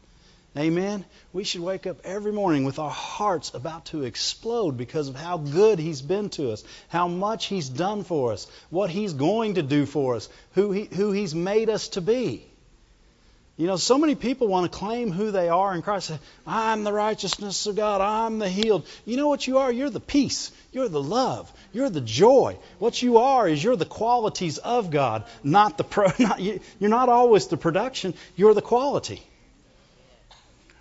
Amen. 0.58 1.06
We 1.34 1.44
should 1.44 1.62
wake 1.62 1.86
up 1.86 1.98
every 2.04 2.32
morning 2.32 2.64
with 2.64 2.80
our 2.80 2.90
hearts 2.90 3.54
about 3.54 3.86
to 3.92 4.02
explode 4.02 4.76
because 4.76 5.08
of 5.08 5.16
how 5.16 5.38
good 5.38 5.78
He's 5.78 6.02
been 6.02 6.32
to 6.32 6.52
us, 6.52 6.64
how 6.88 7.08
much 7.08 7.46
He's 7.46 7.70
done 7.70 8.04
for 8.04 8.34
us, 8.34 8.48
what 8.72 8.90
He's 8.90 9.14
going 9.14 9.54
to 9.54 9.62
do 9.62 9.86
for 9.86 10.16
us, 10.16 10.30
who, 10.54 10.72
he, 10.72 10.86
who 10.86 11.12
He's 11.12 11.36
made 11.36 11.70
us 11.70 11.90
to 11.90 12.02
be. 12.02 12.44
You 13.62 13.68
know, 13.68 13.76
so 13.76 14.00
many 14.00 14.16
people 14.16 14.48
want 14.48 14.72
to 14.72 14.76
claim 14.76 15.12
who 15.12 15.30
they 15.30 15.48
are 15.48 15.76
in 15.76 15.84
Christ. 15.84 16.12
I'm 16.48 16.84
the 16.84 16.92
righteousness 16.92 17.68
of 17.68 17.76
God. 17.76 18.02
I'm 18.02 18.40
the 18.40 18.50
healed. 18.50 18.88
You 19.06 19.18
know 19.18 19.28
what 19.28 19.46
you 19.46 19.60
are? 19.60 19.72
You're 19.72 19.92
the 19.92 20.00
peace. 20.00 20.52
You're 20.72 20.90
the 20.90 21.00
love. 21.00 21.54
You're 21.72 21.92
the 21.92 22.02
joy. 22.02 22.58
What 22.80 23.04
you 23.04 23.20
are 23.20 23.48
is 23.48 23.64
you're 23.64 23.76
the 23.76 23.86
qualities 23.86 24.58
of 24.58 24.90
God, 24.90 25.26
not 25.44 25.78
the 25.78 25.84
pro. 25.84 26.08
Not, 26.18 26.42
you're 26.42 26.90
not 26.90 27.08
always 27.10 27.50
the 27.50 27.58
production. 27.58 28.16
You're 28.36 28.56
the 28.56 28.64
quality. 28.64 29.22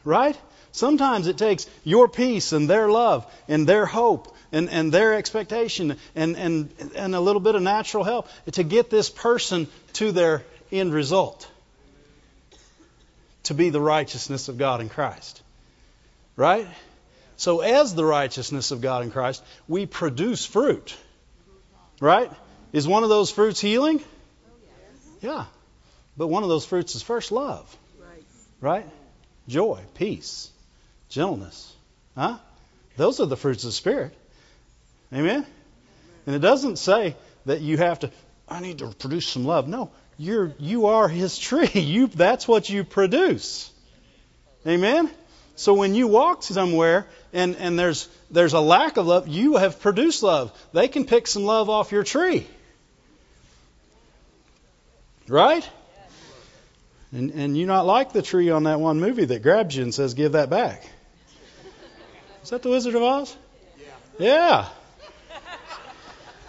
Right? 0.02 0.38
Sometimes 0.72 1.26
it 1.26 1.36
takes 1.36 1.66
your 1.84 2.08
peace 2.08 2.52
and 2.52 2.66
their 2.70 2.88
love 2.88 3.30
and 3.46 3.66
their 3.66 3.84
hope 3.84 4.34
and, 4.52 4.70
and 4.70 4.90
their 4.90 5.16
expectation 5.16 5.98
and, 6.14 6.34
and, 6.34 6.70
and 6.96 7.14
a 7.14 7.20
little 7.20 7.42
bit 7.42 7.56
of 7.56 7.60
natural 7.60 8.04
help 8.04 8.26
to 8.52 8.62
get 8.62 8.88
this 8.88 9.10
person 9.10 9.68
to 9.92 10.12
their 10.12 10.44
end 10.72 10.94
result. 10.94 11.46
To 13.44 13.54
be 13.54 13.70
the 13.70 13.80
righteousness 13.80 14.48
of 14.48 14.58
God 14.58 14.80
in 14.80 14.88
Christ. 14.88 15.42
Right? 16.36 16.66
So, 17.36 17.60
as 17.60 17.94
the 17.94 18.04
righteousness 18.04 18.70
of 18.70 18.80
God 18.80 19.02
in 19.02 19.10
Christ, 19.10 19.42
we 19.66 19.86
produce 19.86 20.44
fruit. 20.44 20.96
Right? 22.00 22.30
Is 22.72 22.86
one 22.86 23.02
of 23.02 23.08
those 23.08 23.30
fruits 23.30 23.60
healing? 23.60 24.00
Yeah. 25.20 25.46
But 26.16 26.28
one 26.28 26.42
of 26.42 26.48
those 26.48 26.66
fruits 26.66 26.94
is 26.94 27.02
first 27.02 27.32
love. 27.32 27.76
Right? 28.60 28.86
joy, 29.50 29.80
peace, 29.94 30.50
gentleness. 31.10 31.74
Huh? 32.16 32.38
Those 32.96 33.20
are 33.20 33.26
the 33.26 33.36
fruits 33.36 33.64
of 33.64 33.68
the 33.68 33.72
Spirit. 33.72 34.14
Amen? 35.12 35.44
And 36.26 36.36
it 36.36 36.38
doesn't 36.38 36.76
say 36.76 37.16
that 37.46 37.60
you 37.60 37.76
have 37.76 38.00
to, 38.00 38.10
I 38.48 38.60
need 38.60 38.78
to 38.78 38.88
produce 38.88 39.26
some 39.26 39.44
love. 39.44 39.68
No, 39.68 39.90
you're, 40.20 40.52
you 40.58 40.86
are 40.86 41.08
His 41.08 41.38
tree. 41.38 41.70
You, 41.74 42.06
that's 42.06 42.46
what 42.46 42.68
you 42.68 42.84
produce. 42.84 43.72
Amen? 44.66 45.10
So 45.56 45.72
when 45.72 45.94
you 45.94 46.08
walk 46.08 46.42
somewhere 46.42 47.06
and, 47.32 47.56
and 47.56 47.78
there's, 47.78 48.06
there's 48.30 48.52
a 48.52 48.60
lack 48.60 48.98
of 48.98 49.06
love, 49.06 49.28
you 49.28 49.56
have 49.56 49.80
produced 49.80 50.22
love. 50.22 50.52
They 50.74 50.88
can 50.88 51.06
pick 51.06 51.26
some 51.26 51.44
love 51.44 51.70
off 51.70 51.90
your 51.90 52.04
tree. 52.04 52.46
Right? 55.26 55.66
And, 57.12 57.30
and 57.30 57.56
you 57.56 57.64
not 57.64 57.86
like 57.86 58.12
the 58.12 58.22
tree 58.22 58.50
on 58.50 58.64
that 58.64 58.78
one 58.78 59.00
movie 59.00 59.24
that 59.24 59.42
grabs 59.42 59.74
you 59.74 59.84
and 59.84 59.94
says, 59.94 60.12
give 60.12 60.32
that 60.32 60.50
back. 60.50 60.86
Is 62.42 62.50
that 62.50 62.62
the 62.62 62.68
Wizard 62.68 62.94
of 62.94 63.02
Oz? 63.02 63.34
Yeah. 64.18 64.68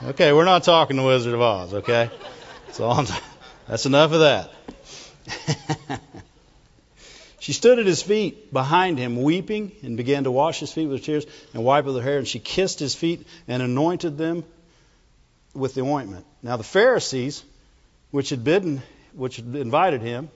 yeah. 0.03 0.09
Okay, 0.09 0.33
we're 0.33 0.45
not 0.45 0.63
talking 0.63 0.97
the 0.97 1.03
Wizard 1.03 1.33
of 1.33 1.41
Oz, 1.41 1.73
okay? 1.75 2.09
So 2.71 2.89
that's 3.71 3.85
enough 3.85 4.11
of 4.11 4.19
that. 4.19 4.51
she 7.39 7.53
stood 7.53 7.79
at 7.79 7.85
his 7.85 8.03
feet 8.03 8.51
behind 8.51 8.97
him, 8.99 9.23
weeping, 9.23 9.71
and 9.81 9.95
began 9.95 10.25
to 10.25 10.31
wash 10.31 10.59
his 10.59 10.73
feet 10.73 10.87
with 10.87 11.05
tears 11.05 11.25
and 11.53 11.63
wipe 11.63 11.85
with 11.85 11.95
her 11.95 12.01
hair. 12.01 12.17
And 12.17 12.27
she 12.27 12.39
kissed 12.39 12.79
his 12.79 12.95
feet 12.95 13.25
and 13.47 13.63
anointed 13.63 14.17
them 14.17 14.43
with 15.53 15.73
the 15.73 15.83
ointment. 15.83 16.25
Now 16.43 16.57
the 16.57 16.65
Pharisees, 16.65 17.45
which 18.09 18.31
had 18.31 18.43
bidden, 18.43 18.81
which 19.13 19.37
had 19.37 19.55
invited 19.55 20.01
him, 20.01 20.29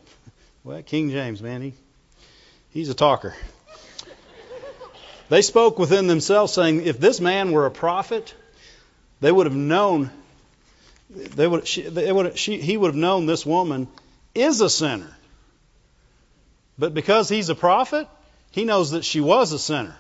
well, 0.64 0.82
King 0.82 1.10
James, 1.10 1.42
man, 1.42 1.62
he, 1.62 1.74
he's 2.70 2.88
a 2.88 2.94
talker. 2.94 3.36
They 5.28 5.42
spoke 5.42 5.78
within 5.78 6.08
themselves, 6.08 6.54
saying, 6.54 6.86
If 6.86 7.02
this 7.02 7.20
man 7.20 7.52
were 7.52 7.66
a 7.66 7.72
prophet, 7.72 8.34
they 9.20 9.30
would 9.30 9.46
have 9.46 9.54
known, 9.54 10.10
they 11.10 11.48
would, 11.48 11.68
she, 11.68 11.82
they 11.82 12.12
would, 12.12 12.38
she, 12.38 12.60
he 12.60 12.78
would 12.78 12.88
have 12.88 12.96
known 12.96 13.26
this 13.26 13.46
woman 13.46 13.88
is 14.34 14.62
a 14.62 14.70
sinner. 14.70 15.16
But 16.78 16.94
because 16.94 17.30
he's 17.30 17.50
a 17.50 17.56
prophet, 17.56 18.08
he 18.52 18.66
knows 18.66 18.92
that 18.92 19.06
she 19.06 19.22
was 19.22 19.52
a 19.52 19.60
sinner. 19.60 19.96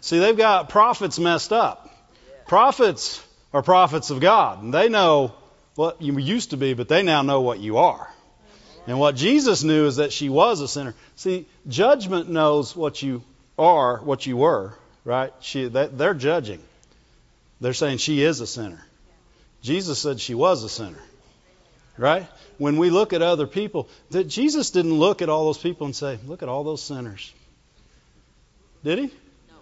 See, 0.00 0.18
they've 0.18 0.36
got 0.36 0.68
prophets 0.68 1.18
messed 1.18 1.52
up. 1.52 1.88
Prophets 2.48 3.22
are 3.52 3.62
prophets 3.62 4.10
of 4.10 4.20
God, 4.20 4.62
and 4.62 4.74
they 4.74 4.88
know 4.88 5.34
what 5.76 6.02
you 6.02 6.18
used 6.18 6.50
to 6.50 6.56
be, 6.56 6.74
but 6.74 6.88
they 6.88 7.02
now 7.02 7.22
know 7.22 7.40
what 7.40 7.60
you 7.60 7.78
are. 7.78 8.08
And 8.86 8.98
what 8.98 9.14
Jesus 9.14 9.62
knew 9.62 9.86
is 9.86 9.96
that 9.96 10.12
she 10.12 10.28
was 10.28 10.60
a 10.60 10.66
sinner. 10.66 10.94
See, 11.14 11.46
judgment 11.68 12.28
knows 12.28 12.74
what 12.74 13.00
you 13.00 13.22
are 13.58 13.98
what 13.98 14.26
you 14.26 14.36
were, 14.36 14.74
right? 15.04 15.32
She, 15.40 15.68
they're 15.68 16.14
judging. 16.14 16.60
They're 17.60 17.74
saying 17.74 17.98
she 17.98 18.22
is 18.22 18.40
a 18.40 18.46
sinner. 18.46 18.84
Jesus 19.62 19.98
said 19.98 20.20
she 20.20 20.34
was 20.34 20.64
a 20.64 20.68
sinner, 20.68 21.02
right? 21.96 22.26
When 22.58 22.76
we 22.76 22.90
look 22.90 23.12
at 23.12 23.22
other 23.22 23.46
people, 23.46 23.88
that 24.10 24.24
Jesus 24.24 24.70
didn't 24.70 24.94
look 24.94 25.22
at 25.22 25.28
all 25.28 25.46
those 25.46 25.58
people 25.58 25.86
and 25.86 25.96
say, 25.96 26.18
"Look 26.26 26.42
at 26.42 26.48
all 26.48 26.64
those 26.64 26.82
sinners." 26.82 27.32
Did 28.84 28.98
he? 28.98 29.04
No. 29.06 29.54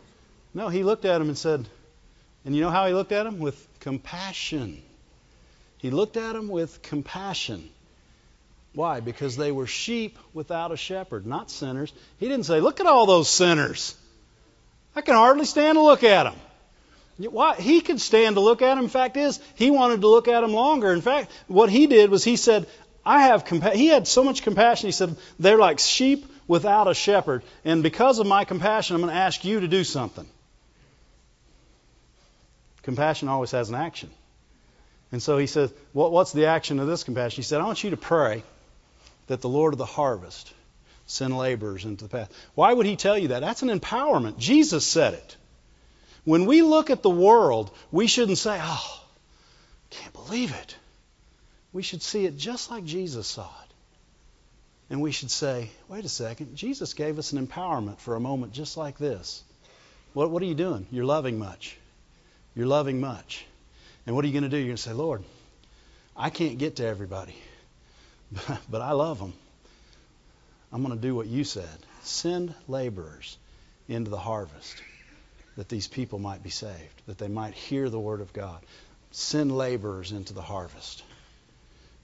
No, 0.55 0.69
he 0.69 0.83
looked 0.83 1.05
at 1.05 1.19
them 1.19 1.29
and 1.29 1.37
said, 1.37 1.69
and 2.45 2.55
you 2.55 2.63
know 2.63 2.71
how 2.71 2.87
he 2.87 2.95
looked 2.95 3.13
at 3.13 3.25
them? 3.25 3.39
With 3.39 3.67
compassion. 3.81 4.83
He 5.79 5.91
looked 5.91 6.17
at 6.17 6.33
them 6.33 6.49
with 6.49 6.83
compassion. 6.83 7.69
Why? 8.73 9.01
Because 9.01 9.37
they 9.37 9.53
were 9.53 9.67
sheep 9.67 10.19
without 10.33 10.73
a 10.73 10.77
shepherd, 10.77 11.27
not 11.27 11.51
sinners. 11.51 11.93
He 12.19 12.29
didn't 12.29 12.47
say, 12.47 12.61
Look 12.61 12.81
at 12.81 12.87
all 12.87 13.07
those 13.07 13.29
sinners. 13.29 13.97
I 14.95 15.01
can 15.01 15.15
hardly 15.15 15.45
stand 15.45 15.77
to 15.77 15.83
look 15.83 16.05
at 16.05 16.25
them. 16.25 16.35
Why? 17.29 17.57
He 17.57 17.81
could 17.81 18.01
stand 18.01 18.37
to 18.37 18.41
look 18.41 18.63
at 18.63 18.79
him. 18.79 18.89
Fact, 18.89 19.17
is 19.17 19.41
he 19.55 19.71
wanted 19.71 20.01
to 20.01 20.09
look 20.09 20.29
at 20.29 20.43
him 20.43 20.53
longer. 20.53 20.93
In 20.93 21.01
fact, 21.01 21.31
what 21.49 21.71
he 21.71 21.87
did 21.87 22.11
was 22.11 22.25
he 22.25 22.37
said, 22.37 22.67
"I 23.05 23.23
have 23.23 23.45
compa-. 23.45 23.75
He 23.75 23.89
had 23.89 24.09
so 24.09 24.25
much 24.25 24.43
compassion. 24.43 24.89
He 24.89 24.93
said, 24.93 25.17
"They're 25.39 25.59
like 25.59 25.79
sheep 25.79 26.27
without 26.49 26.89
a 26.89 26.95
shepherd, 26.95 27.43
and 27.65 27.83
because 27.83 28.19
of 28.19 28.27
my 28.27 28.45
compassion, 28.45 28.97
I'm 28.97 29.03
going 29.03 29.13
to 29.13 29.21
ask 29.21 29.45
you 29.45 29.61
to 29.61 29.69
do 29.69 29.85
something." 29.85 30.27
Compassion 32.83 33.29
always 33.29 33.51
has 33.51 33.69
an 33.69 33.75
action. 33.75 34.11
And 35.13 35.23
so 35.23 35.39
he 35.39 35.47
said, 35.47 35.71
what, 35.93 36.13
What's 36.13 36.33
the 36.33 36.47
action 36.47 36.79
of 36.81 36.87
this 36.87 37.05
compassion? 37.05 37.37
He 37.37 37.43
said, 37.43 37.61
I 37.61 37.65
want 37.65 37.85
you 37.85 37.91
to 37.91 37.97
pray 37.97 38.43
that 39.27 39.41
the 39.41 39.49
Lord 39.49 39.75
of 39.75 39.79
the 39.79 39.87
harvest 39.87 40.53
send 41.07 41.37
laborers 41.37 41.85
into 41.85 42.05
the 42.05 42.11
path. 42.11 42.33
Why 42.55 42.73
would 42.73 42.87
he 42.87 42.97
tell 42.97 43.19
you 43.19 43.29
that? 43.29 43.41
That's 43.41 43.63
an 43.63 43.69
empowerment. 43.69 44.39
Jesus 44.39 44.87
said 44.87 45.15
it. 45.15 45.37
When 46.31 46.47
we 46.47 46.63
look 46.63 46.91
at 46.91 47.03
the 47.03 47.11
world, 47.11 47.73
we 47.91 48.07
shouldn't 48.07 48.39
say, 48.39 48.57
Oh, 48.63 49.03
can't 49.91 50.13
believe 50.13 50.55
it. 50.55 50.77
We 51.73 51.83
should 51.83 52.03
see 52.03 52.25
it 52.25 52.37
just 52.37 52.71
like 52.71 52.85
Jesus 52.85 53.27
saw 53.27 53.49
it. 53.65 53.71
And 54.91 55.03
we 55.03 55.11
should 55.11 55.33
say, 55.33 55.71
wait 55.89 56.05
a 56.05 56.09
second, 56.09 56.55
Jesus 56.55 56.95
gave 56.95 57.19
us 57.19 57.33
an 57.33 57.45
empowerment 57.45 57.99
for 57.99 58.15
a 58.15 58.21
moment 58.21 58.53
just 58.53 58.77
like 58.77 58.97
this. 58.97 59.43
What, 60.13 60.31
what 60.31 60.41
are 60.41 60.47
you 60.47 60.55
doing? 60.55 60.87
You're 60.93 61.05
loving 61.05 61.37
much. 61.37 61.77
You're 62.55 62.69
loving 62.69 63.01
much. 63.01 63.45
And 64.07 64.15
what 64.15 64.25
are 64.25 64.29
you 64.29 64.33
going 64.33 64.45
to 64.45 64.49
do? 64.49 64.57
You're 64.57 64.67
going 64.67 64.77
to 64.77 64.83
say, 64.83 64.93
Lord, 64.93 65.25
I 66.17 66.31
can't 66.31 66.59
get 66.59 66.77
to 66.77 66.87
everybody, 66.87 67.35
but 68.71 68.81
I 68.81 68.93
love 68.93 69.19
them. 69.19 69.33
I'm 70.73 70.85
going 70.85 70.95
to 70.95 71.03
do 71.03 71.13
what 71.17 71.27
you 71.27 71.43
said. 71.43 71.79
Send 72.05 72.55
laborers 72.69 73.37
into 73.89 74.13
the 74.13 74.19
harvest 74.19 74.81
that 75.61 75.69
these 75.69 75.87
people 75.87 76.19
might 76.19 76.43
be 76.43 76.49
saved, 76.49 77.03
that 77.07 77.19
they 77.19 77.29
might 77.29 77.53
hear 77.53 77.91
the 77.91 78.01
word 78.01 78.23
of 78.23 78.33
God. 78.33 78.63
Send 79.11 79.55
laborers 79.55 80.11
into 80.11 80.33
the 80.33 80.41
harvest. 80.41 81.03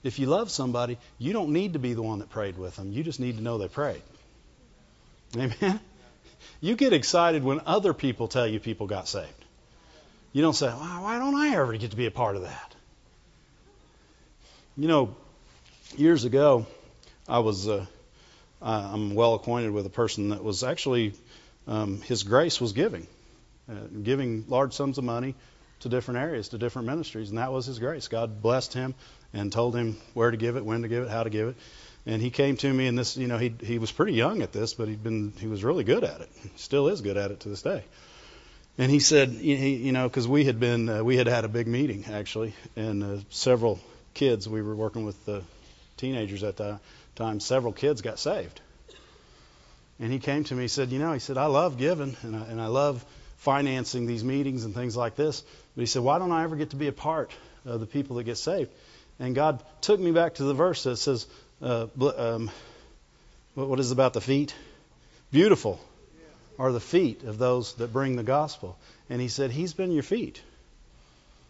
If 0.03 0.19
you 0.19 0.27
love 0.27 0.51
somebody, 0.51 0.99
you 1.17 1.33
don't 1.33 1.49
need 1.53 1.73
to 1.73 1.79
be 1.79 1.95
the 1.95 2.03
one 2.03 2.19
that 2.19 2.29
prayed 2.29 2.55
with 2.55 2.75
them. 2.75 2.91
You 2.91 3.03
just 3.03 3.19
need 3.19 3.37
to 3.37 3.41
know 3.41 3.57
they 3.57 3.67
prayed. 3.67 4.03
Amen? 5.35 5.79
You 6.61 6.75
get 6.75 6.93
excited 6.93 7.43
when 7.43 7.61
other 7.65 7.95
people 7.95 8.27
tell 8.27 8.45
you 8.45 8.59
people 8.59 8.85
got 8.85 9.07
saved. 9.07 9.45
You 10.33 10.43
don't 10.43 10.53
say, 10.53 10.67
well, 10.67 11.01
why 11.01 11.17
don't 11.17 11.33
I 11.33 11.55
ever 11.55 11.75
get 11.77 11.89
to 11.89 11.97
be 11.97 12.05
a 12.05 12.11
part 12.11 12.35
of 12.35 12.43
that? 12.43 12.75
You 14.77 14.87
know, 14.87 15.15
years 15.95 16.25
ago, 16.25 16.67
I 17.27 17.39
was, 17.39 17.67
uh, 17.67 17.87
I'm 18.61 19.15
well 19.15 19.33
acquainted 19.33 19.71
with 19.71 19.87
a 19.87 19.89
person 19.89 20.29
that 20.29 20.43
was 20.43 20.63
actually, 20.63 21.13
um, 21.67 22.01
his 22.01 22.21
grace 22.21 22.61
was 22.61 22.73
giving, 22.73 23.07
giving 24.03 24.45
large 24.47 24.73
sums 24.73 24.97
of 24.97 25.03
money 25.03 25.35
to 25.81 25.89
different 25.89 26.19
areas, 26.19 26.49
to 26.49 26.57
different 26.57 26.87
ministries, 26.87 27.29
and 27.29 27.37
that 27.37 27.51
was 27.51 27.65
his 27.65 27.79
grace. 27.79 28.07
God 28.07 28.41
blessed 28.41 28.73
him 28.73 28.95
and 29.33 29.51
told 29.51 29.75
him 29.75 29.97
where 30.13 30.31
to 30.31 30.37
give 30.37 30.55
it, 30.55 30.65
when 30.65 30.81
to 30.81 30.87
give 30.87 31.03
it, 31.03 31.09
how 31.09 31.23
to 31.23 31.29
give 31.29 31.49
it. 31.49 31.55
And 32.05 32.21
he 32.21 32.29
came 32.29 32.55
to 32.57 32.73
me, 32.73 32.87
and 32.87 32.97
this, 32.97 33.17
you 33.17 33.27
know, 33.27 33.37
he 33.37 33.53
he 33.61 33.79
was 33.79 33.91
pretty 33.91 34.13
young 34.13 34.41
at 34.41 34.53
this, 34.53 34.73
but 34.73 34.87
he'd 34.87 35.03
been 35.03 35.33
he 35.39 35.47
was 35.47 35.63
really 35.63 35.83
good 35.83 36.03
at 36.03 36.21
it. 36.21 36.29
Still 36.55 36.87
is 36.87 37.01
good 37.01 37.17
at 37.17 37.31
it 37.31 37.41
to 37.41 37.49
this 37.49 37.61
day. 37.61 37.83
And 38.77 38.91
he 38.91 38.99
said, 38.99 39.29
he, 39.29 39.75
you 39.75 39.91
know, 39.91 40.07
because 40.07 40.27
we 40.27 40.45
had 40.45 40.59
been, 40.59 40.87
uh, 40.87 41.03
we 41.03 41.17
had 41.17 41.25
had 41.25 41.45
a 41.45 41.47
big 41.47 41.67
meeting 41.67 42.05
actually, 42.11 42.53
and 42.75 43.03
uh, 43.03 43.17
several 43.29 43.79
kids, 44.13 44.47
we 44.47 44.61
were 44.61 44.75
working 44.75 45.03
with 45.03 45.25
the 45.25 45.43
teenagers 45.97 46.43
at 46.43 46.57
the 46.57 46.79
time, 47.15 47.39
several 47.39 47.73
kids 47.73 48.01
got 48.01 48.19
saved. 48.19 48.61
And 49.99 50.11
he 50.11 50.19
came 50.19 50.43
to 50.45 50.55
me, 50.55 50.63
he 50.63 50.67
said, 50.67 50.91
you 50.91 50.99
know, 50.99 51.11
he 51.11 51.19
said, 51.19 51.37
I 51.37 51.47
love 51.47 51.79
giving 51.79 52.15
and 52.21 52.35
I, 52.35 52.45
and 52.45 52.61
I 52.61 52.67
love 52.67 53.03
financing 53.37 54.05
these 54.07 54.23
meetings 54.23 54.65
and 54.65 54.73
things 54.73 54.95
like 54.95 55.15
this. 55.15 55.43
But 55.75 55.81
he 55.81 55.85
said, 55.85 56.01
why 56.01 56.19
don't 56.19 56.31
I 56.31 56.43
ever 56.43 56.55
get 56.55 56.71
to 56.71 56.75
be 56.75 56.87
a 56.87 56.91
part 56.91 57.31
of 57.65 57.79
the 57.79 57.85
people 57.85 58.17
that 58.17 58.23
get 58.23 58.37
saved? 58.37 58.71
And 59.19 59.33
God 59.33 59.63
took 59.81 59.99
me 59.99 60.11
back 60.11 60.35
to 60.35 60.43
the 60.43 60.53
verse 60.53 60.83
that 60.83 60.97
says, 60.97 61.27
uh, 61.61 61.87
um, 62.17 62.51
what 63.55 63.79
is 63.79 63.91
about 63.91 64.13
the 64.13 64.21
feet? 64.21 64.53
Beautiful 65.31 65.79
are 66.59 66.71
the 66.71 66.79
feet 66.79 67.23
of 67.23 67.37
those 67.37 67.73
that 67.75 67.93
bring 67.93 68.15
the 68.15 68.23
gospel. 68.23 68.77
And 69.09 69.21
he 69.21 69.27
said, 69.27 69.51
He's 69.51 69.73
been 69.73 69.91
your 69.91 70.03
feet. 70.03 70.41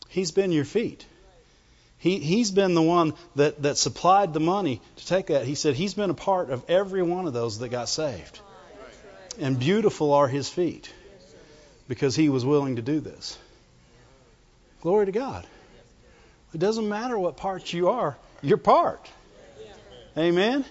He's 0.10 0.32
been 0.32 0.52
your 0.52 0.66
feet. 0.66 1.06
He, 2.00 2.20
he's 2.20 2.52
been 2.52 2.76
the 2.76 2.82
one 2.82 3.14
that, 3.36 3.62
that 3.64 3.78
supplied 3.78 4.34
the 4.34 4.40
money 4.40 4.82
to 4.98 5.08
take 5.08 5.28
that. 5.28 5.46
He 5.46 5.56
said, 5.56 5.76
He's 5.76 5.94
been 5.94 6.10
a 6.10 6.16
part 6.16 6.50
of 6.50 6.64
every 6.70 7.02
one 7.02 7.28
of 7.28 7.34
those 7.34 7.60
that 7.60 7.70
got 7.70 7.90
saved. 7.90 8.40
And 9.40 9.60
beautiful 9.60 10.14
are 10.14 10.28
His 10.28 10.50
feet 10.50 10.92
because 11.88 12.16
He 12.16 12.30
was 12.30 12.46
willing 12.46 12.76
to 12.78 12.82
do 12.82 13.00
this. 13.00 13.38
Glory 14.82 15.06
to 15.08 15.12
God. 15.12 15.46
It 16.54 16.60
doesn't 16.60 16.88
matter 16.88 17.18
what 17.18 17.38
part 17.38 17.72
you 17.74 17.90
are, 17.90 18.18
you're 18.42 18.58
part. 18.58 19.10
Amen? 20.18 20.66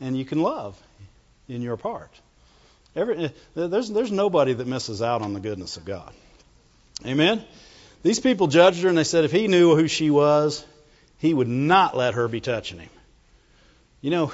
And 0.00 0.16
you 0.16 0.24
can 0.24 0.42
love 0.42 0.80
in 1.48 1.62
your 1.62 1.76
part. 1.76 2.10
Every, 2.94 3.24
eh, 3.24 3.28
there's, 3.54 3.90
there's 3.90 4.12
nobody 4.12 4.52
that 4.52 4.66
misses 4.66 5.00
out 5.00 5.22
on 5.22 5.32
the 5.32 5.40
goodness 5.40 5.76
of 5.76 5.84
God. 5.84 6.12
Amen? 7.06 7.44
These 8.02 8.20
people 8.20 8.46
judged 8.46 8.82
her 8.82 8.88
and 8.88 8.98
they 8.98 9.04
said 9.04 9.24
if 9.24 9.32
he 9.32 9.48
knew 9.48 9.74
who 9.76 9.88
she 9.88 10.10
was, 10.10 10.64
he 11.18 11.32
would 11.32 11.48
not 11.48 11.96
let 11.96 12.14
her 12.14 12.28
be 12.28 12.40
touching 12.40 12.78
him. 12.78 12.90
You 14.00 14.10
know, 14.10 14.32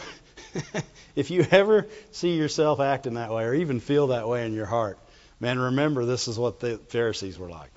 if 1.16 1.30
you 1.30 1.46
ever 1.50 1.86
see 2.10 2.36
yourself 2.36 2.80
acting 2.80 3.14
that 3.14 3.30
way 3.30 3.44
or 3.44 3.54
even 3.54 3.80
feel 3.80 4.08
that 4.08 4.28
way 4.28 4.44
in 4.44 4.52
your 4.54 4.66
heart, 4.66 4.98
man, 5.40 5.58
remember 5.58 6.04
this 6.04 6.28
is 6.28 6.38
what 6.38 6.60
the 6.60 6.78
Pharisees 6.88 7.38
were 7.38 7.48
like. 7.48 7.70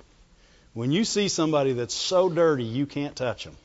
When 0.74 0.92
you 0.92 1.06
see 1.06 1.28
somebody 1.28 1.74
that's 1.74 1.94
so 1.94 2.30
dirty 2.30 2.64
you 2.64 2.86
can't 2.86 3.16
touch 3.16 3.46
them, 3.46 3.56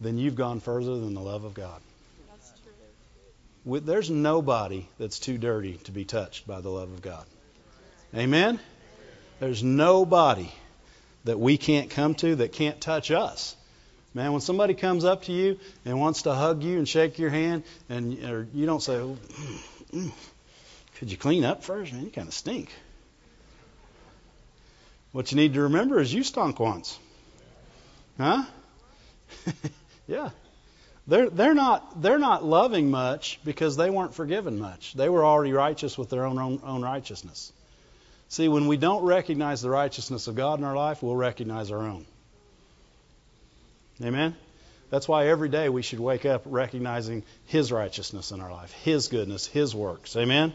then 0.00 0.18
you've 0.18 0.36
gone 0.36 0.60
further 0.60 0.98
than 0.98 1.14
the 1.14 1.20
love 1.20 1.44
of 1.44 1.54
God 1.54 1.80
there's 3.64 4.10
nobody 4.10 4.86
that's 4.98 5.18
too 5.18 5.38
dirty 5.38 5.74
to 5.84 5.92
be 5.92 6.04
touched 6.04 6.46
by 6.46 6.60
the 6.60 6.68
love 6.68 6.92
of 6.92 7.02
God. 7.02 7.24
Amen? 8.14 8.58
There's 9.40 9.62
nobody 9.62 10.50
that 11.24 11.38
we 11.38 11.56
can't 11.56 11.90
come 11.90 12.14
to 12.16 12.36
that 12.36 12.52
can't 12.52 12.80
touch 12.80 13.10
us. 13.10 13.56
Man, 14.14 14.32
when 14.32 14.40
somebody 14.40 14.74
comes 14.74 15.04
up 15.04 15.22
to 15.24 15.32
you 15.32 15.58
and 15.84 15.98
wants 15.98 16.22
to 16.22 16.34
hug 16.34 16.62
you 16.62 16.76
and 16.76 16.86
shake 16.86 17.18
your 17.18 17.30
hand, 17.30 17.62
and 17.88 18.12
you 18.52 18.66
don't 18.66 18.82
say, 18.82 18.96
oh, 18.96 19.16
mm, 19.16 19.58
mm, 19.92 20.12
"Could 21.02 21.10
you 21.10 21.16
clean 21.16 21.42
up 21.42 21.64
first, 21.64 21.92
man? 21.92 22.04
You 22.04 22.10
kind 22.10 22.28
of 22.28 22.32
stink." 22.32 22.70
What 25.10 25.32
you 25.32 25.36
need 25.36 25.54
to 25.54 25.62
remember 25.62 25.98
is 25.98 26.14
you 26.14 26.22
stunk 26.22 26.60
once, 26.60 26.96
huh? 28.18 28.44
yeah. 30.06 30.30
They're, 31.08 31.28
they're, 31.28 31.54
not, 31.54 32.00
they're 32.00 32.20
not 32.20 32.44
loving 32.44 32.88
much 32.88 33.40
because 33.44 33.76
they 33.76 33.90
weren't 33.90 34.14
forgiven 34.14 34.60
much. 34.60 34.94
They 34.94 35.08
were 35.08 35.24
already 35.24 35.52
righteous 35.52 35.98
with 35.98 36.08
their 36.08 36.24
own, 36.24 36.38
own, 36.38 36.60
own 36.62 36.82
righteousness. 36.82 37.52
See, 38.28 38.46
when 38.46 38.68
we 38.68 38.76
don't 38.76 39.02
recognize 39.02 39.60
the 39.60 39.70
righteousness 39.70 40.28
of 40.28 40.36
God 40.36 40.60
in 40.60 40.64
our 40.64 40.76
life, 40.76 41.02
we'll 41.02 41.16
recognize 41.16 41.72
our 41.72 41.82
own. 41.82 42.06
Amen? 44.00 44.36
That's 44.90 45.08
why 45.08 45.26
every 45.26 45.48
day 45.48 45.68
we 45.68 45.82
should 45.82 45.98
wake 45.98 46.24
up 46.24 46.42
recognizing 46.44 47.24
His 47.46 47.72
righteousness 47.72 48.30
in 48.30 48.40
our 48.40 48.52
life, 48.52 48.72
His 48.84 49.08
goodness, 49.08 49.48
His 49.48 49.74
works. 49.74 50.14
Amen? 50.16 50.52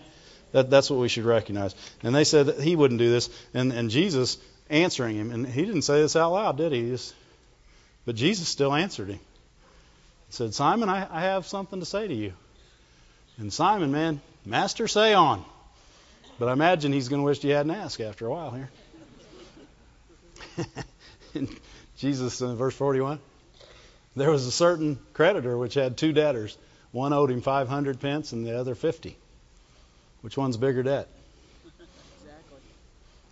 That, 0.58 0.72
that's 0.72 0.90
what 0.90 1.00
we 1.00 1.08
should 1.08 1.26
recognize. 1.26 1.76
And 2.02 2.16
they 2.16 2.24
said 2.24 2.48
that 2.48 2.60
He 2.60 2.76
wouldn't 2.76 2.98
do 2.98 3.12
this. 3.12 3.30
And, 3.54 3.72
and 3.72 3.92
Jesus 3.92 4.40
answering 4.72 5.16
him, 5.16 5.30
and 5.30 5.46
He 5.46 5.64
didn't 5.64 5.84
say 5.84 6.02
this 6.02 6.16
out 6.16 6.32
loud, 6.32 6.58
did 6.58 6.72
He? 6.72 6.90
just, 6.90 7.14
but 8.06 8.16
Jesus 8.16 8.48
still 8.48 8.74
answered 8.74 9.10
him 9.10 9.20
He 9.20 10.32
said, 10.32 10.56
Simon, 10.56 10.90
I, 10.90 11.08
I 11.12 11.22
have 11.22 11.46
something 11.46 11.80
to 11.80 11.86
say 11.86 12.08
to 12.08 12.14
you. 12.14 12.34
And 13.38 13.54
Simon, 13.54 13.92
man, 13.92 14.20
Master, 14.48 14.88
say 14.88 15.14
on. 15.14 15.46
But 16.40 16.50
I 16.50 16.54
imagine 16.54 16.92
he's 16.92 17.08
going 17.08 17.22
to 17.22 17.26
wish 17.26 17.40
he 17.40 17.50
hadn't 17.50 17.70
asked 17.70 18.02
after 18.02 18.26
a 18.26 18.32
while 18.32 18.50
here. 18.50 18.70
Jesus, 21.98 22.42
in 22.42 22.56
verse 22.56 22.74
41, 22.74 23.20
there 24.16 24.32
was 24.32 24.48
a 24.48 24.52
certain 24.52 24.98
creditor 25.14 25.56
which 25.56 25.76
had 25.76 25.98
two 25.98 26.14
debtors. 26.14 26.58
One 26.92 27.14
owed 27.14 27.30
him 27.30 27.42
500 27.42 28.00
pence 28.00 28.32
and 28.32 28.44
the 28.44 28.60
other 28.60 28.74
50. 28.74 29.16
Which 30.28 30.36
one's 30.36 30.58
bigger 30.58 30.84
debt? 30.84 31.08
Exactly. 31.66 32.60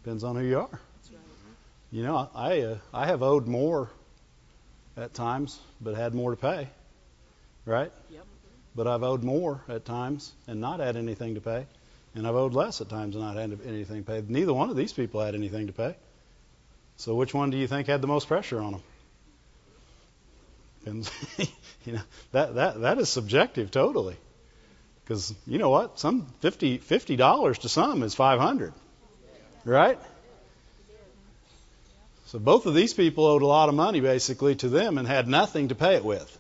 Depends 0.01 0.23
on 0.23 0.37
who 0.37 0.43
you 0.43 0.59
are. 0.59 0.69
Right. 0.71 0.79
You 1.91 2.03
know, 2.03 2.29
I 2.33 2.61
uh, 2.61 2.77
I 2.93 3.07
have 3.07 3.21
owed 3.21 3.47
more 3.47 3.89
at 4.95 5.13
times, 5.13 5.59
but 5.81 5.95
had 5.95 6.15
more 6.15 6.31
to 6.31 6.37
pay. 6.37 6.69
Right? 7.65 7.91
Yep. 8.11 8.23
But 8.77 8.87
I've 8.87 9.03
owed 9.03 9.25
more 9.25 9.59
at 9.67 9.83
times 9.83 10.31
and 10.47 10.61
not 10.61 10.79
had 10.79 10.95
anything 10.95 11.35
to 11.35 11.41
pay, 11.41 11.65
and 12.13 12.25
I've 12.25 12.35
owed 12.35 12.53
less 12.53 12.79
at 12.79 12.87
times 12.87 13.17
and 13.17 13.25
not 13.25 13.35
had 13.35 13.59
anything 13.65 14.05
to 14.05 14.09
pay. 14.09 14.23
Neither 14.25 14.53
one 14.53 14.69
of 14.69 14.77
these 14.77 14.93
people 14.93 15.19
had 15.19 15.35
anything 15.35 15.67
to 15.67 15.73
pay. 15.73 15.97
So 16.95 17.13
which 17.13 17.33
one 17.33 17.49
do 17.49 17.57
you 17.57 17.67
think 17.67 17.87
had 17.87 17.99
the 17.99 18.07
most 18.07 18.29
pressure 18.29 18.61
on 18.61 18.71
them? 18.71 18.83
Depends. 20.79 21.11
you 21.85 21.91
know 21.91 22.01
that 22.31 22.55
that 22.55 22.79
that 22.79 22.99
is 22.99 23.09
subjective 23.09 23.69
totally. 23.69 24.15
Because 25.05 25.35
you 25.45 25.59
know 25.59 25.69
what, 25.69 25.99
some 25.99 26.25
fifty 26.41 27.15
dollars 27.15 27.59
to 27.59 27.69
some 27.69 28.01
is 28.01 28.15
five 28.15 28.39
hundred, 28.39 28.73
right? 29.63 29.99
So 32.25 32.39
both 32.39 32.65
of 32.65 32.73
these 32.73 32.93
people 32.93 33.25
owed 33.25 33.43
a 33.43 33.47
lot 33.47 33.69
of 33.69 33.75
money 33.75 34.01
basically 34.01 34.55
to 34.55 34.67
them 34.67 34.97
and 34.97 35.07
had 35.07 35.27
nothing 35.27 35.67
to 35.67 35.75
pay 35.75 35.95
it 35.95 36.03
with. 36.03 36.39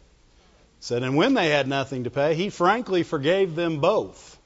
Said, 0.79 1.03
and 1.03 1.15
when 1.15 1.35
they 1.35 1.49
had 1.49 1.67
nothing 1.67 2.03
to 2.03 2.09
pay, 2.09 2.33
he 2.33 2.49
frankly 2.49 3.03
forgave 3.03 3.55
them 3.55 3.79
both. 3.79 4.37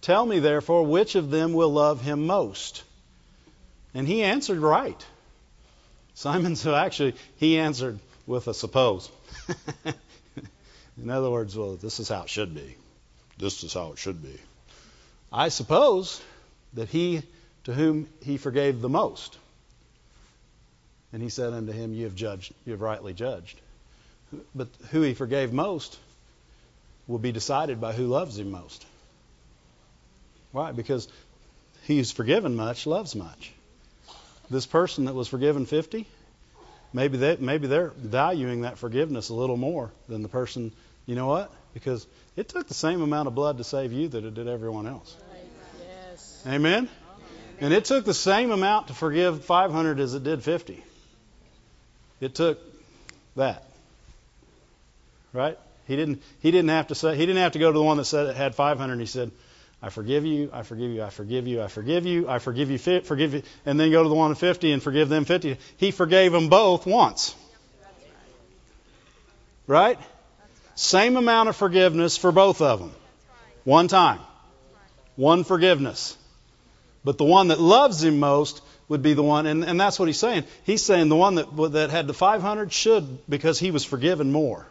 Tell 0.00 0.24
me 0.24 0.38
therefore 0.38 0.84
which 0.84 1.14
of 1.14 1.30
them 1.30 1.52
will 1.52 1.72
love 1.72 2.00
him 2.00 2.26
most. 2.26 2.82
And 3.94 4.08
he 4.08 4.22
answered 4.22 4.58
right. 4.58 5.06
Simon, 6.14 6.56
so 6.64 6.74
actually, 6.74 7.14
he 7.36 7.58
answered 7.58 7.98
with 8.26 8.48
a 8.48 8.54
suppose. 8.54 9.10
In 11.02 11.10
other 11.10 11.30
words, 11.30 11.56
well, 11.56 11.76
this 11.76 12.00
is 12.00 12.08
how 12.08 12.22
it 12.22 12.28
should 12.28 12.54
be. 12.54 12.76
This 13.42 13.64
is 13.64 13.74
how 13.74 13.90
it 13.90 13.98
should 13.98 14.22
be. 14.22 14.38
I 15.32 15.48
suppose 15.48 16.22
that 16.74 16.88
he 16.88 17.24
to 17.64 17.74
whom 17.74 18.08
he 18.22 18.36
forgave 18.36 18.80
the 18.80 18.88
most. 18.88 19.36
And 21.12 21.20
he 21.20 21.28
said 21.28 21.52
unto 21.52 21.72
him, 21.72 21.92
You 21.92 22.04
have 22.04 22.14
judged, 22.14 22.54
you 22.64 22.70
have 22.70 22.80
rightly 22.80 23.12
judged. 23.12 23.60
But 24.54 24.68
who 24.90 25.02
he 25.02 25.14
forgave 25.14 25.52
most 25.52 25.98
will 27.08 27.18
be 27.18 27.32
decided 27.32 27.80
by 27.80 27.92
who 27.92 28.06
loves 28.06 28.38
him 28.38 28.52
most. 28.52 28.86
Why? 30.52 30.70
Because 30.70 31.08
he 31.82 31.96
who's 31.98 32.12
forgiven 32.12 32.54
much 32.54 32.86
loves 32.86 33.16
much. 33.16 33.52
This 34.50 34.66
person 34.66 35.06
that 35.06 35.14
was 35.14 35.26
forgiven 35.26 35.66
50, 35.66 36.06
maybe 36.92 37.18
they 37.18 37.36
maybe 37.40 37.66
they're 37.66 37.92
valuing 37.96 38.60
that 38.60 38.78
forgiveness 38.78 39.30
a 39.30 39.34
little 39.34 39.56
more 39.56 39.90
than 40.08 40.22
the 40.22 40.28
person. 40.28 40.70
You 41.06 41.16
know 41.16 41.26
what? 41.26 41.52
Because 41.74 42.06
it 42.36 42.48
took 42.48 42.68
the 42.68 42.74
same 42.74 43.02
amount 43.02 43.28
of 43.28 43.34
blood 43.34 43.58
to 43.58 43.64
save 43.64 43.92
you 43.92 44.08
that 44.08 44.24
it 44.24 44.34
did 44.34 44.48
everyone 44.48 44.86
else. 44.86 45.16
Yes. 46.10 46.42
Amen. 46.46 46.88
And 47.60 47.72
it 47.72 47.84
took 47.84 48.04
the 48.04 48.14
same 48.14 48.50
amount 48.50 48.88
to 48.88 48.94
forgive 48.94 49.44
500 49.44 50.00
as 50.00 50.14
it 50.14 50.24
did 50.24 50.42
50. 50.42 50.82
It 52.20 52.34
took 52.34 52.58
that. 53.36 53.64
Right? 55.32 55.58
He 55.86 55.96
didn't 55.96 56.22
he 56.40 56.50
didn't 56.50 56.70
have 56.70 56.88
to 56.88 56.94
say 56.94 57.16
he 57.16 57.26
didn't 57.26 57.42
have 57.42 57.52
to 57.52 57.58
go 57.58 57.72
to 57.72 57.78
the 57.78 57.84
one 57.84 57.96
that 57.96 58.04
said 58.04 58.26
it 58.26 58.36
had 58.36 58.54
500 58.54 59.00
he 59.00 59.06
said 59.06 59.30
I 59.82 59.88
forgive 59.88 60.24
you, 60.24 60.48
I 60.52 60.62
forgive 60.62 60.92
you, 60.92 61.02
I 61.02 61.10
forgive 61.10 61.48
you, 61.48 61.60
I 61.60 61.66
forgive 61.66 62.06
you, 62.06 62.28
I 62.28 62.38
forgive 62.38 62.70
you, 62.70 62.78
forgive 62.78 63.34
you, 63.34 63.42
and 63.66 63.80
then 63.80 63.90
go 63.90 64.04
to 64.04 64.08
the 64.08 64.14
one 64.14 64.30
at 64.30 64.38
50 64.38 64.70
and 64.70 64.80
forgive 64.80 65.08
them 65.08 65.24
50. 65.24 65.56
He 65.76 65.90
forgave 65.90 66.30
them 66.30 66.48
both 66.48 66.86
once. 66.86 67.34
Right? 69.66 69.98
Same 70.74 71.16
amount 71.16 71.48
of 71.48 71.56
forgiveness 71.56 72.16
for 72.16 72.32
both 72.32 72.60
of 72.60 72.80
them. 72.80 72.92
One 73.64 73.88
time. 73.88 74.20
One 75.16 75.44
forgiveness. 75.44 76.16
But 77.04 77.18
the 77.18 77.24
one 77.24 77.48
that 77.48 77.60
loves 77.60 78.02
him 78.02 78.18
most 78.18 78.62
would 78.88 79.02
be 79.02 79.14
the 79.14 79.22
one, 79.22 79.46
and, 79.46 79.64
and 79.64 79.80
that's 79.80 79.98
what 79.98 80.08
he's 80.08 80.18
saying. 80.18 80.44
He's 80.64 80.84
saying 80.84 81.08
the 81.08 81.16
one 81.16 81.36
that, 81.36 81.72
that 81.72 81.90
had 81.90 82.06
the 82.06 82.14
500 82.14 82.72
should 82.72 83.18
because 83.28 83.58
he 83.58 83.70
was 83.70 83.84
forgiven 83.84 84.32
more. 84.32 84.66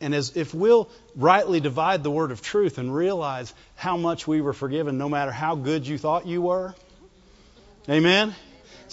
And 0.00 0.14
as 0.14 0.36
if 0.36 0.52
we'll 0.52 0.88
rightly 1.16 1.60
divide 1.60 2.02
the 2.02 2.10
word 2.10 2.30
of 2.30 2.42
truth 2.42 2.78
and 2.78 2.94
realize 2.94 3.52
how 3.76 3.96
much 3.96 4.26
we 4.26 4.40
were 4.40 4.52
forgiven, 4.52 4.98
no 4.98 5.08
matter 5.08 5.30
how 5.30 5.54
good 5.54 5.86
you 5.86 5.98
thought 5.98 6.26
you 6.26 6.42
were. 6.42 6.74
Amen. 7.88 8.34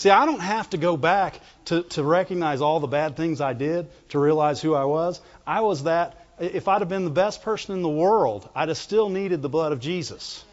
See, 0.02 0.10
I 0.10 0.26
don't 0.26 0.40
have 0.40 0.68
to 0.72 0.78
go 0.78 0.98
back 0.98 1.40
to, 1.66 1.84
to 1.84 2.02
recognize 2.02 2.60
all 2.60 2.80
the 2.80 2.88
bad 2.88 3.16
things 3.16 3.40
I 3.40 3.54
did 3.54 3.88
to 4.10 4.18
realize 4.18 4.60
who 4.60 4.74
I 4.74 4.86
was. 4.86 5.22
I 5.46 5.62
was 5.62 5.84
that. 5.84 6.26
If 6.40 6.68
I'd 6.68 6.82
have 6.82 6.90
been 6.90 7.04
the 7.04 7.12
best 7.12 7.44
person 7.44 7.76
in 7.76 7.84
the 7.84 7.88
world, 7.88 8.50
I'd 8.56 8.70
have 8.70 8.80
still 8.80 9.10
needed 9.10 9.44
the 9.44 9.48
blood 9.48 9.74
of 9.74 9.80
Jesus. 9.80 10.44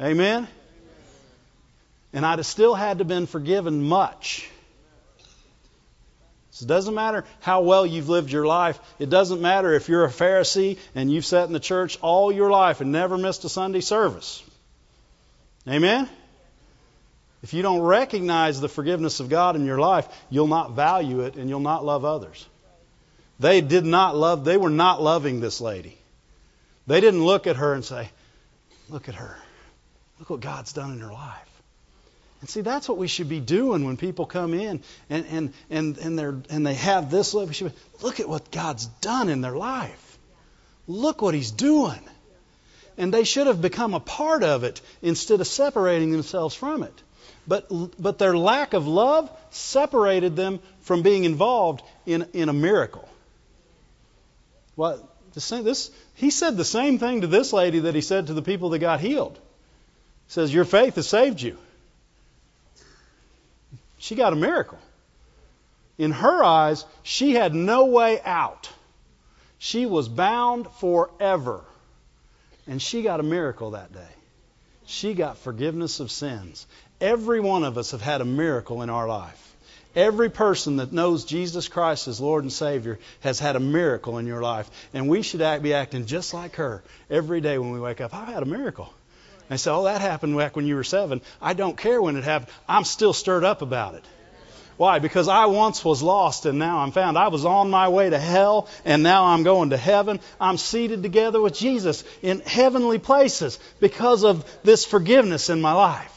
Amen. 0.00 0.48
And 2.12 2.26
I'd 2.26 2.40
have 2.40 2.46
still 2.46 2.74
had 2.74 2.98
to 2.98 3.04
been 3.04 3.26
forgiven 3.26 3.80
much. 3.84 4.50
So 6.50 6.64
it 6.64 6.68
doesn't 6.68 6.94
matter 6.94 7.24
how 7.38 7.60
well 7.60 7.86
you've 7.86 8.08
lived 8.08 8.32
your 8.32 8.44
life. 8.48 8.80
It 8.98 9.08
doesn't 9.08 9.40
matter 9.40 9.72
if 9.72 9.88
you're 9.88 10.04
a 10.04 10.10
Pharisee 10.10 10.78
and 10.96 11.12
you've 11.12 11.24
sat 11.24 11.46
in 11.46 11.52
the 11.52 11.60
church 11.60 11.96
all 12.02 12.32
your 12.32 12.50
life 12.50 12.80
and 12.80 12.90
never 12.90 13.16
missed 13.16 13.44
a 13.44 13.48
Sunday 13.48 13.82
service. 13.82 14.42
Amen? 15.68 16.08
If 17.42 17.54
you 17.54 17.62
don't 17.62 17.80
recognize 17.80 18.60
the 18.60 18.68
forgiveness 18.68 19.20
of 19.20 19.28
God 19.28 19.56
in 19.56 19.66
your 19.66 19.78
life, 19.78 20.08
you'll 20.30 20.48
not 20.48 20.72
value 20.72 21.20
it 21.20 21.36
and 21.36 21.48
you'll 21.48 21.60
not 21.60 21.84
love 21.84 22.04
others. 22.04 22.46
They 23.38 23.60
did 23.60 23.84
not 23.84 24.16
love, 24.16 24.44
they 24.44 24.56
were 24.56 24.70
not 24.70 25.02
loving 25.02 25.40
this 25.40 25.60
lady. 25.60 25.98
They 26.86 27.00
didn't 27.00 27.24
look 27.24 27.46
at 27.46 27.56
her 27.56 27.74
and 27.74 27.84
say, 27.84 28.10
Look 28.88 29.08
at 29.08 29.16
her. 29.16 29.36
Look 30.18 30.30
what 30.30 30.40
God's 30.40 30.72
done 30.72 30.92
in 30.92 31.00
her 31.00 31.12
life. 31.12 31.42
And 32.40 32.48
see, 32.48 32.60
that's 32.60 32.88
what 32.88 32.98
we 32.98 33.08
should 33.08 33.28
be 33.28 33.40
doing 33.40 33.84
when 33.84 33.96
people 33.96 34.26
come 34.26 34.54
in 34.54 34.82
and, 35.10 35.26
and, 35.26 35.52
and, 35.70 35.98
and, 35.98 36.18
they're, 36.18 36.36
and 36.50 36.66
they 36.66 36.74
have 36.74 37.10
this 37.10 37.34
love. 37.34 37.48
We 37.48 37.54
should 37.54 37.72
be, 37.72 37.78
look 38.02 38.20
at 38.20 38.28
what 38.28 38.50
God's 38.50 38.86
done 38.86 39.28
in 39.28 39.40
their 39.40 39.56
life. 39.56 40.18
Look 40.86 41.22
what 41.22 41.34
He's 41.34 41.50
doing. 41.50 41.98
And 42.96 43.12
they 43.12 43.24
should 43.24 43.46
have 43.46 43.60
become 43.60 43.94
a 43.94 44.00
part 44.00 44.44
of 44.44 44.64
it 44.64 44.80
instead 45.02 45.40
of 45.40 45.46
separating 45.46 46.12
themselves 46.12 46.54
from 46.54 46.82
it. 46.82 47.02
But, 47.48 47.68
but 48.00 48.18
their 48.18 48.36
lack 48.36 48.74
of 48.74 48.86
love 48.86 49.30
separated 49.50 50.36
them 50.36 50.60
from 50.80 51.02
being 51.02 51.24
involved 51.24 51.82
in, 52.04 52.26
in 52.32 52.48
a 52.48 52.52
miracle. 52.52 53.08
Well, 54.74 55.08
this, 55.32 55.90
he 56.14 56.30
said 56.30 56.56
the 56.56 56.64
same 56.64 56.98
thing 56.98 57.20
to 57.20 57.26
this 57.26 57.52
lady 57.52 57.80
that 57.80 57.94
he 57.94 58.00
said 58.00 58.28
to 58.28 58.34
the 58.34 58.42
people 58.42 58.70
that 58.70 58.78
got 58.80 59.00
healed. 59.00 59.34
He 59.34 60.32
says, 60.32 60.52
Your 60.52 60.64
faith 60.64 60.96
has 60.96 61.08
saved 61.08 61.40
you. 61.40 61.56
She 63.98 64.14
got 64.14 64.32
a 64.32 64.36
miracle. 64.36 64.78
In 65.98 66.12
her 66.12 66.44
eyes, 66.44 66.84
she 67.02 67.32
had 67.32 67.54
no 67.54 67.86
way 67.86 68.20
out. 68.22 68.70
She 69.58 69.86
was 69.86 70.08
bound 70.08 70.68
forever. 70.80 71.64
And 72.66 72.82
she 72.82 73.02
got 73.02 73.20
a 73.20 73.22
miracle 73.22 73.70
that 73.70 73.92
day. 73.92 74.08
She 74.86 75.14
got 75.14 75.38
forgiveness 75.38 76.00
of 76.00 76.10
sins. 76.10 76.66
Every 77.00 77.40
one 77.40 77.64
of 77.64 77.76
us 77.76 77.90
have 77.90 78.00
had 78.00 78.20
a 78.20 78.24
miracle 78.24 78.82
in 78.82 78.90
our 78.90 79.08
life. 79.08 79.42
Every 79.94 80.30
person 80.30 80.76
that 80.76 80.92
knows 80.92 81.24
Jesus 81.24 81.68
Christ 81.68 82.06
as 82.06 82.20
Lord 82.20 82.44
and 82.44 82.52
Savior 82.52 82.98
has 83.20 83.40
had 83.40 83.56
a 83.56 83.60
miracle 83.60 84.18
in 84.18 84.26
your 84.26 84.42
life. 84.42 84.70
And 84.94 85.08
we 85.08 85.22
should 85.22 85.42
act, 85.42 85.62
be 85.62 85.74
acting 85.74 86.06
just 86.06 86.34
like 86.34 86.56
her 86.56 86.82
every 87.10 87.40
day 87.40 87.58
when 87.58 87.72
we 87.72 87.80
wake 87.80 88.00
up. 88.00 88.14
I've 88.14 88.28
had 88.28 88.42
a 88.42 88.46
miracle. 88.46 88.92
And 89.48 89.58
say, 89.58 89.70
oh, 89.70 89.84
that 89.84 90.00
happened 90.00 90.36
back 90.36 90.54
when 90.54 90.66
you 90.66 90.76
were 90.76 90.84
seven. 90.84 91.20
I 91.40 91.54
don't 91.54 91.76
care 91.76 92.00
when 92.02 92.16
it 92.16 92.24
happened. 92.24 92.50
I'm 92.68 92.84
still 92.84 93.12
stirred 93.12 93.44
up 93.44 93.62
about 93.62 93.94
it. 93.94 94.04
Why? 94.76 94.98
Because 94.98 95.28
I 95.28 95.46
once 95.46 95.84
was 95.84 96.02
lost 96.02 96.44
and 96.44 96.58
now 96.58 96.78
I'm 96.78 96.92
found. 96.92 97.16
I 97.16 97.28
was 97.28 97.44
on 97.44 97.70
my 97.70 97.88
way 97.88 98.10
to 98.10 98.18
hell 98.18 98.68
and 98.84 99.02
now 99.02 99.26
I'm 99.26 99.42
going 99.42 99.70
to 99.70 99.76
heaven. 99.76 100.20
I'm 100.38 100.58
seated 100.58 101.02
together 101.02 101.40
with 101.40 101.54
Jesus 101.54 102.04
in 102.22 102.40
heavenly 102.40 102.98
places 102.98 103.58
because 103.80 104.24
of 104.24 104.44
this 104.62 104.84
forgiveness 104.84 105.48
in 105.48 105.62
my 105.62 105.72
life. 105.72 106.12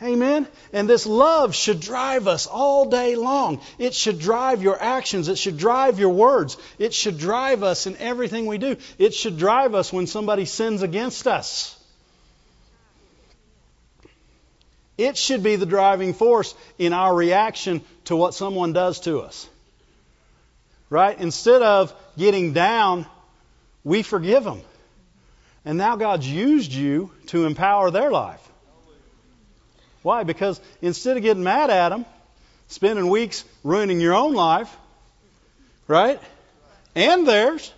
Amen. 0.00 0.48
And 0.72 0.88
this 0.88 1.06
love 1.06 1.54
should 1.54 1.78
drive 1.80 2.26
us 2.26 2.46
all 2.46 2.90
day 2.90 3.14
long. 3.14 3.60
It 3.78 3.94
should 3.94 4.18
drive 4.18 4.62
your 4.62 4.80
actions. 4.80 5.28
It 5.28 5.38
should 5.38 5.58
drive 5.58 6.00
your 6.00 6.10
words. 6.10 6.56
It 6.78 6.92
should 6.92 7.18
drive 7.18 7.62
us 7.62 7.86
in 7.86 7.96
everything 7.98 8.46
we 8.46 8.58
do. 8.58 8.76
It 8.98 9.14
should 9.14 9.38
drive 9.38 9.74
us 9.76 9.92
when 9.92 10.08
somebody 10.08 10.44
sins 10.44 10.82
against 10.82 11.28
us. 11.28 11.76
It 14.98 15.16
should 15.16 15.42
be 15.42 15.56
the 15.56 15.66
driving 15.66 16.14
force 16.14 16.54
in 16.78 16.92
our 16.92 17.14
reaction 17.14 17.82
to 18.04 18.16
what 18.16 18.34
someone 18.34 18.72
does 18.72 19.00
to 19.00 19.20
us. 19.20 19.48
Right? 20.90 21.18
Instead 21.18 21.62
of 21.62 21.94
getting 22.18 22.52
down, 22.52 23.06
we 23.84 24.02
forgive 24.02 24.44
them. 24.44 24.60
And 25.64 25.78
now 25.78 25.96
God's 25.96 26.28
used 26.28 26.72
you 26.72 27.10
to 27.28 27.46
empower 27.46 27.90
their 27.90 28.10
life. 28.10 28.40
Why? 30.02 30.24
Because 30.24 30.60
instead 30.82 31.16
of 31.16 31.22
getting 31.22 31.44
mad 31.44 31.70
at 31.70 31.90
them, 31.90 32.04
spending 32.68 33.08
weeks 33.08 33.44
ruining 33.62 34.00
your 34.00 34.14
own 34.14 34.34
life, 34.34 34.74
right? 35.86 36.20
And 36.94 37.26
theirs, 37.26 37.72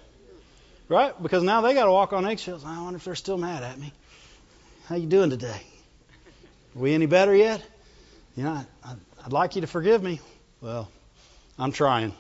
Right? 0.88 1.20
Because 1.22 1.42
now 1.42 1.60
they 1.60 1.74
got 1.74 1.84
to 1.84 1.92
walk 1.92 2.12
on 2.12 2.26
eggshells. 2.26 2.64
I 2.64 2.80
wonder 2.82 2.98
if 2.98 3.04
they're 3.04 3.14
still 3.14 3.38
mad 3.38 3.62
at 3.62 3.78
me. 3.78 3.92
How 4.86 4.96
you 4.96 5.06
doing 5.06 5.30
today? 5.30 5.60
We 6.74 6.92
any 6.92 7.06
better 7.06 7.34
yet? 7.34 7.62
You 8.36 8.44
know, 8.44 8.66
I, 8.84 8.94
I'd 9.24 9.32
like 9.32 9.54
you 9.54 9.60
to 9.60 9.66
forgive 9.66 10.02
me. 10.02 10.20
Well, 10.60 10.90
I'm 11.58 11.72
trying. 11.72 12.12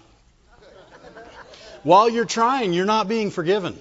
While 1.82 2.08
you're 2.08 2.24
trying, 2.24 2.72
you're 2.72 2.86
not 2.86 3.08
being 3.08 3.30
forgiven. 3.30 3.78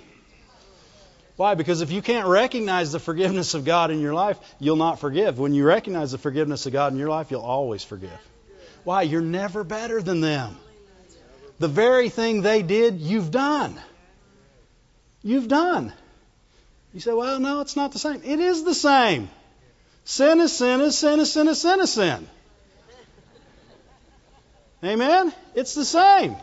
Why? 1.35 1.55
Because 1.55 1.81
if 1.81 1.91
you 1.91 2.01
can't 2.01 2.27
recognize 2.27 2.91
the 2.91 2.99
forgiveness 2.99 3.53
of 3.53 3.65
God 3.65 3.91
in 3.91 3.99
your 3.99 4.13
life, 4.13 4.37
you'll 4.59 4.75
not 4.75 4.99
forgive. 4.99 5.39
When 5.39 5.53
you 5.53 5.65
recognize 5.65 6.11
the 6.11 6.17
forgiveness 6.17 6.65
of 6.65 6.73
God 6.73 6.91
in 6.91 6.99
your 6.99 7.09
life, 7.09 7.31
you'll 7.31 7.41
always 7.41 7.83
forgive. 7.83 8.11
Why? 8.83 9.03
You're 9.03 9.21
never 9.21 9.63
better 9.63 10.01
than 10.01 10.21
them. 10.21 10.57
The 11.59 11.67
very 11.67 12.09
thing 12.09 12.41
they 12.41 12.61
did, 12.61 12.99
you've 12.99 13.31
done. 13.31 13.79
You've 15.23 15.47
done. 15.47 15.93
You 16.93 16.99
say, 16.99 17.13
well, 17.13 17.39
no, 17.39 17.61
it's 17.61 17.75
not 17.75 17.93
the 17.93 17.99
same. 17.99 18.21
It 18.23 18.39
is 18.39 18.63
the 18.63 18.75
same. 18.75 19.29
Sin 20.05 20.41
is 20.41 20.55
sin 20.55 20.81
is 20.81 20.97
sin 20.97 21.19
is 21.19 21.31
sin 21.31 21.47
is 21.47 21.61
sin 21.61 21.79
is 21.79 21.93
sin. 21.93 22.27
Amen? 24.83 25.33
It's 25.55 25.75
the 25.75 25.85
same. 25.85 26.35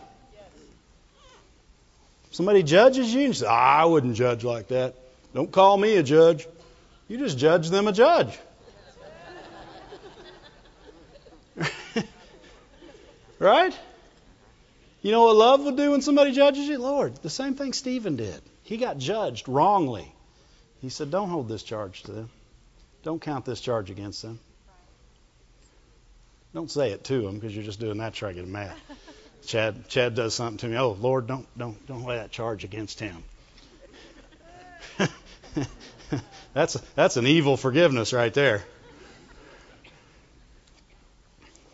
Somebody 2.30 2.62
judges 2.62 3.12
you 3.12 3.20
and 3.20 3.28
you 3.28 3.34
say, 3.34 3.46
ah, 3.46 3.82
I 3.82 3.84
wouldn't 3.84 4.14
judge 4.14 4.44
like 4.44 4.68
that. 4.68 4.94
Don't 5.34 5.52
call 5.52 5.76
me 5.76 5.96
a 5.96 6.02
judge. 6.02 6.46
You 7.08 7.18
just 7.18 7.36
judge 7.36 7.68
them 7.68 7.86
a 7.86 7.92
judge. 7.92 8.38
right? 13.38 13.76
You 15.02 15.12
know 15.12 15.24
what 15.24 15.36
love 15.36 15.62
will 15.64 15.72
do 15.72 15.90
when 15.90 16.00
somebody 16.02 16.32
judges 16.32 16.66
you? 16.66 16.78
Lord, 16.78 17.16
the 17.16 17.30
same 17.30 17.54
thing 17.54 17.72
Stephen 17.72 18.16
did. 18.16 18.40
He 18.62 18.76
got 18.76 18.96
judged 18.96 19.48
wrongly. 19.48 20.10
He 20.80 20.88
said, 20.88 21.10
Don't 21.10 21.28
hold 21.28 21.48
this 21.48 21.62
charge 21.62 22.04
to 22.04 22.12
them. 22.12 22.30
Don't 23.02 23.20
count 23.20 23.44
this 23.44 23.60
charge 23.60 23.90
against 23.90 24.22
them. 24.22 24.38
Don't 26.52 26.70
say 26.70 26.90
it 26.90 27.04
to 27.04 27.22
them 27.22 27.36
because 27.36 27.54
you're 27.54 27.64
just 27.64 27.80
doing 27.80 27.98
that 27.98 28.12
to 28.14 28.18
try 28.18 28.30
to 28.30 28.34
get 28.34 28.42
them 28.42 28.52
mad. 28.52 28.72
Chad 29.46 29.88
Chad 29.88 30.14
does 30.14 30.34
something 30.34 30.58
to 30.58 30.68
me. 30.68 30.76
Oh 30.76 30.92
Lord, 30.92 31.26
don't 31.26 31.46
don't 31.56 31.86
don't 31.86 32.04
lay 32.04 32.16
that 32.16 32.30
charge 32.30 32.64
against 32.64 33.00
him. 33.00 33.22
that's 36.52 36.74
that's 36.94 37.16
an 37.16 37.26
evil 37.26 37.56
forgiveness 37.56 38.12
right 38.12 38.34
there. 38.34 38.62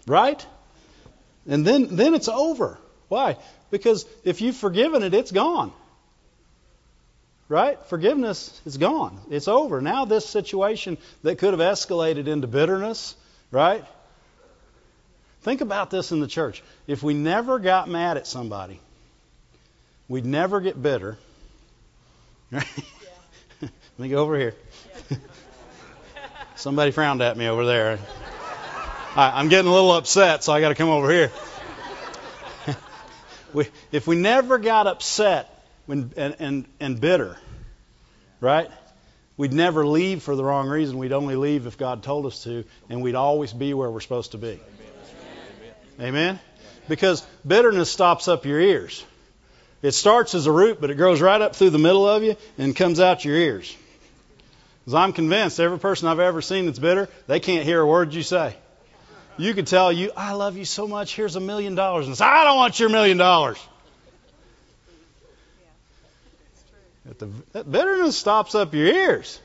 Right? 0.07 0.47
And 1.49 1.66
then 1.66 1.97
then 1.97 2.14
it's 2.14 2.29
over. 2.29 2.79
Why? 3.09 3.37
Because 3.70 4.07
if 4.24 4.41
you've 4.41 4.57
forgiven 4.57 5.03
it, 5.03 5.14
it's 5.14 5.33
gone. 5.33 5.72
Right? 7.49 7.78
Forgiveness 7.86 8.61
is 8.66 8.76
gone. 8.76 9.20
It's 9.30 9.47
over. 9.47 9.80
Now 9.80 10.05
this 10.05 10.26
situation 10.26 10.99
that 11.22 11.38
could 11.38 11.53
have 11.53 11.61
escalated 11.61 12.26
into 12.26 12.49
bitterness, 12.49 13.14
right? 13.53 13.84
Think 15.42 15.61
about 15.61 15.90
this 15.90 16.11
in 16.11 16.18
the 16.18 16.26
church. 16.26 16.62
If 16.88 17.05
we 17.05 17.14
never 17.14 17.61
got 17.61 17.88
mad 17.88 18.16
at 18.16 18.26
somebody, 18.26 18.80
we'd 20.09 20.26
never 20.26 20.61
get 20.61 20.80
bitter. 20.80 21.18
Right? 22.53 22.64
Let 23.61 23.70
me 23.99 24.09
go 24.09 24.18
over 24.18 24.38
here. 24.38 24.55
Somebody 26.57 26.90
frowned 26.90 27.22
at 27.22 27.36
me 27.36 27.49
over 27.49 27.64
there. 27.64 27.99
I, 29.14 29.40
am 29.40 29.49
getting 29.49 29.70
a 29.70 29.72
little 29.72 29.92
upset, 29.92 30.44
so 30.44 30.53
I 30.53 30.61
got 30.61 30.68
to 30.68 30.74
come 30.74 30.90
over 30.90 31.11
here. 31.11 31.32
we, 33.55 33.68
if 33.90 34.07
we 34.07 34.16
never 34.16 34.59
got 34.59 34.86
upset 34.86 35.56
when, 35.87 36.12
and, 36.16 36.37
and, 36.39 36.64
and 36.80 37.01
bitter, 37.01 37.37
right? 38.41 38.70
We'd 39.37 39.53
never 39.53 39.87
leave 39.87 40.22
for 40.22 40.34
the 40.34 40.45
wrong 40.45 40.68
reason. 40.68 40.99
We'd 40.99 41.12
only 41.12 41.37
leave 41.37 41.66
if 41.66 41.76
God 41.76 42.03
told 42.03 42.26
us 42.26 42.45
to, 42.45 42.64
and 42.89 43.03
we'd 43.03 43.14
always 43.14 43.53
be 43.53 43.74
where 43.74 43.91
we're 43.91 44.01
supposed 44.01 44.32
to 44.32 44.39
be. 44.39 44.61
Amen? 46.01 46.39
Because 46.89 47.26
bitterness 47.47 47.91
stops 47.91 48.28
up 48.28 48.47
your 48.47 48.61
ears. 48.61 49.05
It 49.82 49.93
starts 49.93 50.34
as 50.34 50.47
a 50.47 50.53
root, 50.53 50.80
but 50.80 50.91
it 50.91 50.95
grows 50.95 51.20
right 51.20 51.41
up 51.41 51.55
through 51.55 51.70
the 51.70 51.78
middle 51.78 52.09
of 52.09 52.22
you 52.22 52.37
and 52.59 52.74
comes 52.74 52.99
out 52.99 53.24
your 53.24 53.37
ears. 53.37 53.76
Because 54.80 54.95
I'm 54.95 55.12
convinced 55.12 55.61
every 55.61 55.78
person 55.78 56.09
I've 56.09 56.20
ever 56.20 56.41
seen 56.41 56.66
that's 56.66 56.78
bitter, 56.78 57.09
they 57.26 57.41
can't 57.41 57.64
hear 57.64 57.80
a 57.80 57.87
word 57.87 58.14
you 58.14 58.22
say. 58.22 58.57
You 59.37 59.53
could 59.53 59.66
tell 59.66 59.93
you, 59.93 60.12
I 60.16 60.32
love 60.32 60.57
you 60.57 60.64
so 60.64 60.89
much, 60.89 61.14
here's 61.14 61.37
a 61.37 61.41
million 61.41 61.74
dollars. 61.74 62.07
And 62.07 62.16
say, 62.16 62.24
I 62.24 62.45
don't 62.45 62.57
want 62.57 62.80
your 62.80 62.89
million 62.89 63.18
dollars. 63.18 63.59
The, 67.19 67.29
that 67.53 67.71
bitterness 67.71 68.19
stops 68.19 68.55
up 68.55 68.75
your 68.75 68.87
ears. 68.87 69.41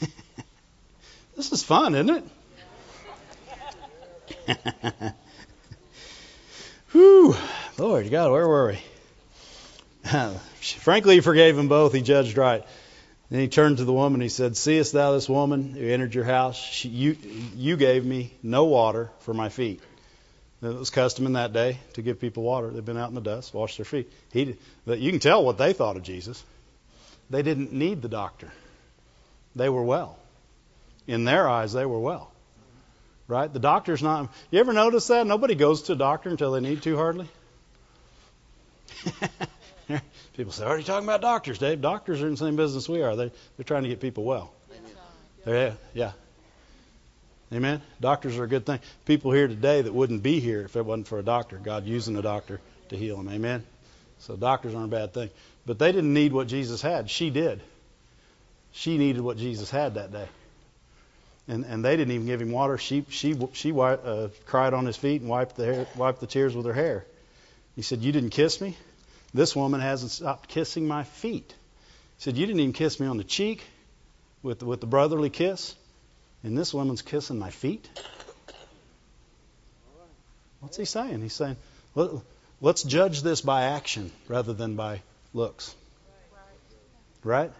this 1.36 1.52
is 1.52 1.62
fun, 1.64 1.94
isn't 1.94 2.24
it? 4.48 4.54
Whew, 6.92 7.36
Lord 7.76 8.10
God, 8.10 8.30
where 8.30 8.48
were 8.48 8.68
we? 8.68 8.78
Frankly, 10.60 11.16
he 11.16 11.20
forgave 11.20 11.56
them 11.56 11.68
both. 11.68 11.92
He 11.92 12.00
judged 12.00 12.36
right. 12.38 12.64
Then 13.30 13.40
he 13.40 13.48
turned 13.48 13.78
to 13.78 13.84
the 13.84 13.92
woman. 13.92 14.20
He 14.20 14.28
said, 14.28 14.56
"Seest 14.56 14.92
thou 14.92 15.12
this 15.12 15.28
woman 15.28 15.74
who 15.74 15.86
entered 15.86 16.14
your 16.14 16.24
house? 16.24 16.56
She, 16.56 16.88
you, 16.88 17.16
you 17.54 17.76
gave 17.76 18.04
me 18.04 18.32
no 18.42 18.64
water 18.64 19.10
for 19.20 19.34
my 19.34 19.48
feet. 19.48 19.82
It 20.60 20.74
was 20.74 20.90
custom 20.90 21.26
in 21.26 21.34
that 21.34 21.52
day 21.52 21.78
to 21.94 22.02
give 22.02 22.20
people 22.20 22.42
water. 22.42 22.70
They'd 22.70 22.84
been 22.84 22.96
out 22.96 23.08
in 23.08 23.14
the 23.14 23.20
dust, 23.20 23.54
wash 23.54 23.76
their 23.76 23.84
feet. 23.84 24.10
He, 24.32 24.56
you 24.86 25.10
can 25.10 25.20
tell 25.20 25.44
what 25.44 25.56
they 25.56 25.72
thought 25.72 25.96
of 25.96 26.02
Jesus. 26.02 26.42
They 27.30 27.42
didn't 27.42 27.72
need 27.72 28.02
the 28.02 28.08
doctor. 28.08 28.50
They 29.54 29.68
were 29.68 29.84
well. 29.84 30.18
In 31.06 31.24
their 31.24 31.48
eyes, 31.48 31.72
they 31.72 31.86
were 31.86 32.00
well. 32.00 32.32
Right? 33.28 33.52
The 33.52 33.60
doctor's 33.60 34.02
not. 34.02 34.32
You 34.50 34.58
ever 34.58 34.72
notice 34.72 35.06
that? 35.08 35.26
Nobody 35.26 35.54
goes 35.54 35.82
to 35.82 35.92
a 35.92 35.96
doctor 35.96 36.28
until 36.30 36.52
they 36.52 36.60
need 36.60 36.82
to, 36.82 36.96
hardly. 36.96 37.28
people 40.36 40.52
say, 40.52 40.64
Are 40.64 40.78
you 40.78 40.84
talking 40.84 41.06
about 41.06 41.20
doctors, 41.20 41.58
Dave? 41.58 41.80
Doctors 41.80 42.22
are 42.22 42.26
in 42.26 42.32
the 42.32 42.38
same 42.38 42.56
business 42.56 42.88
we 42.88 43.02
are. 43.02 43.14
They, 43.14 43.30
they're 43.56 43.64
trying 43.64 43.82
to 43.82 43.88
get 43.88 44.00
people 44.00 44.24
well. 44.24 44.52
Yeah, 45.46 45.72
yeah. 45.94 46.12
Amen. 47.52 47.80
Doctors 48.00 48.36
are 48.36 48.44
a 48.44 48.48
good 48.48 48.66
thing. 48.66 48.80
People 49.06 49.32
here 49.32 49.48
today 49.48 49.80
that 49.80 49.94
wouldn't 49.94 50.22
be 50.22 50.38
here 50.38 50.62
if 50.62 50.76
it 50.76 50.84
wasn't 50.84 51.08
for 51.08 51.18
a 51.18 51.22
doctor. 51.22 51.56
God 51.56 51.86
using 51.86 52.16
a 52.16 52.22
doctor 52.22 52.60
to 52.90 52.96
heal 52.96 53.16
them. 53.16 53.28
Amen. 53.30 53.64
So 54.18 54.36
doctors 54.36 54.74
aren't 54.74 54.92
a 54.92 54.96
bad 54.96 55.14
thing. 55.14 55.30
But 55.64 55.78
they 55.78 55.92
didn't 55.92 56.12
need 56.12 56.32
what 56.32 56.46
Jesus 56.46 56.82
had. 56.82 57.08
She 57.08 57.30
did. 57.30 57.62
She 58.72 58.98
needed 58.98 59.22
what 59.22 59.38
Jesus 59.38 59.70
had 59.70 59.94
that 59.94 60.12
day. 60.12 60.28
And 61.46 61.64
and 61.64 61.82
they 61.82 61.96
didn't 61.96 62.12
even 62.12 62.26
give 62.26 62.42
him 62.42 62.52
water. 62.52 62.76
She 62.76 63.06
she 63.08 63.34
she 63.54 63.72
uh, 63.72 64.28
cried 64.44 64.74
on 64.74 64.84
his 64.84 64.98
feet 64.98 65.22
and 65.22 65.30
wiped 65.30 65.56
the 65.56 65.64
hair, 65.64 65.86
wiped 65.96 66.20
the 66.20 66.26
tears 66.26 66.54
with 66.54 66.66
her 66.66 66.74
hair. 66.74 67.06
He 67.74 67.80
said, 67.80 68.00
"You 68.00 68.12
didn't 68.12 68.30
kiss 68.30 68.60
me. 68.60 68.76
This 69.32 69.56
woman 69.56 69.80
hasn't 69.80 70.10
stopped 70.10 70.50
kissing 70.50 70.86
my 70.86 71.04
feet." 71.04 71.54
He 72.18 72.22
said, 72.22 72.36
"You 72.36 72.44
didn't 72.44 72.60
even 72.60 72.74
kiss 72.74 73.00
me 73.00 73.06
on 73.06 73.16
the 73.16 73.24
cheek 73.24 73.64
with 74.42 74.62
with 74.62 74.82
the 74.82 74.86
brotherly 74.86 75.30
kiss." 75.30 75.74
And 76.42 76.56
this 76.56 76.72
woman's 76.72 77.02
kissing 77.02 77.38
my 77.38 77.50
feet? 77.50 77.88
What's 80.60 80.76
he 80.76 80.84
saying? 80.84 81.20
He's 81.20 81.34
saying, 81.34 81.56
let's 82.60 82.82
judge 82.82 83.22
this 83.22 83.40
by 83.40 83.64
action 83.64 84.10
rather 84.28 84.52
than 84.52 84.76
by 84.76 85.02
looks. 85.34 85.74
Right? 87.24 87.50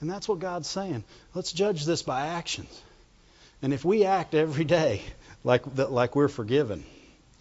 And 0.00 0.10
that's 0.10 0.28
what 0.28 0.40
God's 0.40 0.68
saying. 0.68 1.04
Let's 1.34 1.52
judge 1.52 1.84
this 1.84 2.02
by 2.02 2.26
actions. 2.26 2.82
And 3.62 3.72
if 3.72 3.84
we 3.84 4.04
act 4.04 4.34
every 4.34 4.64
day 4.64 5.02
like, 5.44 5.62
like 5.76 6.16
we're 6.16 6.28
forgiven, 6.28 6.84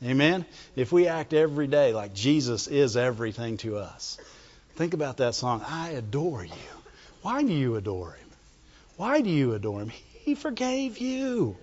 amen? 0.04 0.46
If 0.76 0.92
we 0.92 1.08
act 1.08 1.34
every 1.34 1.68
day 1.68 1.94
like 1.94 2.14
Jesus 2.14 2.68
is 2.68 2.98
everything 2.98 3.58
to 3.58 3.78
us, 3.78 4.20
think 4.76 4.94
about 4.94 5.18
that 5.18 5.34
song, 5.34 5.64
I 5.68 5.90
adore 5.92 6.46
you. 6.46 6.52
Why 7.24 7.42
do 7.42 7.54
you 7.54 7.76
adore 7.76 8.12
him? 8.12 8.30
Why 8.98 9.22
do 9.22 9.30
you 9.30 9.54
adore 9.54 9.82
him? 9.82 9.92
He 10.24 10.36
forgave 10.36 11.00
you. 11.00 11.58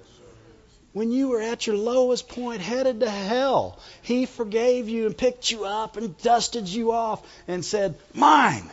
When 0.93 1.13
you 1.13 1.29
were 1.29 1.41
at 1.41 1.67
your 1.67 1.77
lowest 1.77 2.29
point, 2.29 2.61
headed 2.61 3.01
to 3.01 3.11
hell, 3.11 3.79
He 4.03 4.27
forgave 4.27 4.89
you 4.89 5.07
and 5.07 5.17
picked 5.17 5.51
you 5.51 5.65
up 5.65 5.97
and 5.97 6.17
dusted 6.19 6.69
you 6.69 6.93
off 6.93 7.23
and 7.47 7.65
said, 7.65 7.95
Mine, 8.15 8.69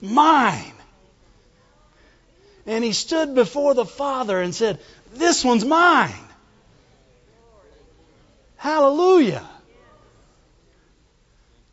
mine. 0.00 0.74
And 2.66 2.84
He 2.84 2.92
stood 2.92 3.34
before 3.34 3.72
the 3.72 3.86
Father 3.86 4.40
and 4.40 4.54
said, 4.54 4.78
This 5.14 5.42
one's 5.42 5.64
mine. 5.64 6.12
Hallelujah. 8.56 9.48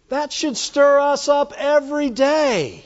That 0.08 0.32
should 0.32 0.58
stir 0.58 1.00
us 1.00 1.28
up 1.28 1.54
every 1.56 2.10
day. 2.10 2.84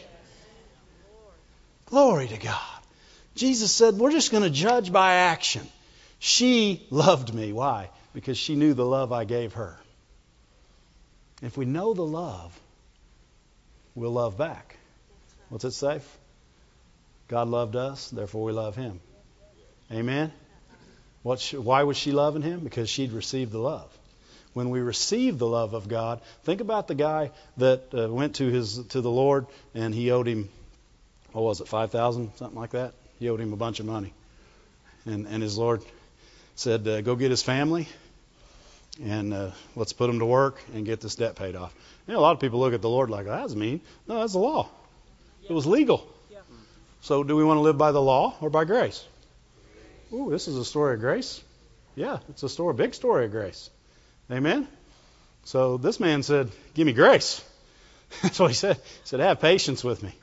Glory 1.85 2.27
to 2.29 2.37
God. 2.37 2.72
Jesus 3.35 3.71
said, 3.71 3.95
We're 3.95 4.11
just 4.11 4.31
going 4.31 4.43
to 4.43 4.49
judge 4.49 4.91
by 4.91 5.13
action. 5.15 5.67
She 6.19 6.85
loved 6.89 7.33
me. 7.33 7.51
Why? 7.53 7.89
Because 8.13 8.37
she 8.37 8.55
knew 8.55 8.73
the 8.73 8.85
love 8.85 9.11
I 9.11 9.25
gave 9.25 9.53
her. 9.53 9.77
If 11.41 11.57
we 11.57 11.65
know 11.65 11.93
the 11.93 12.05
love 12.05 12.57
we'll 13.95 14.11
love 14.11 14.37
back. 14.37 14.77
What's 15.49 15.65
it 15.65 15.71
say? 15.71 16.01
God 17.27 17.47
loved 17.47 17.75
us, 17.75 18.09
therefore 18.09 18.43
we 18.43 18.51
love 18.51 18.75
him. 18.75 18.99
Amen. 19.91 20.31
What 21.21 21.39
she, 21.39 21.57
why 21.57 21.83
was 21.83 21.97
she 21.97 22.11
loving 22.11 22.41
him? 22.41 22.61
Because 22.61 22.89
she'd 22.89 23.11
received 23.11 23.51
the 23.51 23.59
love. 23.59 23.89
When 24.53 24.69
we 24.69 24.81
receive 24.81 25.39
the 25.39 25.47
love 25.47 25.73
of 25.73 25.87
God, 25.87 26.21
think 26.43 26.61
about 26.61 26.87
the 26.87 26.95
guy 26.95 27.31
that 27.57 27.93
uh, 27.93 28.07
went 28.11 28.35
to 28.35 28.47
his 28.49 28.77
to 28.87 29.01
the 29.01 29.09
Lord 29.09 29.47
and 29.73 29.95
he 29.95 30.11
owed 30.11 30.27
him, 30.27 30.49
what 31.31 31.41
was 31.41 31.61
it, 31.61 31.67
five 31.67 31.91
thousand, 31.91 32.31
something 32.35 32.59
like 32.59 32.71
that. 32.71 32.93
He 33.23 33.29
owed 33.29 33.39
him 33.39 33.53
a 33.53 33.55
bunch 33.55 33.79
of 33.79 33.85
money, 33.85 34.13
and 35.05 35.27
and 35.27 35.41
his 35.41 35.57
Lord 35.57 35.81
said, 36.55 36.85
uh, 36.85 36.99
"Go 36.99 37.15
get 37.15 37.31
his 37.31 37.41
family, 37.41 37.87
and 39.01 39.33
uh, 39.33 39.51
let's 39.77 39.93
put 39.93 40.07
them 40.07 40.19
to 40.19 40.25
work 40.25 40.61
and 40.73 40.85
get 40.85 40.99
this 40.99 41.15
debt 41.15 41.37
paid 41.37 41.55
off." 41.55 41.73
Know, 42.05 42.19
a 42.19 42.19
lot 42.19 42.33
of 42.33 42.41
people 42.41 42.59
look 42.59 42.73
at 42.73 42.81
the 42.81 42.89
Lord 42.89 43.09
like 43.09 43.25
that's 43.25 43.55
mean. 43.55 43.79
No, 44.09 44.19
that's 44.19 44.33
the 44.33 44.39
law. 44.39 44.67
It 45.47 45.53
was 45.53 45.65
legal. 45.65 46.05
Yeah. 46.29 46.39
So, 46.99 47.23
do 47.23 47.37
we 47.37 47.45
want 47.45 47.59
to 47.59 47.61
live 47.61 47.77
by 47.77 47.93
the 47.93 48.01
law 48.01 48.35
or 48.41 48.49
by 48.49 48.65
grace? 48.65 49.05
Ooh, 50.11 50.29
this 50.29 50.49
is 50.49 50.57
a 50.57 50.65
story 50.65 50.95
of 50.95 50.99
grace. 50.99 51.41
Yeah, 51.95 52.19
it's 52.27 52.43
a 52.43 52.49
story, 52.49 52.73
big 52.73 52.93
story 52.93 53.23
of 53.23 53.31
grace. 53.31 53.69
Amen. 54.29 54.67
So 55.45 55.77
this 55.77 55.97
man 55.97 56.23
said, 56.23 56.51
"Give 56.73 56.85
me 56.85 56.91
grace." 56.91 57.41
That's 58.21 58.37
what 58.37 58.49
he 58.49 58.53
said. 58.53 58.75
He 58.75 59.05
said, 59.05 59.21
"Have 59.21 59.39
patience 59.39 59.81
with 59.81 60.03
me." 60.03 60.13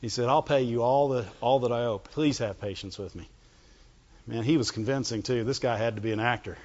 He 0.00 0.08
said, 0.08 0.28
"I'll 0.28 0.42
pay 0.42 0.62
you 0.62 0.82
all 0.82 1.08
the 1.08 1.26
all 1.40 1.60
that 1.60 1.72
I 1.72 1.84
owe. 1.84 1.98
Please 1.98 2.38
have 2.38 2.60
patience 2.60 2.98
with 2.98 3.14
me." 3.14 3.28
Man, 4.26 4.44
he 4.44 4.56
was 4.56 4.70
convincing 4.70 5.22
too. 5.22 5.44
This 5.44 5.58
guy 5.58 5.76
had 5.76 5.96
to 5.96 6.00
be 6.00 6.12
an 6.12 6.20
actor, 6.20 6.58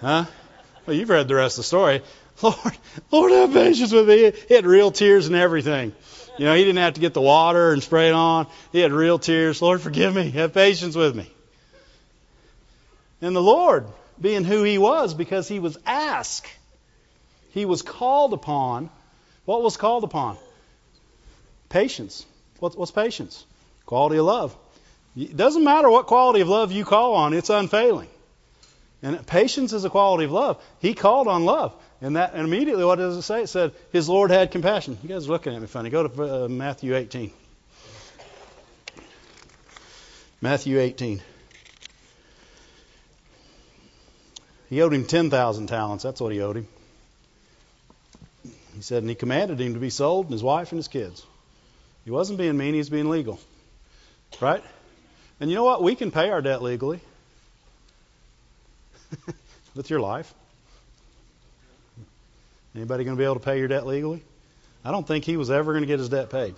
huh? 0.00 0.24
Well, 0.86 0.96
you've 0.96 1.10
read 1.10 1.28
the 1.28 1.34
rest 1.34 1.58
of 1.58 1.64
the 1.64 1.66
story. 1.66 2.02
Lord, 2.42 2.78
Lord, 3.10 3.32
have 3.32 3.52
patience 3.52 3.92
with 3.92 4.08
me. 4.08 4.32
He 4.48 4.54
had 4.54 4.66
real 4.66 4.90
tears 4.90 5.26
and 5.26 5.36
everything. 5.36 5.92
You 6.38 6.46
know, 6.46 6.54
he 6.54 6.64
didn't 6.64 6.78
have 6.78 6.94
to 6.94 7.00
get 7.00 7.14
the 7.14 7.20
water 7.20 7.72
and 7.72 7.82
spray 7.82 8.08
it 8.08 8.14
on. 8.14 8.46
He 8.72 8.80
had 8.80 8.92
real 8.92 9.18
tears. 9.18 9.60
Lord, 9.60 9.80
forgive 9.80 10.14
me. 10.14 10.30
Have 10.30 10.54
patience 10.54 10.96
with 10.96 11.14
me. 11.14 11.30
And 13.20 13.36
the 13.36 13.42
Lord, 13.42 13.86
being 14.20 14.42
who 14.44 14.62
he 14.62 14.78
was, 14.78 15.14
because 15.14 15.46
he 15.46 15.60
was 15.60 15.78
asked, 15.86 16.48
he 17.50 17.66
was 17.66 17.82
called 17.82 18.32
upon. 18.32 18.90
What 19.44 19.62
was 19.62 19.76
called 19.76 20.04
upon? 20.04 20.38
Patience. 21.68 22.24
What's, 22.62 22.76
what's 22.76 22.92
patience? 22.92 23.44
Quality 23.86 24.18
of 24.18 24.24
love. 24.24 24.56
It 25.16 25.36
doesn't 25.36 25.64
matter 25.64 25.90
what 25.90 26.06
quality 26.06 26.42
of 26.42 26.48
love 26.48 26.70
you 26.70 26.84
call 26.84 27.14
on, 27.14 27.34
it's 27.34 27.50
unfailing. 27.50 28.08
And 29.02 29.26
patience 29.26 29.72
is 29.72 29.84
a 29.84 29.90
quality 29.90 30.26
of 30.26 30.30
love. 30.30 30.62
He 30.78 30.94
called 30.94 31.26
on 31.26 31.44
love. 31.44 31.74
And 32.00 32.14
that 32.14 32.34
and 32.34 32.44
immediately 32.44 32.84
what 32.84 32.98
does 32.98 33.16
it 33.16 33.22
say? 33.22 33.42
It 33.42 33.48
said 33.48 33.72
his 33.90 34.08
Lord 34.08 34.30
had 34.30 34.52
compassion. 34.52 34.96
You 35.02 35.08
guys 35.08 35.26
are 35.26 35.32
looking 35.32 35.56
at 35.56 35.60
me 35.60 35.66
funny. 35.66 35.90
Go 35.90 36.06
to 36.06 36.44
uh, 36.44 36.48
Matthew 36.48 36.94
18. 36.94 37.32
Matthew 40.40 40.78
18. 40.78 41.20
He 44.70 44.82
owed 44.82 44.94
him 44.94 45.04
10,000 45.04 45.66
talents. 45.66 46.04
That's 46.04 46.20
what 46.20 46.32
he 46.32 46.40
owed 46.40 46.58
him. 46.58 46.68
He 48.76 48.82
said, 48.82 49.02
and 49.02 49.08
he 49.08 49.16
commanded 49.16 49.60
him 49.60 49.74
to 49.74 49.80
be 49.80 49.90
sold, 49.90 50.26
and 50.26 50.32
his 50.32 50.44
wife 50.44 50.70
and 50.70 50.78
his 50.78 50.86
kids. 50.86 51.26
He 52.04 52.10
wasn't 52.10 52.38
being 52.38 52.56
mean, 52.56 52.74
he 52.74 52.78
was 52.78 52.90
being 52.90 53.08
legal. 53.08 53.38
Right? 54.40 54.62
And 55.40 55.50
you 55.50 55.56
know 55.56 55.64
what? 55.64 55.82
We 55.82 55.94
can 55.94 56.10
pay 56.10 56.30
our 56.30 56.40
debt 56.40 56.62
legally 56.62 57.00
with 59.74 59.90
your 59.90 60.00
life. 60.00 60.32
Anybody 62.74 63.04
going 63.04 63.16
to 63.16 63.20
be 63.20 63.24
able 63.24 63.34
to 63.34 63.40
pay 63.40 63.58
your 63.58 63.68
debt 63.68 63.86
legally? 63.86 64.22
I 64.84 64.90
don't 64.90 65.06
think 65.06 65.24
he 65.24 65.36
was 65.36 65.50
ever 65.50 65.72
going 65.72 65.82
to 65.82 65.86
get 65.86 65.98
his 65.98 66.08
debt 66.08 66.30
paid. 66.30 66.54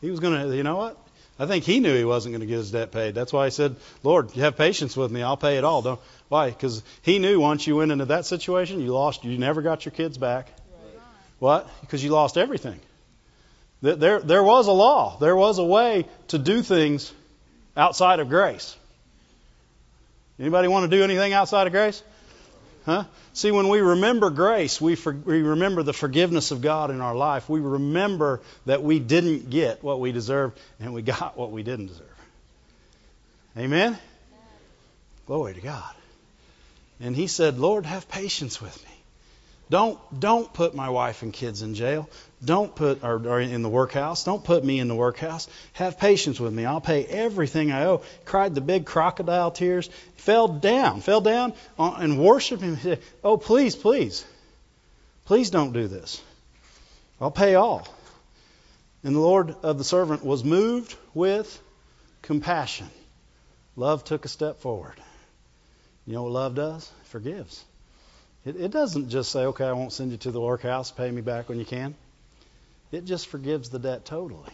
He 0.00 0.10
was 0.10 0.20
going 0.20 0.48
to, 0.48 0.56
you 0.56 0.62
know 0.62 0.76
what? 0.76 0.96
I 1.38 1.46
think 1.46 1.64
he 1.64 1.80
knew 1.80 1.96
he 1.96 2.04
wasn't 2.04 2.34
going 2.34 2.40
to 2.40 2.46
get 2.46 2.58
his 2.58 2.70
debt 2.70 2.92
paid. 2.92 3.14
That's 3.14 3.32
why 3.32 3.46
he 3.46 3.50
said, 3.50 3.76
"Lord, 4.02 4.36
you 4.36 4.42
have 4.42 4.58
patience 4.58 4.94
with 4.94 5.10
me. 5.10 5.22
I'll 5.22 5.38
pay 5.38 5.56
it 5.56 5.64
all." 5.64 5.80
Don't, 5.80 5.98
why? 6.28 6.50
Because 6.50 6.82
he 7.00 7.18
knew 7.18 7.40
once 7.40 7.66
you 7.66 7.76
went 7.76 7.92
into 7.92 8.04
that 8.06 8.26
situation, 8.26 8.82
you 8.82 8.92
lost. 8.92 9.24
You 9.24 9.38
never 9.38 9.62
got 9.62 9.86
your 9.86 9.92
kids 9.92 10.18
back. 10.18 10.48
Right. 10.48 11.02
What? 11.38 11.70
Because 11.80 12.04
you 12.04 12.10
lost 12.10 12.36
everything. 12.36 12.78
There, 13.82 14.20
there 14.20 14.42
was 14.42 14.66
a 14.66 14.72
law. 14.72 15.16
There 15.18 15.36
was 15.36 15.58
a 15.58 15.64
way 15.64 16.06
to 16.28 16.38
do 16.38 16.62
things 16.62 17.12
outside 17.76 18.20
of 18.20 18.28
grace. 18.28 18.76
Anybody 20.38 20.68
want 20.68 20.90
to 20.90 20.96
do 20.96 21.02
anything 21.02 21.32
outside 21.32 21.66
of 21.66 21.72
grace? 21.72 22.02
Huh? 22.84 23.04
See, 23.32 23.50
when 23.50 23.68
we 23.68 23.80
remember 23.80 24.30
grace, 24.30 24.80
we, 24.80 24.96
for, 24.96 25.12
we 25.12 25.42
remember 25.42 25.82
the 25.82 25.92
forgiveness 25.92 26.50
of 26.50 26.62
God 26.62 26.90
in 26.90 27.00
our 27.00 27.14
life. 27.14 27.48
We 27.48 27.60
remember 27.60 28.40
that 28.66 28.82
we 28.82 28.98
didn't 28.98 29.50
get 29.50 29.82
what 29.82 30.00
we 30.00 30.12
deserved 30.12 30.58
and 30.78 30.92
we 30.92 31.02
got 31.02 31.36
what 31.36 31.50
we 31.50 31.62
didn't 31.62 31.86
deserve. 31.86 32.06
Amen? 33.56 33.98
Glory 35.26 35.54
to 35.54 35.60
God. 35.60 35.94
And 37.00 37.14
he 37.14 37.26
said, 37.26 37.58
Lord, 37.58 37.86
have 37.86 38.08
patience 38.08 38.60
with 38.60 38.82
me. 38.84 38.99
Don't 39.70 39.98
don't 40.18 40.52
put 40.52 40.74
my 40.74 40.90
wife 40.90 41.22
and 41.22 41.32
kids 41.32 41.62
in 41.62 41.74
jail. 41.74 42.10
Don't 42.44 42.74
put 42.74 43.04
or, 43.04 43.24
or, 43.28 43.40
in 43.40 43.62
the 43.62 43.68
workhouse. 43.68 44.24
Don't 44.24 44.42
put 44.42 44.64
me 44.64 44.80
in 44.80 44.88
the 44.88 44.94
workhouse. 44.96 45.46
Have 45.74 45.98
patience 45.98 46.40
with 46.40 46.52
me. 46.52 46.64
I'll 46.64 46.80
pay 46.80 47.04
everything 47.04 47.70
I 47.70 47.84
owe. 47.84 48.02
Cried 48.24 48.54
the 48.54 48.60
big 48.60 48.84
crocodile 48.84 49.52
tears. 49.52 49.88
Fell 50.16 50.48
down. 50.48 51.02
Fell 51.02 51.20
down 51.20 51.52
and 51.78 52.18
worshiped 52.18 52.62
him. 52.62 52.78
Oh 53.22 53.36
please, 53.36 53.76
please, 53.76 54.24
please 55.26 55.50
don't 55.50 55.72
do 55.72 55.86
this. 55.86 56.20
I'll 57.20 57.30
pay 57.30 57.54
all. 57.54 57.86
And 59.04 59.14
the 59.14 59.20
Lord 59.20 59.54
of 59.62 59.78
the 59.78 59.84
servant 59.84 60.24
was 60.24 60.42
moved 60.42 60.96
with 61.14 61.62
compassion. 62.22 62.88
Love 63.76 64.02
took 64.04 64.24
a 64.24 64.28
step 64.28 64.60
forward. 64.60 65.00
You 66.06 66.14
know 66.14 66.24
what 66.24 66.32
love 66.32 66.54
does? 66.54 66.90
It 67.02 67.06
forgives. 67.08 67.64
It, 68.44 68.56
it 68.56 68.70
doesn't 68.70 69.10
just 69.10 69.30
say, 69.30 69.40
okay, 69.46 69.64
I 69.64 69.72
won't 69.72 69.92
send 69.92 70.12
you 70.12 70.16
to 70.18 70.30
the 70.30 70.40
workhouse, 70.40 70.90
pay 70.90 71.10
me 71.10 71.20
back 71.20 71.48
when 71.48 71.58
you 71.58 71.64
can. 71.64 71.94
It 72.92 73.04
just 73.04 73.28
forgives 73.28 73.70
the 73.70 73.78
debt 73.78 74.04
totally. 74.04 74.50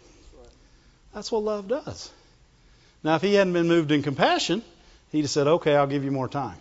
That's 1.14 1.32
what 1.32 1.42
love 1.42 1.68
does. 1.68 2.10
Now, 3.02 3.14
if 3.14 3.22
he 3.22 3.34
hadn't 3.34 3.52
been 3.52 3.68
moved 3.68 3.92
in 3.92 4.02
compassion, 4.02 4.62
he'd 5.12 5.22
have 5.22 5.30
said, 5.30 5.46
okay, 5.46 5.76
I'll 5.76 5.86
give 5.86 6.04
you 6.04 6.10
more 6.10 6.28
time. 6.28 6.58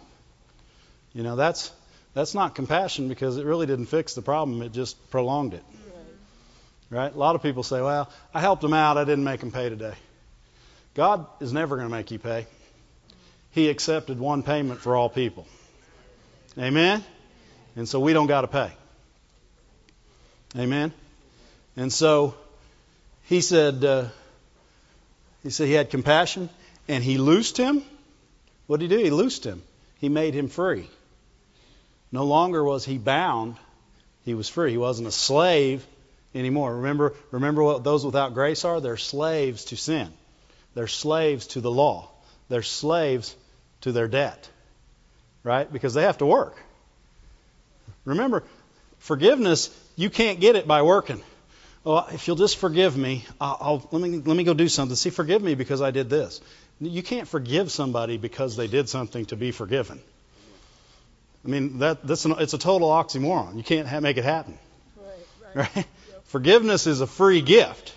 You 1.13 1.23
know, 1.23 1.35
that's 1.35 1.71
that's 2.13 2.33
not 2.33 2.55
compassion 2.55 3.09
because 3.09 3.37
it 3.37 3.45
really 3.45 3.65
didn't 3.65 3.87
fix 3.87 4.13
the 4.13 4.21
problem, 4.21 4.61
it 4.61 4.71
just 4.71 5.11
prolonged 5.11 5.53
it. 5.53 5.63
Right? 6.89 7.13
A 7.13 7.17
lot 7.17 7.35
of 7.35 7.41
people 7.41 7.63
say, 7.63 7.81
well, 7.81 8.09
I 8.33 8.39
helped 8.39 8.63
him 8.63 8.73
out, 8.73 8.97
I 8.97 9.03
didn't 9.03 9.23
make 9.25 9.41
him 9.41 9.51
pay 9.51 9.69
today. 9.69 9.95
God 10.93 11.25
is 11.41 11.51
never 11.51 11.75
going 11.75 11.89
to 11.89 11.93
make 11.93 12.11
you 12.11 12.19
pay. 12.19 12.47
He 13.51 13.69
accepted 13.69 14.19
one 14.19 14.43
payment 14.43 14.79
for 14.79 14.95
all 14.95 15.09
people. 15.09 15.45
Amen? 16.57 17.03
And 17.75 17.87
so 17.87 17.99
we 17.99 18.13
don't 18.13 18.27
got 18.27 18.41
to 18.41 18.47
pay. 18.47 18.71
Amen? 20.57 20.93
And 21.75 21.91
so 21.91 22.35
he 23.23 23.41
said, 23.41 23.83
uh, 23.83 24.05
he 25.43 25.49
said 25.49 25.67
he 25.67 25.73
had 25.73 25.89
compassion 25.89 26.49
and 26.87 27.03
he 27.03 27.17
loosed 27.17 27.57
him. 27.57 27.83
What 28.67 28.79
did 28.79 28.91
he 28.91 28.97
do? 28.97 29.03
He 29.03 29.09
loosed 29.09 29.45
him. 29.45 29.61
He 29.99 30.09
made 30.09 30.33
him 30.33 30.47
free. 30.47 30.89
No 32.11 32.23
longer 32.23 32.63
was 32.63 32.85
he 32.85 32.97
bound. 32.97 33.57
He 34.23 34.33
was 34.33 34.47
free. 34.47 34.71
He 34.71 34.77
wasn't 34.77 35.07
a 35.07 35.11
slave 35.11 35.85
anymore. 36.33 36.77
Remember, 36.77 37.13
remember 37.31 37.63
what 37.63 37.83
those 37.83 38.05
without 38.05 38.33
grace 38.33 38.63
are? 38.63 38.79
They're 38.79 38.97
slaves 38.97 39.65
to 39.65 39.77
sin. 39.77 40.11
They're 40.73 40.87
slaves 40.87 41.47
to 41.47 41.61
the 41.61 41.71
law. 41.71 42.09
They're 42.49 42.63
slaves 42.63 43.35
to 43.81 43.91
their 43.91 44.07
debt. 44.07 44.49
Right? 45.43 45.71
Because 45.71 45.93
they 45.93 46.03
have 46.03 46.19
to 46.19 46.25
work. 46.25 46.55
Remember, 48.05 48.43
forgiveness, 48.99 49.69
you 49.95 50.09
can't 50.09 50.39
get 50.39 50.55
it 50.55 50.67
by 50.67 50.83
working. 50.83 51.21
Oh, 51.85 52.07
if 52.11 52.27
you'll 52.27 52.35
just 52.35 52.57
forgive 52.57 52.97
me, 52.97 53.25
I'll, 53.39 53.57
I'll, 53.61 53.89
let 53.91 54.01
me 54.01 54.17
let 54.17 54.35
me 54.35 54.43
go 54.43 54.53
do 54.53 54.67
something. 54.67 54.95
See, 54.95 55.11
forgive 55.11 55.41
me 55.41 55.53
because 55.53 55.81
I 55.81 55.91
did 55.91 56.09
this. 56.09 56.41
You 56.79 57.03
can't 57.03 57.27
forgive 57.27 57.71
somebody 57.71 58.17
because 58.17 58.55
they 58.55 58.67
did 58.67 58.89
something 58.89 59.25
to 59.27 59.35
be 59.35 59.51
forgiven. 59.51 60.01
I 61.45 61.47
mean, 61.47 61.79
that 61.79 62.05
that's 62.05 62.25
an, 62.25 62.35
it's 62.39 62.53
a 62.53 62.57
total 62.57 62.89
oxymoron. 62.89 63.55
You 63.55 63.63
can't 63.63 63.87
ha- 63.87 63.99
make 63.99 64.17
it 64.17 64.23
happen. 64.23 64.57
Right. 64.97 65.07
Right. 65.55 65.55
Right? 65.55 65.75
Yep. 65.75 65.85
Forgiveness 66.25 66.87
is 66.87 67.01
a 67.01 67.07
free 67.07 67.41
gift. 67.41 67.93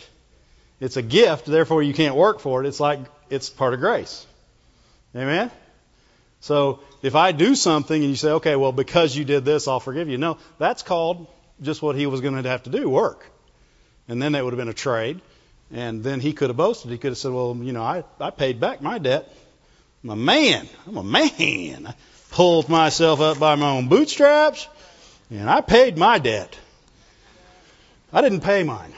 It's 0.80 0.96
a 0.96 1.02
gift, 1.02 1.46
therefore 1.46 1.82
you 1.82 1.94
can't 1.94 2.14
work 2.14 2.40
for 2.40 2.62
it. 2.62 2.68
It's 2.68 2.78
like 2.78 3.00
it's 3.30 3.48
part 3.48 3.74
of 3.74 3.80
grace. 3.80 4.26
Amen. 5.16 5.50
So 6.40 6.80
if 7.02 7.14
I 7.14 7.32
do 7.32 7.54
something 7.54 8.00
and 8.00 8.10
you 8.10 8.16
say, 8.16 8.30
okay, 8.32 8.56
well, 8.56 8.72
because 8.72 9.16
you 9.16 9.24
did 9.24 9.44
this, 9.44 9.68
I'll 9.68 9.80
forgive 9.80 10.08
you. 10.08 10.18
No, 10.18 10.38
that's 10.58 10.82
called 10.82 11.26
just 11.60 11.82
what 11.82 11.96
he 11.96 12.06
was 12.06 12.20
going 12.20 12.40
to 12.40 12.48
have 12.48 12.62
to 12.64 12.70
do, 12.70 12.88
work. 12.88 13.24
And 14.06 14.22
then 14.22 14.32
that 14.32 14.44
would 14.44 14.52
have 14.52 14.58
been 14.58 14.68
a 14.68 14.74
trade. 14.74 15.20
And 15.72 16.02
then 16.02 16.20
he 16.20 16.32
could 16.32 16.48
have 16.48 16.56
boasted. 16.56 16.90
He 16.90 16.98
could 16.98 17.10
have 17.10 17.18
said, 17.18 17.32
well, 17.32 17.56
you 17.60 17.72
know, 17.72 17.82
I, 17.82 18.04
I 18.20 18.30
paid 18.30 18.60
back 18.60 18.80
my 18.80 18.98
debt. 18.98 19.34
I'm 20.02 20.10
a 20.10 20.16
man. 20.16 20.68
I'm 20.86 20.96
a 20.96 21.02
man. 21.02 21.86
I 21.86 21.94
pulled 22.30 22.68
myself 22.68 23.20
up 23.20 23.38
by 23.38 23.56
my 23.56 23.70
own 23.70 23.88
bootstraps 23.88 24.68
and 25.30 25.50
I 25.50 25.60
paid 25.60 25.98
my 25.98 26.18
debt. 26.18 26.56
I 28.12 28.22
didn't 28.22 28.40
pay 28.40 28.62
mine. 28.62 28.92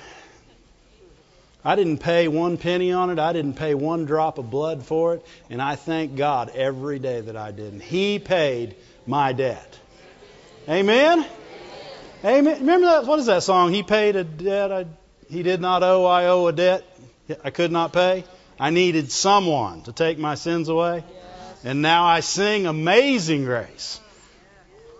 I 1.65 1.77
didn't 1.77 1.99
pay 1.99 2.29
one 2.29 2.57
penny 2.57 2.93
on 2.93 3.11
it. 3.11 3.19
I 3.19 3.33
didn't 3.33 3.55
pay 3.55 3.75
one 3.75 4.07
drop 4.07 4.39
of 4.39 4.51
blood 4.51 4.85
for 4.85 5.15
it. 5.15 5.27
And 5.51 5.61
I 5.61 5.77
thank 5.77 6.17
God 6.17 6.51
every 6.55 6.99
day 6.99 7.21
that 7.21 7.37
I 7.37 7.51
didn't. 7.51 7.81
He 7.81 8.19
paid 8.19 8.77
my 9.07 9.33
debt. 9.33 9.79
Amen? 10.69 11.27
Amen. 12.25 12.61
Remember 12.61 12.87
that? 12.87 13.07
What 13.07 13.19
is 13.19 13.27
that 13.27 13.43
song? 13.43 13.73
He 13.73 13.83
paid 13.83 14.17
a 14.17 14.25
debt 14.25 14.73
I, 14.73 14.87
he 15.29 15.43
did 15.43 15.61
not 15.61 15.83
owe. 15.83 16.07
I 16.07 16.27
owe 16.27 16.47
a 16.47 16.53
debt 16.53 16.85
I 17.45 17.51
could 17.51 17.73
not 17.73 17.93
pay. 17.93 18.25
I 18.59 18.71
needed 18.71 19.11
someone 19.11 19.83
to 19.83 19.93
take 19.93 20.19
my 20.19 20.35
sins 20.35 20.69
away. 20.69 21.05
And 21.65 21.83
now 21.83 22.07
I 22.07 22.21
sing 22.21 22.67
Amazing 22.67 23.45
Grace. 23.45 24.01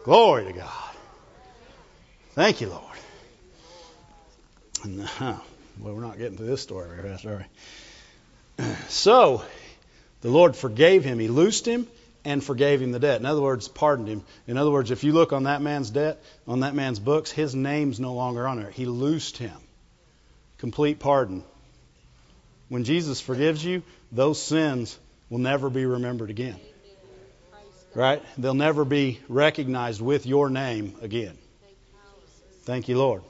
Glory 0.05 0.45
to 0.45 0.53
God. 0.53 0.95
Thank 2.33 2.61
you, 2.61 2.69
Lord. 2.69 2.85
Uh, 5.21 5.39
well, 5.83 5.95
we're 5.95 6.01
not 6.01 6.19
getting 6.19 6.37
to 6.37 6.43
this 6.43 6.61
story 6.61 6.89
very 6.89 7.09
fast, 7.09 7.25
are 7.27 7.47
we? 8.59 8.65
So, 8.89 9.43
the 10.21 10.29
Lord 10.29 10.55
forgave 10.55 11.05
him. 11.05 11.19
He 11.19 11.29
loosed 11.29 11.67
him 11.67 11.87
and 12.25 12.45
forgave 12.45 12.83
him 12.83 12.93
the 12.93 12.99
debt. 12.99 13.21
In 13.21 13.27
other 13.27 13.41
words, 13.41 13.69
pardoned 13.69 14.09
him. 14.09 14.23
In 14.47 14.59
other 14.59 14.71
words, 14.71 14.91
if 14.91 15.05
you 15.05 15.13
look 15.13 15.33
on 15.33 15.45
that 15.45 15.63
man's 15.63 15.91
debt, 15.91 16.23
on 16.47 16.61
that 16.61 16.75
man's 16.75 16.99
books, 16.99 17.31
his 17.31 17.55
name's 17.55 17.99
no 17.99 18.13
longer 18.13 18.47
on 18.47 18.59
there. 18.59 18.71
He 18.71 18.85
loosed 18.85 19.39
him. 19.39 19.57
Complete 20.59 20.99
pardon. 20.99 21.43
When 22.69 22.85
Jesus 22.85 23.21
forgives 23.21 23.65
you, 23.65 23.83
those 24.13 24.41
sins 24.41 24.99
will 25.31 25.39
never 25.39 25.71
be 25.71 25.87
remembered 25.87 26.31
again. 26.31 26.61
Right? 27.95 28.23
They'll 28.37 28.55
never 28.55 28.85
be 28.85 29.21
recognized 29.29 30.01
with 30.01 30.27
your 30.27 30.51
name 30.51 30.97
again. 31.01 31.37
Thank 32.65 32.89
you, 32.89 32.99
Lord. 32.99 33.23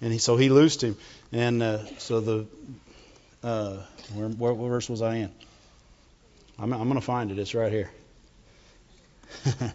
And 0.00 0.12
he, 0.12 0.18
so 0.18 0.36
he 0.36 0.48
loosed 0.48 0.82
him. 0.82 0.96
And 1.32 1.62
uh, 1.62 1.84
so 1.98 2.20
the 2.20 2.46
uh, 3.42 3.76
where, 4.14 4.28
what 4.28 4.68
verse 4.68 4.88
was 4.88 5.02
I 5.02 5.16
in? 5.16 5.32
I'm, 6.58 6.72
I'm 6.72 6.84
going 6.84 6.94
to 6.94 7.00
find 7.00 7.30
it. 7.30 7.38
It's 7.38 7.54
right 7.54 7.70
here. 7.70 7.90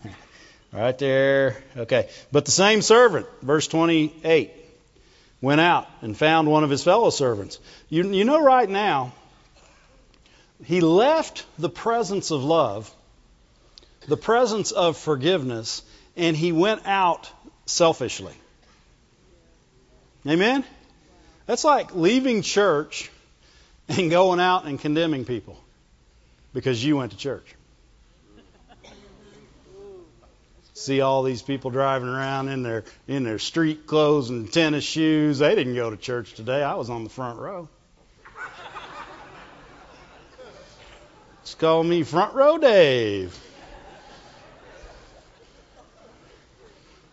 right 0.73 0.97
there. 0.97 1.63
Okay. 1.77 2.09
But 2.31 2.45
the 2.45 2.51
same 2.51 2.81
servant, 2.81 3.27
verse 3.41 3.67
28, 3.67 4.51
went 5.41 5.61
out 5.61 5.87
and 6.01 6.17
found 6.17 6.49
one 6.49 6.63
of 6.63 6.69
his 6.69 6.83
fellow 6.83 7.09
servants. 7.09 7.59
You, 7.89 8.11
you 8.11 8.25
know, 8.25 8.41
right 8.41 8.69
now, 8.69 9.13
he 10.65 10.81
left 10.81 11.45
the 11.57 11.69
presence 11.69 12.31
of 12.31 12.43
love, 12.43 12.93
the 14.07 14.17
presence 14.17 14.71
of 14.71 14.97
forgiveness, 14.97 15.83
and 16.15 16.35
he 16.35 16.51
went 16.51 16.85
out 16.85 17.31
selfishly. 17.65 18.33
Amen? 20.27 20.63
That's 21.45 21.63
like 21.63 21.93
leaving 21.93 22.41
church 22.41 23.11
and 23.87 24.09
going 24.09 24.39
out 24.39 24.65
and 24.65 24.79
condemning 24.79 25.25
people 25.25 25.59
because 26.53 26.83
you 26.83 26.97
went 26.97 27.11
to 27.11 27.17
church. 27.17 27.55
See 30.73 31.01
all 31.01 31.23
these 31.23 31.41
people 31.41 31.69
driving 31.69 32.09
around 32.09 32.49
in 32.49 32.63
their 32.63 32.83
in 33.07 33.23
their 33.23 33.39
street 33.39 33.85
clothes 33.85 34.29
and 34.29 34.51
tennis 34.51 34.83
shoes. 34.83 35.39
They 35.39 35.55
didn't 35.55 35.75
go 35.75 35.89
to 35.89 35.97
church 35.97 36.33
today. 36.33 36.63
I 36.63 36.75
was 36.75 36.89
on 36.89 37.03
the 37.03 37.09
front 37.09 37.39
row. 37.39 37.69
Just 41.43 41.59
call 41.59 41.83
me 41.83 42.03
Front 42.03 42.33
Row 42.33 42.57
Dave. 42.57 43.37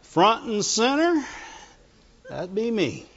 Front 0.02 0.46
and 0.46 0.64
center, 0.64 1.24
that'd 2.28 2.54
be 2.54 2.70
me. 2.70 3.09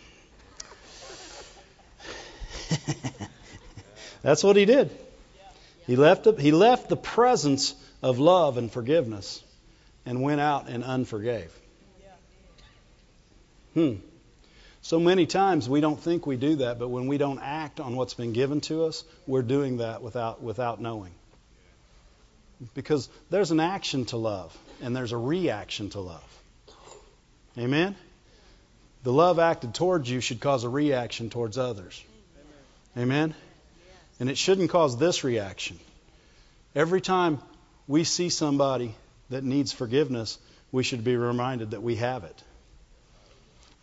That's 4.22 4.44
what 4.44 4.56
he 4.56 4.66
did. 4.66 4.90
He 5.86 5.96
left, 5.96 6.28
he 6.40 6.52
left 6.52 6.90
the 6.90 6.98
presence 6.98 7.76
of 8.02 8.20
love 8.20 8.58
and 8.58 8.72
forgiveness 8.72 9.44
and 10.06 10.22
went 10.22 10.42
out 10.42 10.68
and 10.70 10.84
unforgave. 10.84 11.52
Hmm. 13.74 13.96
So 14.82 15.00
many 15.00 15.26
times 15.26 15.70
we 15.70 15.82
don't 15.82 16.00
think 16.00 16.28
we 16.28 16.36
do 16.36 16.58
that, 16.58 16.78
but 16.78 16.90
when 16.90 17.08
we 17.08 17.18
don't 17.18 17.40
act 17.40 17.80
on 17.80 17.96
what's 17.96 18.14
been 18.14 18.34
given 18.34 18.62
to 18.62 18.84
us, 18.84 19.04
we're 19.26 19.42
doing 19.42 19.78
that 19.78 20.02
without, 20.02 20.44
without 20.44 20.82
knowing. 20.82 21.12
Because 22.76 23.10
there's 23.30 23.52
an 23.52 23.60
action 23.60 24.06
to 24.06 24.18
love, 24.18 24.56
and 24.82 24.96
there's 24.96 25.14
a 25.14 25.18
reaction 25.18 25.90
to 25.92 26.02
love. 26.02 26.42
Amen? 27.58 27.96
The 29.04 29.14
love 29.14 29.40
acted 29.40 29.74
towards 29.74 30.10
you 30.10 30.20
should 30.20 30.40
cause 30.40 30.64
a 30.64 30.70
reaction 30.70 31.30
towards 31.30 31.58
others. 31.58 32.04
Amen? 32.98 33.34
And 34.20 34.30
it 34.30 34.38
shouldn't 34.38 34.70
cause 34.70 34.98
this 34.98 35.24
reaction. 35.24 35.80
Every 36.76 37.02
time 37.02 37.40
we 37.88 38.04
see 38.04 38.30
somebody 38.30 38.96
that 39.30 39.44
needs 39.44 39.72
forgiveness, 39.72 40.38
we 40.72 40.84
should 40.84 41.04
be 41.04 41.16
reminded 41.16 41.72
that 41.72 41.82
we 41.82 41.96
have 41.98 42.24
it. 42.24 42.44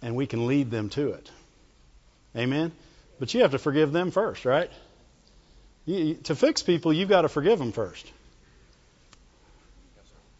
And 0.02 0.16
we 0.16 0.26
can 0.26 0.46
lead 0.46 0.70
them 0.70 0.88
to 0.90 1.10
it. 1.10 1.30
Amen? 2.36 2.72
But 3.18 3.34
you 3.34 3.42
have 3.42 3.50
to 3.50 3.58
forgive 3.58 3.92
them 3.92 4.10
first, 4.10 4.44
right? 4.44 4.70
You, 5.84 6.14
to 6.24 6.34
fix 6.34 6.62
people, 6.62 6.92
you've 6.92 7.08
got 7.08 7.22
to 7.22 7.28
forgive 7.28 7.58
them 7.58 7.72
first. 7.72 8.10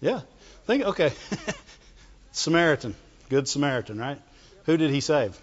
Yeah. 0.00 0.20
Think, 0.64 0.84
okay. 0.84 1.12
Samaritan. 2.32 2.94
Good 3.28 3.48
Samaritan, 3.48 3.98
right? 3.98 4.20
Who 4.64 4.76
did 4.76 4.90
he 4.90 5.00
save? 5.00 5.38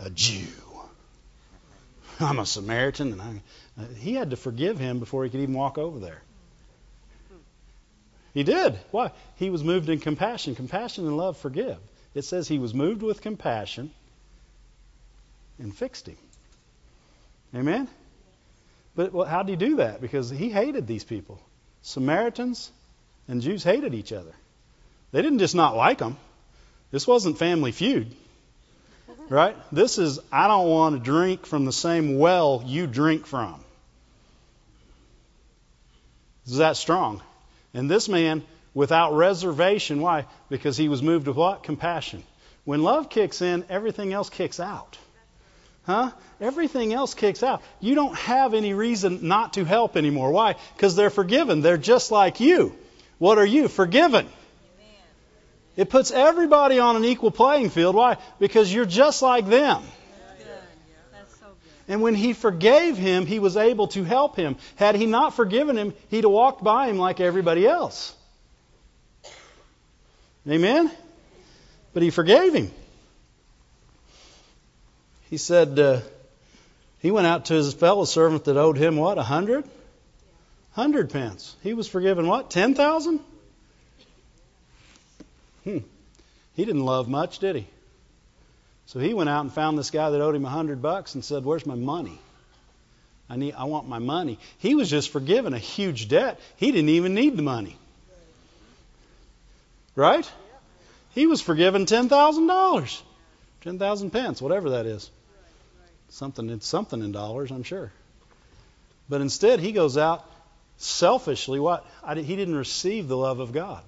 A 0.00 0.10
Jew. 0.10 0.46
I'm 2.20 2.38
a 2.38 2.46
Samaritan, 2.46 3.12
and 3.12 3.22
I, 3.22 3.42
uh, 3.80 3.86
he 3.98 4.14
had 4.14 4.30
to 4.30 4.36
forgive 4.36 4.78
him 4.78 4.98
before 4.98 5.24
he 5.24 5.30
could 5.30 5.40
even 5.40 5.54
walk 5.54 5.78
over 5.78 5.98
there. 5.98 6.22
He 8.32 8.42
did. 8.42 8.78
Why? 8.90 9.12
He 9.36 9.50
was 9.50 9.62
moved 9.62 9.88
in 9.88 10.00
compassion. 10.00 10.56
Compassion 10.56 11.06
and 11.06 11.16
love 11.16 11.36
forgive. 11.36 11.78
It 12.14 12.22
says 12.24 12.48
he 12.48 12.58
was 12.58 12.74
moved 12.74 13.02
with 13.02 13.22
compassion 13.22 13.92
and 15.58 15.74
fixed 15.74 16.08
him. 16.08 16.16
Amen? 17.54 17.88
But 18.96 19.12
well, 19.12 19.26
how 19.26 19.42
did 19.42 19.60
he 19.60 19.68
do 19.68 19.76
that? 19.76 20.00
Because 20.00 20.30
he 20.30 20.50
hated 20.50 20.86
these 20.86 21.04
people. 21.04 21.40
Samaritans 21.82 22.70
and 23.28 23.40
Jews 23.40 23.62
hated 23.62 23.94
each 23.94 24.12
other. 24.12 24.32
They 25.12 25.22
didn't 25.22 25.38
just 25.38 25.54
not 25.54 25.76
like 25.76 25.98
them. 25.98 26.16
This 26.90 27.06
wasn't 27.06 27.38
family 27.38 27.70
feud. 27.70 28.14
Right? 29.28 29.56
This 29.72 29.98
is, 29.98 30.20
I 30.30 30.48
don't 30.48 30.68
want 30.68 30.96
to 30.96 31.02
drink 31.02 31.46
from 31.46 31.64
the 31.64 31.72
same 31.72 32.18
well 32.18 32.62
you 32.66 32.86
drink 32.86 33.26
from. 33.26 33.60
Is 36.46 36.58
that 36.58 36.76
strong? 36.76 37.22
And 37.72 37.90
this 37.90 38.08
man, 38.08 38.42
without 38.74 39.14
reservation, 39.14 40.00
why? 40.00 40.26
Because 40.48 40.76
he 40.76 40.88
was 40.88 41.02
moved 41.02 41.24
to 41.24 41.32
what? 41.32 41.62
Compassion. 41.62 42.22
When 42.64 42.82
love 42.82 43.08
kicks 43.08 43.40
in, 43.42 43.64
everything 43.68 44.12
else 44.12 44.30
kicks 44.30 44.60
out. 44.60 44.98
Huh? 45.84 46.12
Everything 46.40 46.92
else 46.92 47.14
kicks 47.14 47.42
out. 47.42 47.62
You 47.80 47.94
don't 47.94 48.16
have 48.16 48.54
any 48.54 48.72
reason 48.72 49.28
not 49.28 49.54
to 49.54 49.64
help 49.64 49.96
anymore. 49.96 50.30
Why? 50.30 50.56
Because 50.74 50.96
they're 50.96 51.10
forgiven. 51.10 51.60
They're 51.60 51.76
just 51.76 52.10
like 52.10 52.40
you. 52.40 52.74
What 53.18 53.38
are 53.38 53.46
you? 53.46 53.68
Forgiven. 53.68 54.28
It 55.76 55.90
puts 55.90 56.10
everybody 56.10 56.78
on 56.78 56.96
an 56.96 57.04
equal 57.04 57.30
playing 57.30 57.70
field. 57.70 57.94
Why? 57.96 58.16
Because 58.38 58.72
you're 58.72 58.84
just 58.84 59.22
like 59.22 59.46
them. 59.46 59.82
And 61.86 62.00
when 62.00 62.14
he 62.14 62.32
forgave 62.32 62.96
him, 62.96 63.26
he 63.26 63.38
was 63.38 63.56
able 63.56 63.88
to 63.88 64.04
help 64.04 64.36
him. 64.36 64.56
Had 64.76 64.94
he 64.94 65.04
not 65.04 65.34
forgiven 65.34 65.76
him, 65.76 65.92
he'd 66.08 66.24
have 66.24 66.30
walked 66.32 66.64
by 66.64 66.88
him 66.88 66.96
like 66.96 67.20
everybody 67.20 67.66
else. 67.66 68.14
Amen? 70.48 70.90
But 71.92 72.02
he 72.02 72.10
forgave 72.10 72.54
him. 72.54 72.70
He 75.28 75.36
said, 75.36 75.78
uh, 75.78 76.00
he 77.00 77.10
went 77.10 77.26
out 77.26 77.46
to 77.46 77.54
his 77.54 77.74
fellow 77.74 78.04
servant 78.04 78.44
that 78.44 78.56
owed 78.56 78.78
him 78.78 78.96
what? 78.96 79.18
A 79.18 79.22
hundred? 79.22 79.64
Hundred 80.72 81.10
pence. 81.10 81.54
He 81.62 81.74
was 81.74 81.86
forgiven 81.86 82.26
what? 82.26 82.50
Ten 82.50 82.74
thousand? 82.74 83.20
Hmm. 85.64 85.78
He 86.54 86.64
didn't 86.64 86.84
love 86.84 87.08
much, 87.08 87.38
did 87.38 87.56
he? 87.56 87.66
So 88.86 89.00
he 89.00 89.14
went 89.14 89.30
out 89.30 89.40
and 89.40 89.52
found 89.52 89.78
this 89.78 89.90
guy 89.90 90.10
that 90.10 90.20
owed 90.20 90.34
him 90.34 90.44
a 90.44 90.50
hundred 90.50 90.82
bucks 90.82 91.14
and 91.14 91.24
said, 91.24 91.44
"Where's 91.44 91.66
my 91.66 91.74
money? 91.74 92.18
I 93.30 93.36
need, 93.36 93.54
I 93.54 93.64
want 93.64 93.88
my 93.88 93.98
money." 93.98 94.38
He 94.58 94.74
was 94.74 94.90
just 94.90 95.10
forgiven 95.10 95.54
a 95.54 95.58
huge 95.58 96.08
debt. 96.08 96.38
He 96.56 96.70
didn't 96.70 96.90
even 96.90 97.14
need 97.14 97.36
the 97.36 97.42
money, 97.42 97.76
right? 99.96 100.30
He 101.14 101.26
was 101.26 101.40
forgiven 101.40 101.86
ten 101.86 102.08
thousand 102.08 102.46
dollars, 102.46 103.02
ten 103.62 103.78
thousand 103.78 104.10
pence, 104.10 104.42
whatever 104.42 104.70
that 104.70 104.86
is. 104.86 105.10
Something, 106.10 106.50
it's 106.50 106.66
something 106.66 107.02
in 107.02 107.10
dollars, 107.10 107.50
I'm 107.50 107.64
sure. 107.64 107.90
But 109.08 109.20
instead, 109.20 109.60
he 109.60 109.72
goes 109.72 109.96
out 109.96 110.24
selfishly. 110.76 111.58
What? 111.58 111.86
I, 112.04 112.14
he 112.16 112.36
didn't 112.36 112.54
receive 112.54 113.08
the 113.08 113.16
love 113.16 113.40
of 113.40 113.52
God. 113.52 113.82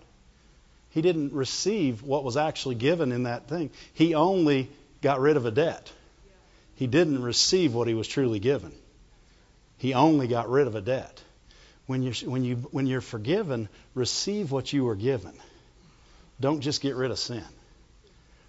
He 0.96 1.02
didn't 1.02 1.34
receive 1.34 2.02
what 2.02 2.24
was 2.24 2.38
actually 2.38 2.76
given 2.76 3.12
in 3.12 3.24
that 3.24 3.48
thing. 3.48 3.68
He 3.92 4.14
only 4.14 4.70
got 5.02 5.20
rid 5.20 5.36
of 5.36 5.44
a 5.44 5.50
debt. 5.50 5.92
He 6.76 6.86
didn't 6.86 7.22
receive 7.22 7.74
what 7.74 7.86
he 7.86 7.92
was 7.92 8.08
truly 8.08 8.38
given. 8.38 8.72
He 9.76 9.92
only 9.92 10.26
got 10.26 10.48
rid 10.48 10.66
of 10.66 10.74
a 10.74 10.80
debt. 10.80 11.22
When 11.84 12.02
you're, 12.02 12.14
when, 12.30 12.44
you, 12.44 12.56
when 12.70 12.86
you're 12.86 13.02
forgiven, 13.02 13.68
receive 13.94 14.50
what 14.50 14.72
you 14.72 14.84
were 14.84 14.94
given. 14.94 15.34
Don't 16.40 16.62
just 16.62 16.80
get 16.80 16.96
rid 16.96 17.10
of 17.10 17.18
sin. 17.18 17.44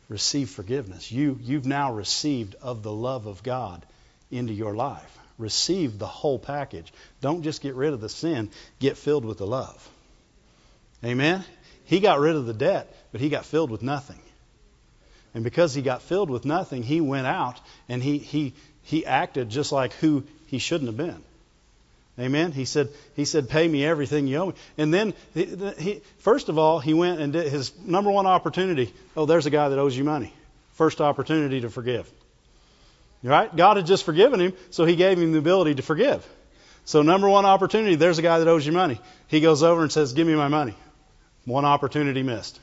Receive 0.07 0.49
forgiveness. 0.49 1.11
You, 1.11 1.37
you've 1.41 1.67
now 1.67 1.91
received 1.91 2.55
of 2.61 2.81
the 2.81 2.93
love 2.93 3.25
of 3.25 3.43
God 3.43 3.85
into 4.31 4.53
your 4.53 4.73
life. 4.73 5.17
Receive 5.37 5.99
the 5.99 6.07
whole 6.07 6.39
package. 6.39 6.93
Don't 7.19 7.43
just 7.43 7.61
get 7.61 7.75
rid 7.75 7.91
of 7.91 7.99
the 7.99 8.07
sin, 8.07 8.51
get 8.79 8.95
filled 8.95 9.25
with 9.25 9.37
the 9.37 9.45
love. 9.45 9.89
Amen? 11.03 11.43
He 11.87 11.99
got 12.01 12.19
rid 12.19 12.35
of 12.35 12.45
the 12.45 12.53
debt, 12.53 12.93
but 13.11 13.21
he 13.21 13.29
got 13.29 13.45
filled 13.45 13.71
with 13.71 13.81
nothing. 13.81 14.19
And 15.33 15.43
because 15.43 15.73
he 15.73 15.81
got 15.81 16.01
filled 16.01 16.29
with 16.29 16.45
nothing, 16.45 16.83
he 16.83 17.01
went 17.01 17.27
out 17.27 17.59
and 17.87 18.03
he, 18.03 18.17
he, 18.17 18.53
he 18.83 19.05
acted 19.05 19.49
just 19.49 19.71
like 19.71 19.93
who 19.93 20.23
he 20.47 20.59
shouldn't 20.59 20.87
have 20.87 20.97
been. 20.97 21.23
Amen. 22.19 22.51
He 22.51 22.65
said, 22.65 22.89
he 23.15 23.25
said, 23.25 23.47
pay 23.47 23.67
me 23.67 23.85
everything 23.85 24.27
you 24.27 24.37
owe 24.37 24.45
me. 24.47 24.53
And 24.77 24.93
then, 24.93 25.13
he, 25.33 25.45
he, 25.77 26.01
first 26.17 26.49
of 26.49 26.57
all, 26.57 26.79
he 26.79 26.93
went 26.93 27.21
and 27.21 27.31
did 27.31 27.51
his 27.51 27.71
number 27.79 28.11
one 28.11 28.25
opportunity. 28.25 28.93
Oh, 29.15 29.25
there's 29.25 29.45
a 29.45 29.51
guy 29.51 29.69
that 29.69 29.79
owes 29.79 29.95
you 29.95 30.03
money. 30.03 30.33
First 30.73 30.99
opportunity 30.99 31.61
to 31.61 31.69
forgive. 31.69 32.09
Right? 33.23 33.55
God 33.55 33.77
had 33.77 33.85
just 33.85 34.03
forgiven 34.03 34.39
him, 34.39 34.53
so 34.71 34.83
he 34.85 34.95
gave 34.95 35.19
him 35.19 35.31
the 35.31 35.39
ability 35.39 35.75
to 35.75 35.83
forgive. 35.83 36.27
So 36.85 37.01
number 37.01 37.29
one 37.29 37.45
opportunity, 37.45 37.95
there's 37.95 38.17
a 38.17 38.21
guy 38.23 38.39
that 38.39 38.47
owes 38.47 38.65
you 38.65 38.73
money. 38.73 38.99
He 39.27 39.39
goes 39.39 39.61
over 39.63 39.83
and 39.83 39.91
says, 39.91 40.13
give 40.13 40.27
me 40.27 40.35
my 40.35 40.47
money. 40.47 40.75
One 41.47 41.63
opportunity 41.63 42.23
missed. 42.23 42.59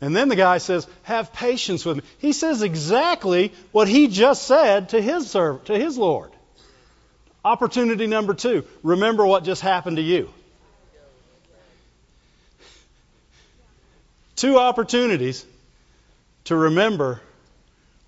And 0.00 0.14
then 0.14 0.28
the 0.28 0.34
guy 0.34 0.58
says, 0.58 0.88
have 1.04 1.32
patience 1.32 1.84
with 1.84 1.98
me. 1.98 2.02
He 2.18 2.32
says 2.32 2.62
exactly 2.62 3.52
what 3.70 3.86
he 3.86 4.08
just 4.08 4.42
said 4.42 4.88
to 4.88 5.00
his 5.00 5.30
servant, 5.30 5.66
to 5.66 5.78
his 5.78 5.96
Lord. 5.96 6.32
Opportunity 7.44 8.08
number 8.08 8.34
two, 8.34 8.64
remember 8.82 9.24
what 9.24 9.44
just 9.44 9.62
happened 9.62 9.98
to 9.98 10.02
you. 10.02 10.28
Two 14.34 14.58
opportunities 14.58 15.46
to 16.46 16.56
remember 16.56 17.22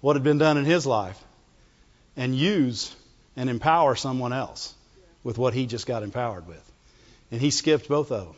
what 0.00 0.16
had 0.16 0.24
been 0.24 0.38
done 0.38 0.56
in 0.56 0.64
his 0.64 0.86
life 0.86 1.22
and 2.16 2.34
use 2.34 2.94
and 3.36 3.48
empower 3.48 3.94
someone 3.94 4.32
else 4.32 4.74
with 5.22 5.38
what 5.38 5.54
he 5.54 5.66
just 5.66 5.86
got 5.86 6.02
empowered 6.02 6.48
with. 6.48 6.72
And 7.30 7.40
he 7.40 7.50
skipped 7.50 7.88
both 7.88 8.10
of 8.10 8.26
them. 8.26 8.34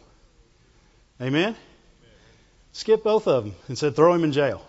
Amen? 1.21 1.55
Skipped 2.73 3.05
both 3.05 3.29
of 3.29 3.45
them 3.45 3.55
and 3.69 3.77
said, 3.77 3.95
throw 3.95 4.15
him 4.15 4.25
in 4.25 4.33
jail. 4.33 4.63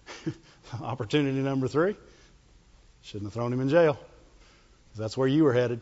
Opportunity 0.82 1.38
number 1.38 1.68
three, 1.68 1.94
shouldn't 3.02 3.26
have 3.26 3.34
thrown 3.34 3.52
him 3.52 3.60
in 3.60 3.68
jail. 3.68 3.98
That's 4.96 5.16
where 5.16 5.28
you 5.28 5.44
were 5.44 5.52
headed. 5.52 5.80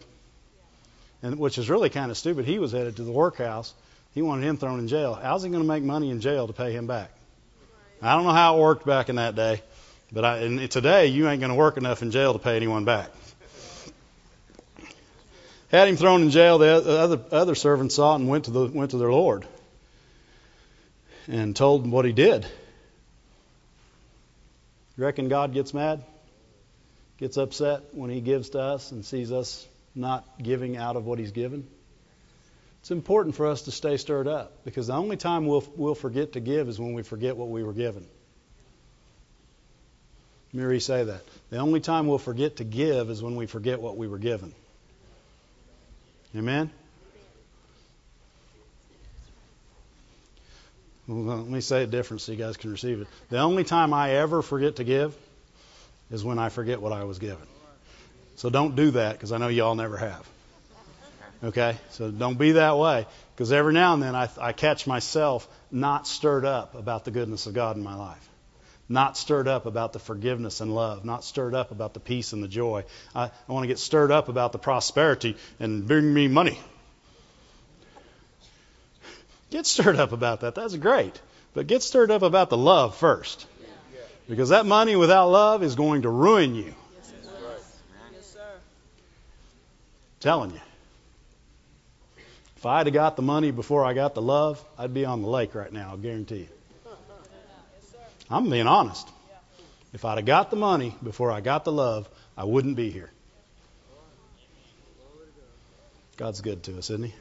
And 1.23 1.39
which 1.39 1.57
is 1.57 1.71
really 1.71 1.89
kind 1.89 2.11
of 2.11 2.19
stupid. 2.19 2.45
He 2.45 2.59
was 2.59 2.73
headed 2.73 2.97
to 2.97 3.03
the 3.03 3.13
workhouse. 3.13 3.73
He 4.13 4.21
wanted 4.21 4.47
him 4.47 4.59
thrown 4.59 4.79
in 4.81 4.89
jail. 4.89 5.15
How's 5.15 5.43
he 5.43 5.49
going 5.49 5.63
to 5.63 5.69
make 5.69 5.83
money 5.83 6.11
in 6.11 6.21
jail 6.21 6.47
to 6.47 6.53
pay 6.53 6.73
him 6.73 6.87
back? 6.87 7.11
I 8.03 8.15
don't 8.15 8.25
know 8.25 8.33
how 8.33 8.59
it 8.59 8.61
worked 8.61 8.85
back 8.85 9.09
in 9.09 9.17
that 9.17 9.35
day, 9.35 9.63
but 10.13 10.25
I, 10.25 10.39
and 10.39 10.71
today 10.71 11.07
you 11.07 11.29
ain't 11.29 11.41
going 11.41 11.51
to 11.51 11.57
work 11.57 11.79
enough 11.79 12.03
in 12.03 12.11
jail 12.11 12.35
to 12.35 12.39
pay 12.39 12.57
anyone 12.57 12.85
back. 12.85 13.09
Had 15.71 15.89
him 15.89 15.97
thrown 15.97 16.23
in 16.23 16.31
jail. 16.31 16.59
The 16.59 16.69
other 17.01 17.21
other 17.33 17.55
servants 17.55 17.95
saw 17.95 18.13
it 18.13 18.21
and 18.21 18.29
went 18.29 18.45
to 18.45 18.51
the 18.51 18.67
went 18.67 18.91
to 18.93 18.99
their 18.99 19.11
lord 19.11 19.47
and 21.29 21.55
told 21.55 21.85
him 21.85 21.91
what 21.91 22.05
he 22.05 22.13
did. 22.13 22.47
You 24.97 25.05
reckon 25.05 25.29
God 25.29 25.53
gets 25.53 25.75
mad? 25.75 26.05
Gets 27.19 27.37
upset 27.37 27.83
when 27.93 28.11
he 28.11 28.21
gives 28.21 28.51
to 28.51 28.61
us 28.61 28.93
and 28.93 29.05
sees 29.05 29.33
us 29.33 29.67
not 29.95 30.25
giving 30.43 30.77
out 30.77 30.97
of 30.97 31.07
what 31.07 31.19
he's 31.19 31.33
given? 31.33 31.67
It's 32.81 32.91
important 32.91 33.35
for 33.35 33.47
us 33.47 33.63
to 33.63 33.73
stay 33.73 33.97
stirred 33.97 34.29
up 34.29 34.65
because 34.65 34.87
the 34.87 34.95
only 34.95 35.17
time 35.17 35.47
we'll, 35.47 35.65
we'll 35.77 35.95
forget 35.95 36.35
to 36.35 36.41
give 36.41 36.69
is 36.69 36.79
when 36.79 36.93
we 36.93 37.03
forget 37.03 37.37
what 37.37 37.49
we 37.49 37.65
were 37.65 37.73
given. 37.73 38.07
Let 40.55 40.69
me 40.69 40.79
say 40.79 41.05
that. 41.05 41.23
The 41.51 41.59
only 41.59 41.81
time 41.81 42.07
we'll 42.07 42.19
forget 42.19 42.57
to 42.57 42.65
give 42.65 43.11
is 43.11 43.23
when 43.23 43.37
we 43.37 43.47
forget 43.47 43.81
what 43.81 43.97
we 43.97 44.09
were 44.09 44.19
given. 44.19 44.55
Amen? 46.35 46.71
Well, 51.09 51.37
let 51.37 51.47
me 51.47 51.61
say 51.61 51.85
it 51.85 51.91
different 51.91 52.23
so 52.23 52.33
you 52.33 52.39
guys 52.39 52.57
can 52.57 52.73
receive 52.73 53.01
it. 53.01 53.07
The 53.29 53.39
only 53.39 53.65
time 53.65 53.93
I 53.93 54.13
ever 54.13 54.43
forget 54.43 54.77
to 54.77 54.85
give 54.85 55.17
is 56.11 56.25
when 56.25 56.39
I 56.39 56.49
forget 56.49 56.81
what 56.81 56.93
I 56.93 57.05
was 57.05 57.19
given. 57.19 57.47
So 58.37 58.51
don't 58.51 58.77
do 58.77 58.91
that 58.93 59.13
because 59.13 59.33
I 59.33 59.39
know 59.39 59.49
y'all 59.49 59.75
never 59.75 59.97
have. 59.97 60.29
Okay? 61.45 61.77
So 61.91 62.11
don't 62.11 62.39
be 62.39 62.53
that 62.53 62.77
way 62.77 63.07
because 63.35 63.53
every 63.53 63.73
now 63.73 63.95
and 63.95 64.03
then 64.03 64.15
I, 64.15 64.29
I 64.41 64.53
catch 64.53 64.87
myself 64.87 65.49
not 65.71 66.07
stirred 66.07 66.45
up 66.45 66.75
about 66.75 67.05
the 67.05 67.11
goodness 67.11 67.47
of 67.47 67.55
God 67.55 67.77
in 67.77 67.83
my 67.83 67.95
life. 67.95 68.29
Not 68.89 69.17
stirred 69.17 69.49
up 69.49 69.67
about 69.67 69.93
the 69.93 69.99
forgiveness 69.99 70.61
and 70.61 70.75
love. 70.75 71.05
Not 71.05 71.25
stirred 71.25 71.55
up 71.55 71.71
about 71.73 71.93
the 71.93 72.01
peace 72.01 72.33
and 72.33 72.43
the 72.43 72.49
joy. 72.49 72.85
I, 73.15 73.25
I 73.25 73.53
want 73.53 73.65
to 73.65 73.69
get 73.69 73.79
stirred 73.79 74.13
up 74.13 74.29
about 74.29 74.53
the 74.53 74.59
prosperity 74.59 75.37
and 75.59 75.87
bring 75.87 76.13
me 76.13 76.29
money. 76.29 76.59
Get 79.51 79.67
stirred 79.67 79.97
up 79.97 80.13
about 80.13 80.41
that. 80.41 80.55
That's 80.55 80.77
great. 80.77 81.21
But 81.55 81.67
get 81.67 81.83
stirred 81.83 82.11
up 82.11 82.23
about 82.23 82.51
the 82.51 82.57
love 82.57 82.97
first. 82.97 83.47
Because 84.29 84.49
that 84.49 84.67
money 84.67 84.97
without 84.97 85.29
love 85.29 85.63
is 85.63 85.77
going 85.77 86.03
to 86.03 86.11
ruin 86.11 86.55
you. 86.55 86.75
Yes, 88.13 88.27
sir. 88.33 88.41
Telling 90.19 90.51
you. 90.51 90.61
If 92.57 92.67
I'd 92.67 92.87
have 92.87 92.95
got 92.95 93.15
the 93.17 93.23
money 93.23 93.53
before 93.53 93.85
I 93.85 93.95
got 93.95 94.15
the 94.15 94.23
love, 94.23 94.65
I'd 94.77 94.93
be 94.93 95.05
on 95.05 95.23
the 95.23 95.29
lake 95.29 95.55
right 95.55 95.73
now, 95.73 95.93
I 95.93 95.97
guarantee 95.97 96.39
you. 96.39 96.49
I'm 98.29 98.51
being 98.51 98.67
honest. 98.67 99.09
If 99.93 100.05
I'd 100.05 100.19
have 100.19 100.27
got 100.27 100.51
the 100.51 100.57
money 100.57 100.95
before 101.03 101.31
I 101.31 101.41
got 101.41 101.65
the 101.65 101.71
love, 101.71 102.09
I 102.37 102.45
wouldn't 102.45 102.77
be 102.77 102.91
here. 102.91 103.11
God's 106.17 106.41
good 106.41 106.65
to 106.65 106.79
us, 106.79 106.91
isn't 106.91 107.05
he? 107.05 107.15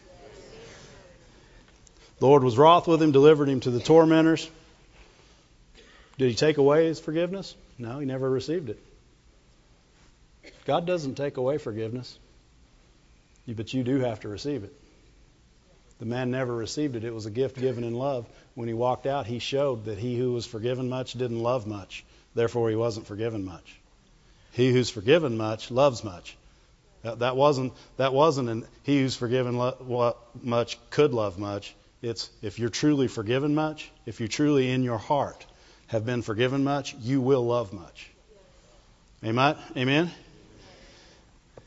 The 2.20 2.28
Lord 2.28 2.44
was 2.44 2.58
wroth 2.58 2.88
with 2.88 3.02
him, 3.02 3.12
delivered 3.12 3.50
him 3.50 3.60
to 3.62 3.72
the 3.72 3.80
tormentors. 3.80 4.50
Did 6.18 6.30
he 6.30 6.36
take 6.36 6.58
away 6.58 6.86
his 6.86 7.00
forgiveness? 7.00 7.56
No, 7.78 8.00
he 8.00 8.06
never 8.06 8.30
received 8.30 8.70
it. 8.70 8.80
God 10.66 10.86
doesn't 10.86 11.16
take 11.16 11.38
away 11.38 11.58
forgiveness, 11.58 12.18
but 13.48 13.74
you 13.74 13.84
do 13.84 14.00
have 14.00 14.22
to 14.22 14.30
receive 14.30 14.64
it. 14.64 14.74
The 16.00 16.06
man 16.06 16.32
never 16.32 16.54
received 16.54 16.96
it. 16.96 17.04
It 17.04 17.14
was 17.14 17.26
a 17.26 17.32
gift 17.32 17.60
given 17.60 17.84
in 17.84 17.94
love. 17.94 18.26
When 18.54 18.68
he 18.68 18.74
walked 18.74 19.06
out, 19.06 19.26
he 19.26 19.40
showed 19.40 19.86
that 19.86 19.98
he 19.98 20.18
who 20.18 20.34
was 20.34 20.46
forgiven 20.46 20.90
much 20.90 21.14
didn't 21.14 21.40
love 21.40 21.68
much. 21.68 22.04
Therefore, 22.34 22.70
he 22.70 22.76
wasn't 22.76 23.08
forgiven 23.08 23.46
much. 23.46 23.80
He 24.52 24.72
who's 24.72 24.90
forgiven 24.90 25.38
much 25.38 25.72
loves 25.72 26.04
much. 26.04 26.38
That, 27.04 27.36
wasn't 27.36 27.74
that 27.98 28.14
wasn't 28.14 28.50
an 28.50 28.66
he 28.84 29.00
who's 29.00 29.16
forgiven 29.16 29.58
lo- 29.58 30.16
much 30.42 30.78
could 30.90 31.14
love 31.14 31.38
much. 31.38 31.76
It's 32.06 32.30
if 32.44 32.60
you're 32.60 32.70
truly 32.70 33.08
forgiven 33.08 33.56
much, 33.56 33.90
if 34.06 34.22
you 34.22 34.28
truly 34.28 34.70
in 34.70 34.84
your 34.84 35.00
heart 35.00 35.44
have 35.88 36.06
been 36.06 36.22
forgiven 36.22 36.64
much, 36.64 36.94
you 37.02 37.20
will 37.20 37.44
love 37.44 37.74
much. 37.74 38.12
Amen? 39.24 39.56
Amen? 39.76 40.12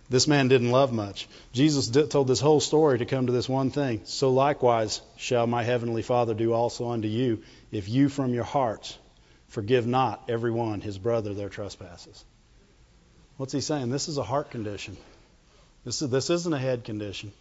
This 0.09 0.28
man 0.28 0.47
didn't 0.47 0.70
love 0.70 0.93
much. 0.93 1.28
Jesus 1.52 1.90
told 2.09 2.28
this 2.28 2.39
whole 2.39 2.60
story 2.60 2.98
to 2.98 3.05
come 3.05 3.27
to 3.27 3.32
this 3.32 3.48
one 3.48 3.73
thing. 3.73 4.02
So 4.05 4.31
likewise 4.31 5.01
shall 5.16 5.48
my 5.48 5.65
heavenly 5.65 6.02
Father 6.02 6.35
do 6.35 6.52
also 6.52 6.90
unto 6.90 7.09
you, 7.09 7.43
if 7.73 7.89
you 7.89 8.09
from 8.09 8.32
your 8.32 8.44
hearts 8.44 8.97
forgive 9.48 9.89
not 9.89 10.23
every 10.28 10.52
one 10.52 10.81
his 10.81 10.98
brother 10.98 11.35
their 11.35 11.48
trespasses. 11.48 12.24
What's 13.39 13.52
he 13.52 13.60
saying? 13.60 13.90
This 13.90 14.06
is 14.06 14.19
a 14.19 14.23
heart 14.23 14.52
condition. 14.52 14.97
This, 15.85 16.01
is, 16.01 16.10
this 16.10 16.31
isn't 16.31 16.55
a 16.55 16.59
head 16.59 16.85
condition. 16.85 17.32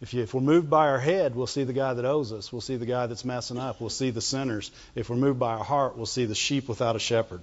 If, 0.00 0.12
you, 0.12 0.22
if, 0.22 0.34
we're 0.34 0.42
moved 0.42 0.68
by 0.68 0.88
our 0.88 0.98
head, 0.98 1.34
we'll 1.34 1.46
see 1.46 1.64
the 1.64 1.72
guy 1.72 1.94
that 1.94 2.04
owes 2.04 2.32
us. 2.32 2.52
We'll 2.52 2.60
see 2.60 2.76
the 2.76 2.86
guy 2.86 3.06
that's 3.06 3.24
messing 3.24 3.58
up. 3.58 3.80
We'll 3.80 3.88
see 3.88 4.10
the 4.10 4.20
sinners. 4.20 4.70
If 4.94 5.08
we're 5.08 5.16
moved 5.16 5.38
by 5.38 5.54
our 5.54 5.64
heart, 5.64 5.96
we'll 5.96 6.06
see 6.06 6.26
the 6.26 6.34
sheep 6.34 6.68
without 6.68 6.96
a 6.96 6.98
shepherd. 6.98 7.40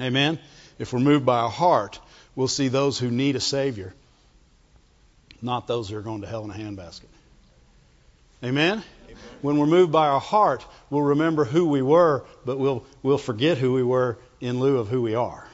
Amen? 0.00 0.40
If 0.78 0.92
we're 0.92 1.00
moved 1.00 1.24
by 1.24 1.38
our 1.38 1.50
heart, 1.50 2.00
we'll 2.34 2.48
see 2.48 2.68
those 2.68 2.98
who 2.98 3.10
need 3.10 3.36
a 3.36 3.40
Savior, 3.40 3.94
not 5.40 5.66
those 5.68 5.88
who 5.88 5.96
are 5.96 6.02
going 6.02 6.22
to 6.22 6.26
hell 6.26 6.44
in 6.44 6.50
a 6.50 6.54
handbasket. 6.54 7.04
Amen? 8.42 8.82
Amen? 9.04 9.16
When 9.40 9.58
we're 9.58 9.66
moved 9.66 9.92
by 9.92 10.08
our 10.08 10.20
heart, 10.20 10.66
we'll 10.90 11.02
remember 11.02 11.44
who 11.44 11.66
we 11.66 11.80
were, 11.80 12.24
but 12.44 12.58
we'll, 12.58 12.84
we'll 13.02 13.18
forget 13.18 13.56
who 13.56 13.72
we 13.72 13.82
were 13.82 14.18
in 14.40 14.58
lieu 14.58 14.78
of 14.78 14.88
who 14.88 15.00
we 15.00 15.14
are 15.14 15.46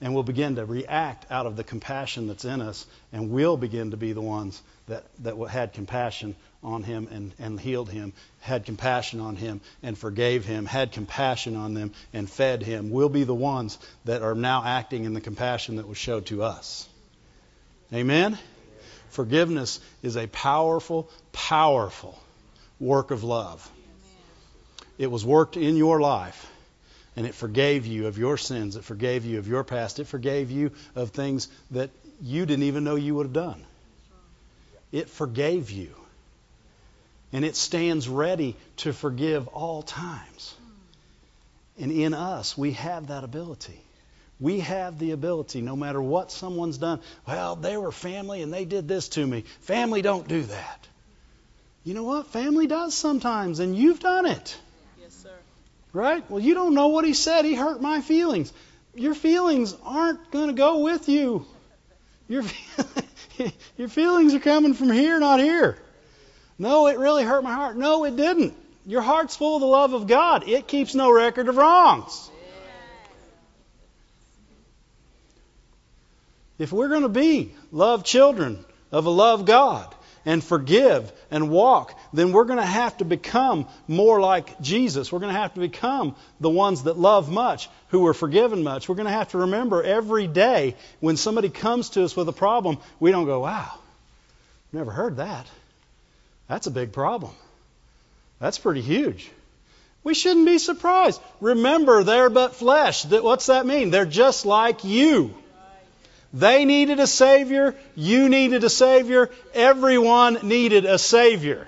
and 0.00 0.14
we'll 0.14 0.22
begin 0.22 0.56
to 0.56 0.64
react 0.64 1.30
out 1.30 1.46
of 1.46 1.56
the 1.56 1.64
compassion 1.64 2.26
that's 2.26 2.44
in 2.44 2.60
us, 2.60 2.86
and 3.12 3.30
we'll 3.30 3.56
begin 3.56 3.92
to 3.92 3.96
be 3.96 4.12
the 4.12 4.20
ones 4.20 4.60
that, 4.88 5.04
that 5.20 5.36
had 5.48 5.72
compassion 5.72 6.36
on 6.62 6.82
him 6.82 7.08
and, 7.10 7.32
and 7.38 7.58
healed 7.58 7.88
him, 7.88 8.12
had 8.40 8.64
compassion 8.64 9.20
on 9.20 9.36
him 9.36 9.60
and 9.82 9.96
forgave 9.96 10.44
him, 10.44 10.66
had 10.66 10.92
compassion 10.92 11.56
on 11.56 11.74
them 11.74 11.92
and 12.12 12.28
fed 12.28 12.62
him. 12.62 12.90
We'll 12.90 13.08
be 13.08 13.24
the 13.24 13.34
ones 13.34 13.78
that 14.04 14.22
are 14.22 14.34
now 14.34 14.62
acting 14.64 15.04
in 15.04 15.14
the 15.14 15.20
compassion 15.20 15.76
that 15.76 15.88
was 15.88 15.96
showed 15.96 16.26
to 16.26 16.42
us. 16.42 16.88
Amen? 17.92 18.38
Forgiveness 19.10 19.80
is 20.02 20.16
a 20.16 20.26
powerful, 20.26 21.08
powerful 21.32 22.20
work 22.78 23.10
of 23.10 23.24
love. 23.24 23.70
It 24.98 25.10
was 25.10 25.24
worked 25.24 25.56
in 25.56 25.76
your 25.76 26.00
life, 26.00 26.50
and 27.16 27.26
it 27.26 27.34
forgave 27.34 27.86
you 27.86 28.06
of 28.06 28.18
your 28.18 28.36
sins. 28.36 28.76
It 28.76 28.84
forgave 28.84 29.24
you 29.24 29.38
of 29.38 29.48
your 29.48 29.64
past. 29.64 29.98
It 29.98 30.06
forgave 30.06 30.50
you 30.50 30.70
of 30.94 31.10
things 31.10 31.48
that 31.70 31.90
you 32.20 32.46
didn't 32.46 32.64
even 32.64 32.84
know 32.84 32.94
you 32.94 33.14
would 33.14 33.26
have 33.26 33.32
done. 33.32 33.64
It 34.92 35.08
forgave 35.08 35.70
you. 35.70 35.94
And 37.32 37.44
it 37.44 37.56
stands 37.56 38.08
ready 38.08 38.54
to 38.78 38.92
forgive 38.92 39.48
all 39.48 39.82
times. 39.82 40.54
And 41.78 41.90
in 41.90 42.14
us, 42.14 42.56
we 42.56 42.72
have 42.72 43.08
that 43.08 43.24
ability. 43.24 43.80
We 44.38 44.60
have 44.60 44.98
the 44.98 45.12
ability, 45.12 45.62
no 45.62 45.76
matter 45.76 46.00
what 46.00 46.30
someone's 46.30 46.78
done. 46.78 47.00
Well, 47.26 47.56
they 47.56 47.76
were 47.76 47.92
family 47.92 48.42
and 48.42 48.52
they 48.52 48.64
did 48.66 48.86
this 48.86 49.08
to 49.10 49.26
me. 49.26 49.44
Family 49.62 50.02
don't 50.02 50.28
do 50.28 50.42
that. 50.42 50.88
You 51.84 51.94
know 51.94 52.04
what? 52.04 52.26
Family 52.28 52.66
does 52.66 52.94
sometimes, 52.94 53.60
and 53.60 53.76
you've 53.76 54.00
done 54.00 54.26
it. 54.26 54.58
Right? 55.96 56.30
Well, 56.30 56.40
you 56.40 56.52
don't 56.52 56.74
know 56.74 56.88
what 56.88 57.06
he 57.06 57.14
said. 57.14 57.46
He 57.46 57.54
hurt 57.54 57.80
my 57.80 58.02
feelings. 58.02 58.52
Your 58.94 59.14
feelings 59.14 59.74
aren't 59.82 60.30
going 60.30 60.48
to 60.48 60.52
go 60.52 60.80
with 60.80 61.08
you. 61.08 61.46
Your, 62.28 62.42
your 63.78 63.88
feelings 63.88 64.34
are 64.34 64.40
coming 64.40 64.74
from 64.74 64.90
here, 64.90 65.18
not 65.18 65.40
here. 65.40 65.78
No, 66.58 66.86
it 66.86 66.98
really 66.98 67.24
hurt 67.24 67.42
my 67.42 67.54
heart. 67.54 67.78
No, 67.78 68.04
it 68.04 68.14
didn't. 68.14 68.52
Your 68.84 69.00
heart's 69.00 69.36
full 69.36 69.54
of 69.56 69.62
the 69.62 69.66
love 69.66 69.94
of 69.94 70.06
God. 70.06 70.46
It 70.46 70.68
keeps 70.68 70.94
no 70.94 71.10
record 71.10 71.48
of 71.48 71.56
wrongs. 71.56 72.30
If 76.58 76.72
we're 76.72 76.88
going 76.90 77.04
to 77.04 77.08
be 77.08 77.54
love 77.72 78.04
children 78.04 78.62
of 78.92 79.06
a 79.06 79.10
love 79.10 79.46
God 79.46 79.94
and 80.26 80.42
forgive 80.42 81.10
and 81.30 81.48
walk, 81.48 81.98
then 82.12 82.32
we're 82.32 82.44
going 82.44 82.58
to 82.58 82.66
have 82.66 82.98
to 82.98 83.04
become 83.04 83.66
more 83.88 84.20
like 84.20 84.60
Jesus. 84.60 85.10
We're 85.10 85.20
going 85.20 85.32
to 85.32 85.40
have 85.40 85.54
to 85.54 85.60
become 85.60 86.16
the 86.40 86.50
ones 86.50 86.82
that 86.82 86.98
love 86.98 87.30
much, 87.30 87.70
who 87.88 88.06
are 88.08 88.14
forgiven 88.14 88.64
much. 88.64 88.88
We're 88.88 88.96
going 88.96 89.06
to 89.06 89.12
have 89.12 89.30
to 89.30 89.38
remember 89.38 89.82
every 89.82 90.26
day 90.26 90.74
when 91.00 91.16
somebody 91.16 91.48
comes 91.48 91.90
to 91.90 92.04
us 92.04 92.16
with 92.16 92.28
a 92.28 92.32
problem, 92.32 92.78
we 92.98 93.12
don't 93.12 93.24
go, 93.24 93.40
wow, 93.40 93.72
never 94.72 94.90
heard 94.90 95.18
that. 95.18 95.46
That's 96.48 96.66
a 96.66 96.72
big 96.72 96.92
problem. 96.92 97.32
That's 98.40 98.58
pretty 98.58 98.82
huge. 98.82 99.30
We 100.04 100.14
shouldn't 100.14 100.46
be 100.46 100.58
surprised. 100.58 101.20
Remember, 101.40 102.04
they're 102.04 102.30
but 102.30 102.54
flesh. 102.54 103.04
What's 103.04 103.46
that 103.46 103.66
mean? 103.66 103.90
They're 103.90 104.04
just 104.04 104.44
like 104.44 104.84
you. 104.84 105.34
They 106.36 106.66
needed 106.66 107.00
a 107.00 107.06
Savior. 107.06 107.74
You 107.94 108.28
needed 108.28 108.62
a 108.62 108.68
Savior. 108.68 109.30
Everyone 109.54 110.40
needed 110.42 110.84
a 110.84 110.98
Savior. 110.98 111.66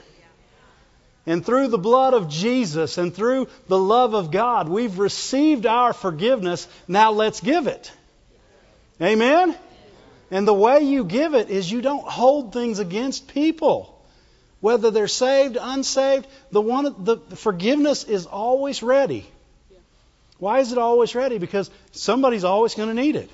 And 1.25 1.45
through 1.45 1.69
the 1.69 1.79
blood 1.79 2.13
of 2.13 2.29
Jesus 2.29 2.99
and 2.99 3.15
through 3.15 3.49
the 3.69 3.79
love 3.79 4.13
of 4.13 4.31
God, 4.31 4.69
we've 4.69 4.99
received 4.99 5.65
our 5.65 5.95
forgiveness. 5.95 6.69
Now 6.87 7.13
let's 7.13 7.41
give 7.41 7.67
it. 7.67 7.91
Amen? 9.01 9.57
And 10.31 10.47
the 10.47 10.53
way 10.53 10.81
you 10.81 11.05
give 11.05 11.33
it 11.33 11.49
is 11.49 11.73
you 11.73 11.81
don't 11.81 12.07
hold 12.07 12.53
things 12.53 12.79
against 12.79 13.33
people. 13.33 13.99
Whether 14.61 14.91
they're 14.91 15.09
saved, 15.09 15.57
unsaved, 15.59 16.27
the 16.51 16.61
one 16.61 17.05
the 17.05 17.17
forgiveness 17.37 18.05
is 18.05 18.27
always 18.27 18.83
ready. 18.83 19.27
Why 20.39 20.59
is 20.59 20.73
it 20.73 20.79
always 20.79 21.15
ready? 21.15 21.39
Because 21.39 21.71
somebody's 21.93 22.45
always 22.45 22.75
going 22.75 22.89
to 22.89 22.95
need 22.95 23.17
it. 23.17 23.31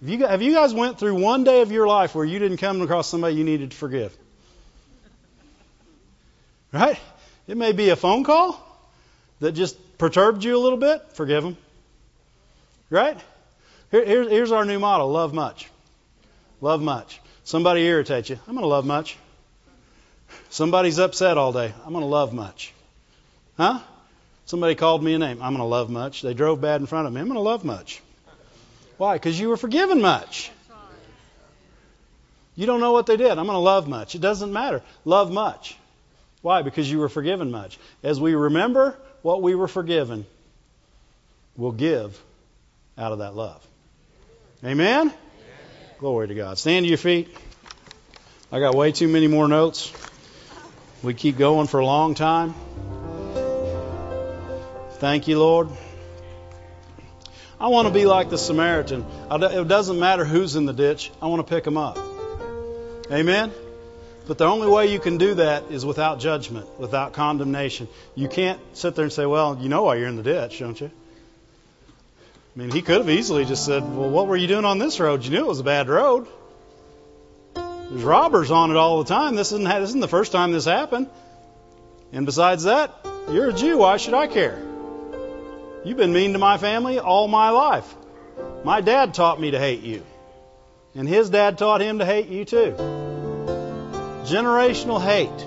Have 0.00 0.08
you, 0.08 0.26
have 0.26 0.42
you 0.42 0.54
guys 0.54 0.72
went 0.72 0.98
through 0.98 1.14
one 1.16 1.44
day 1.44 1.60
of 1.60 1.70
your 1.70 1.86
life 1.86 2.14
where 2.14 2.24
you 2.24 2.38
didn't 2.38 2.56
come 2.56 2.80
across 2.80 3.06
somebody 3.06 3.34
you 3.34 3.44
needed 3.44 3.72
to 3.72 3.76
forgive? 3.76 4.16
Right? 6.72 6.98
It 7.46 7.56
may 7.56 7.72
be 7.72 7.90
a 7.90 7.96
phone 7.96 8.24
call 8.24 8.58
that 9.40 9.52
just 9.52 9.98
perturbed 9.98 10.42
you 10.42 10.56
a 10.56 10.60
little 10.60 10.78
bit. 10.78 11.12
Forgive 11.12 11.42
them. 11.42 11.56
Right? 12.88 13.18
Here, 13.90 14.04
here's, 14.04 14.28
here's 14.28 14.52
our 14.52 14.64
new 14.64 14.78
motto 14.78 15.06
love 15.06 15.34
much. 15.34 15.68
Love 16.62 16.80
much. 16.80 17.20
Somebody 17.44 17.82
irritates 17.82 18.30
you. 18.30 18.38
I'm 18.46 18.54
going 18.54 18.62
to 18.62 18.68
love 18.68 18.86
much. 18.86 19.18
Somebody's 20.48 20.98
upset 20.98 21.36
all 21.36 21.52
day. 21.52 21.74
I'm 21.84 21.92
going 21.92 22.04
to 22.04 22.10
love 22.10 22.32
much. 22.32 22.72
Huh? 23.56 23.80
Somebody 24.46 24.76
called 24.76 25.02
me 25.02 25.14
a 25.14 25.18
name. 25.18 25.42
I'm 25.42 25.52
going 25.52 25.58
to 25.58 25.64
love 25.64 25.90
much. 25.90 26.22
They 26.22 26.32
drove 26.32 26.60
bad 26.60 26.80
in 26.80 26.86
front 26.86 27.06
of 27.06 27.12
me. 27.12 27.20
I'm 27.20 27.26
going 27.26 27.36
to 27.36 27.42
love 27.42 27.64
much. 27.64 28.00
Why? 29.00 29.14
Because 29.14 29.40
you 29.40 29.48
were 29.48 29.56
forgiven 29.56 30.02
much. 30.02 30.52
You 32.54 32.66
don't 32.66 32.80
know 32.80 32.92
what 32.92 33.06
they 33.06 33.16
did. 33.16 33.30
I'm 33.30 33.46
going 33.46 33.56
to 33.56 33.58
love 33.58 33.88
much. 33.88 34.14
It 34.14 34.20
doesn't 34.20 34.52
matter. 34.52 34.82
Love 35.06 35.32
much. 35.32 35.74
Why? 36.42 36.60
Because 36.60 36.90
you 36.90 36.98
were 36.98 37.08
forgiven 37.08 37.50
much. 37.50 37.78
As 38.02 38.20
we 38.20 38.34
remember 38.34 38.98
what 39.22 39.40
we 39.40 39.54
were 39.54 39.68
forgiven, 39.68 40.26
we'll 41.56 41.72
give 41.72 42.22
out 42.98 43.12
of 43.12 43.20
that 43.20 43.34
love. 43.34 43.66
Amen? 44.62 45.06
Amen? 45.06 45.14
Glory 45.98 46.28
to 46.28 46.34
God. 46.34 46.58
Stand 46.58 46.84
to 46.84 46.88
your 46.90 46.98
feet. 46.98 47.34
I 48.52 48.60
got 48.60 48.74
way 48.74 48.92
too 48.92 49.08
many 49.08 49.28
more 49.28 49.48
notes. 49.48 49.90
We 51.02 51.14
keep 51.14 51.38
going 51.38 51.68
for 51.68 51.80
a 51.80 51.86
long 51.86 52.14
time. 52.14 52.54
Thank 54.98 55.26
you, 55.26 55.38
Lord. 55.38 55.70
I 57.60 57.68
want 57.68 57.88
to 57.88 57.92
be 57.92 58.06
like 58.06 58.30
the 58.30 58.38
Samaritan. 58.38 59.04
It 59.30 59.68
doesn't 59.68 60.00
matter 60.00 60.24
who's 60.24 60.56
in 60.56 60.64
the 60.64 60.72
ditch. 60.72 61.10
I 61.20 61.26
want 61.26 61.46
to 61.46 61.54
pick 61.54 61.64
them 61.64 61.76
up. 61.76 61.98
Amen? 63.12 63.52
But 64.26 64.38
the 64.38 64.46
only 64.46 64.68
way 64.68 64.92
you 64.92 64.98
can 64.98 65.18
do 65.18 65.34
that 65.34 65.64
is 65.70 65.84
without 65.84 66.20
judgment, 66.20 66.66
without 66.78 67.12
condemnation. 67.12 67.88
You 68.14 68.28
can't 68.28 68.60
sit 68.74 68.94
there 68.94 69.04
and 69.04 69.12
say, 69.12 69.26
well, 69.26 69.58
you 69.60 69.68
know 69.68 69.82
why 69.82 69.96
you're 69.96 70.08
in 70.08 70.16
the 70.16 70.22
ditch, 70.22 70.60
don't 70.60 70.80
you? 70.80 70.90
I 72.56 72.58
mean, 72.58 72.70
he 72.70 72.80
could 72.80 72.98
have 72.98 73.10
easily 73.10 73.44
just 73.44 73.66
said, 73.66 73.82
well, 73.82 74.08
what 74.08 74.26
were 74.26 74.36
you 74.36 74.46
doing 74.46 74.64
on 74.64 74.78
this 74.78 74.98
road? 74.98 75.24
You 75.24 75.30
knew 75.30 75.44
it 75.44 75.48
was 75.48 75.60
a 75.60 75.64
bad 75.64 75.88
road. 75.88 76.28
There's 77.54 78.02
robbers 78.02 78.50
on 78.50 78.70
it 78.70 78.76
all 78.76 79.02
the 79.02 79.08
time. 79.08 79.34
This 79.34 79.52
isn't, 79.52 79.64
this 79.64 79.90
isn't 79.90 80.00
the 80.00 80.08
first 80.08 80.32
time 80.32 80.52
this 80.52 80.64
happened. 80.64 81.08
And 82.12 82.24
besides 82.24 82.64
that, 82.64 82.94
you're 83.30 83.50
a 83.50 83.52
Jew. 83.52 83.78
Why 83.78 83.98
should 83.98 84.14
I 84.14 84.28
care? 84.28 84.62
You've 85.82 85.96
been 85.96 86.12
mean 86.12 86.34
to 86.34 86.38
my 86.38 86.58
family 86.58 86.98
all 86.98 87.26
my 87.26 87.50
life. 87.50 87.94
My 88.64 88.82
dad 88.82 89.14
taught 89.14 89.40
me 89.40 89.52
to 89.52 89.58
hate 89.58 89.82
you. 89.82 90.04
And 90.94 91.08
his 91.08 91.30
dad 91.30 91.56
taught 91.56 91.80
him 91.80 92.00
to 92.00 92.04
hate 92.04 92.28
you 92.28 92.44
too. 92.44 92.74
Generational 94.24 95.00
hate 95.00 95.46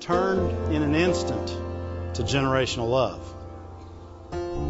turned 0.00 0.74
in 0.74 0.82
an 0.82 0.94
instant 0.94 1.48
to 2.14 2.22
generational 2.22 2.90
love 2.90 3.34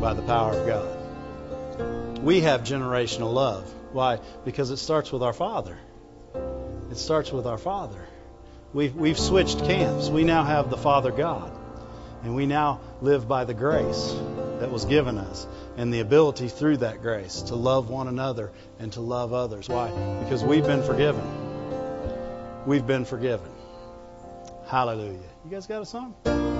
by 0.00 0.14
the 0.14 0.22
power 0.22 0.52
of 0.52 0.66
God. 0.66 2.22
We 2.22 2.42
have 2.42 2.62
generational 2.62 3.32
love. 3.32 3.72
Why? 3.92 4.20
Because 4.44 4.70
it 4.70 4.76
starts 4.76 5.10
with 5.10 5.22
our 5.22 5.32
Father. 5.32 5.76
It 6.90 6.98
starts 6.98 7.32
with 7.32 7.46
our 7.46 7.58
Father. 7.58 8.06
We've, 8.72 8.94
we've 8.94 9.18
switched 9.18 9.58
camps. 9.64 10.08
We 10.08 10.22
now 10.22 10.44
have 10.44 10.70
the 10.70 10.76
Father 10.76 11.10
God. 11.10 11.55
And 12.22 12.34
we 12.34 12.46
now 12.46 12.80
live 13.00 13.28
by 13.28 13.44
the 13.44 13.54
grace 13.54 14.14
that 14.60 14.70
was 14.70 14.84
given 14.84 15.18
us 15.18 15.46
and 15.76 15.92
the 15.92 16.00
ability 16.00 16.48
through 16.48 16.78
that 16.78 17.02
grace 17.02 17.42
to 17.42 17.54
love 17.54 17.90
one 17.90 18.08
another 18.08 18.52
and 18.78 18.92
to 18.94 19.00
love 19.00 19.32
others. 19.32 19.68
Why? 19.68 19.90
Because 20.24 20.42
we've 20.42 20.64
been 20.64 20.82
forgiven. 20.82 21.22
We've 22.66 22.86
been 22.86 23.04
forgiven. 23.04 23.50
Hallelujah. 24.66 25.18
You 25.44 25.50
guys 25.50 25.66
got 25.66 25.82
a 25.82 25.86
song? 25.86 26.55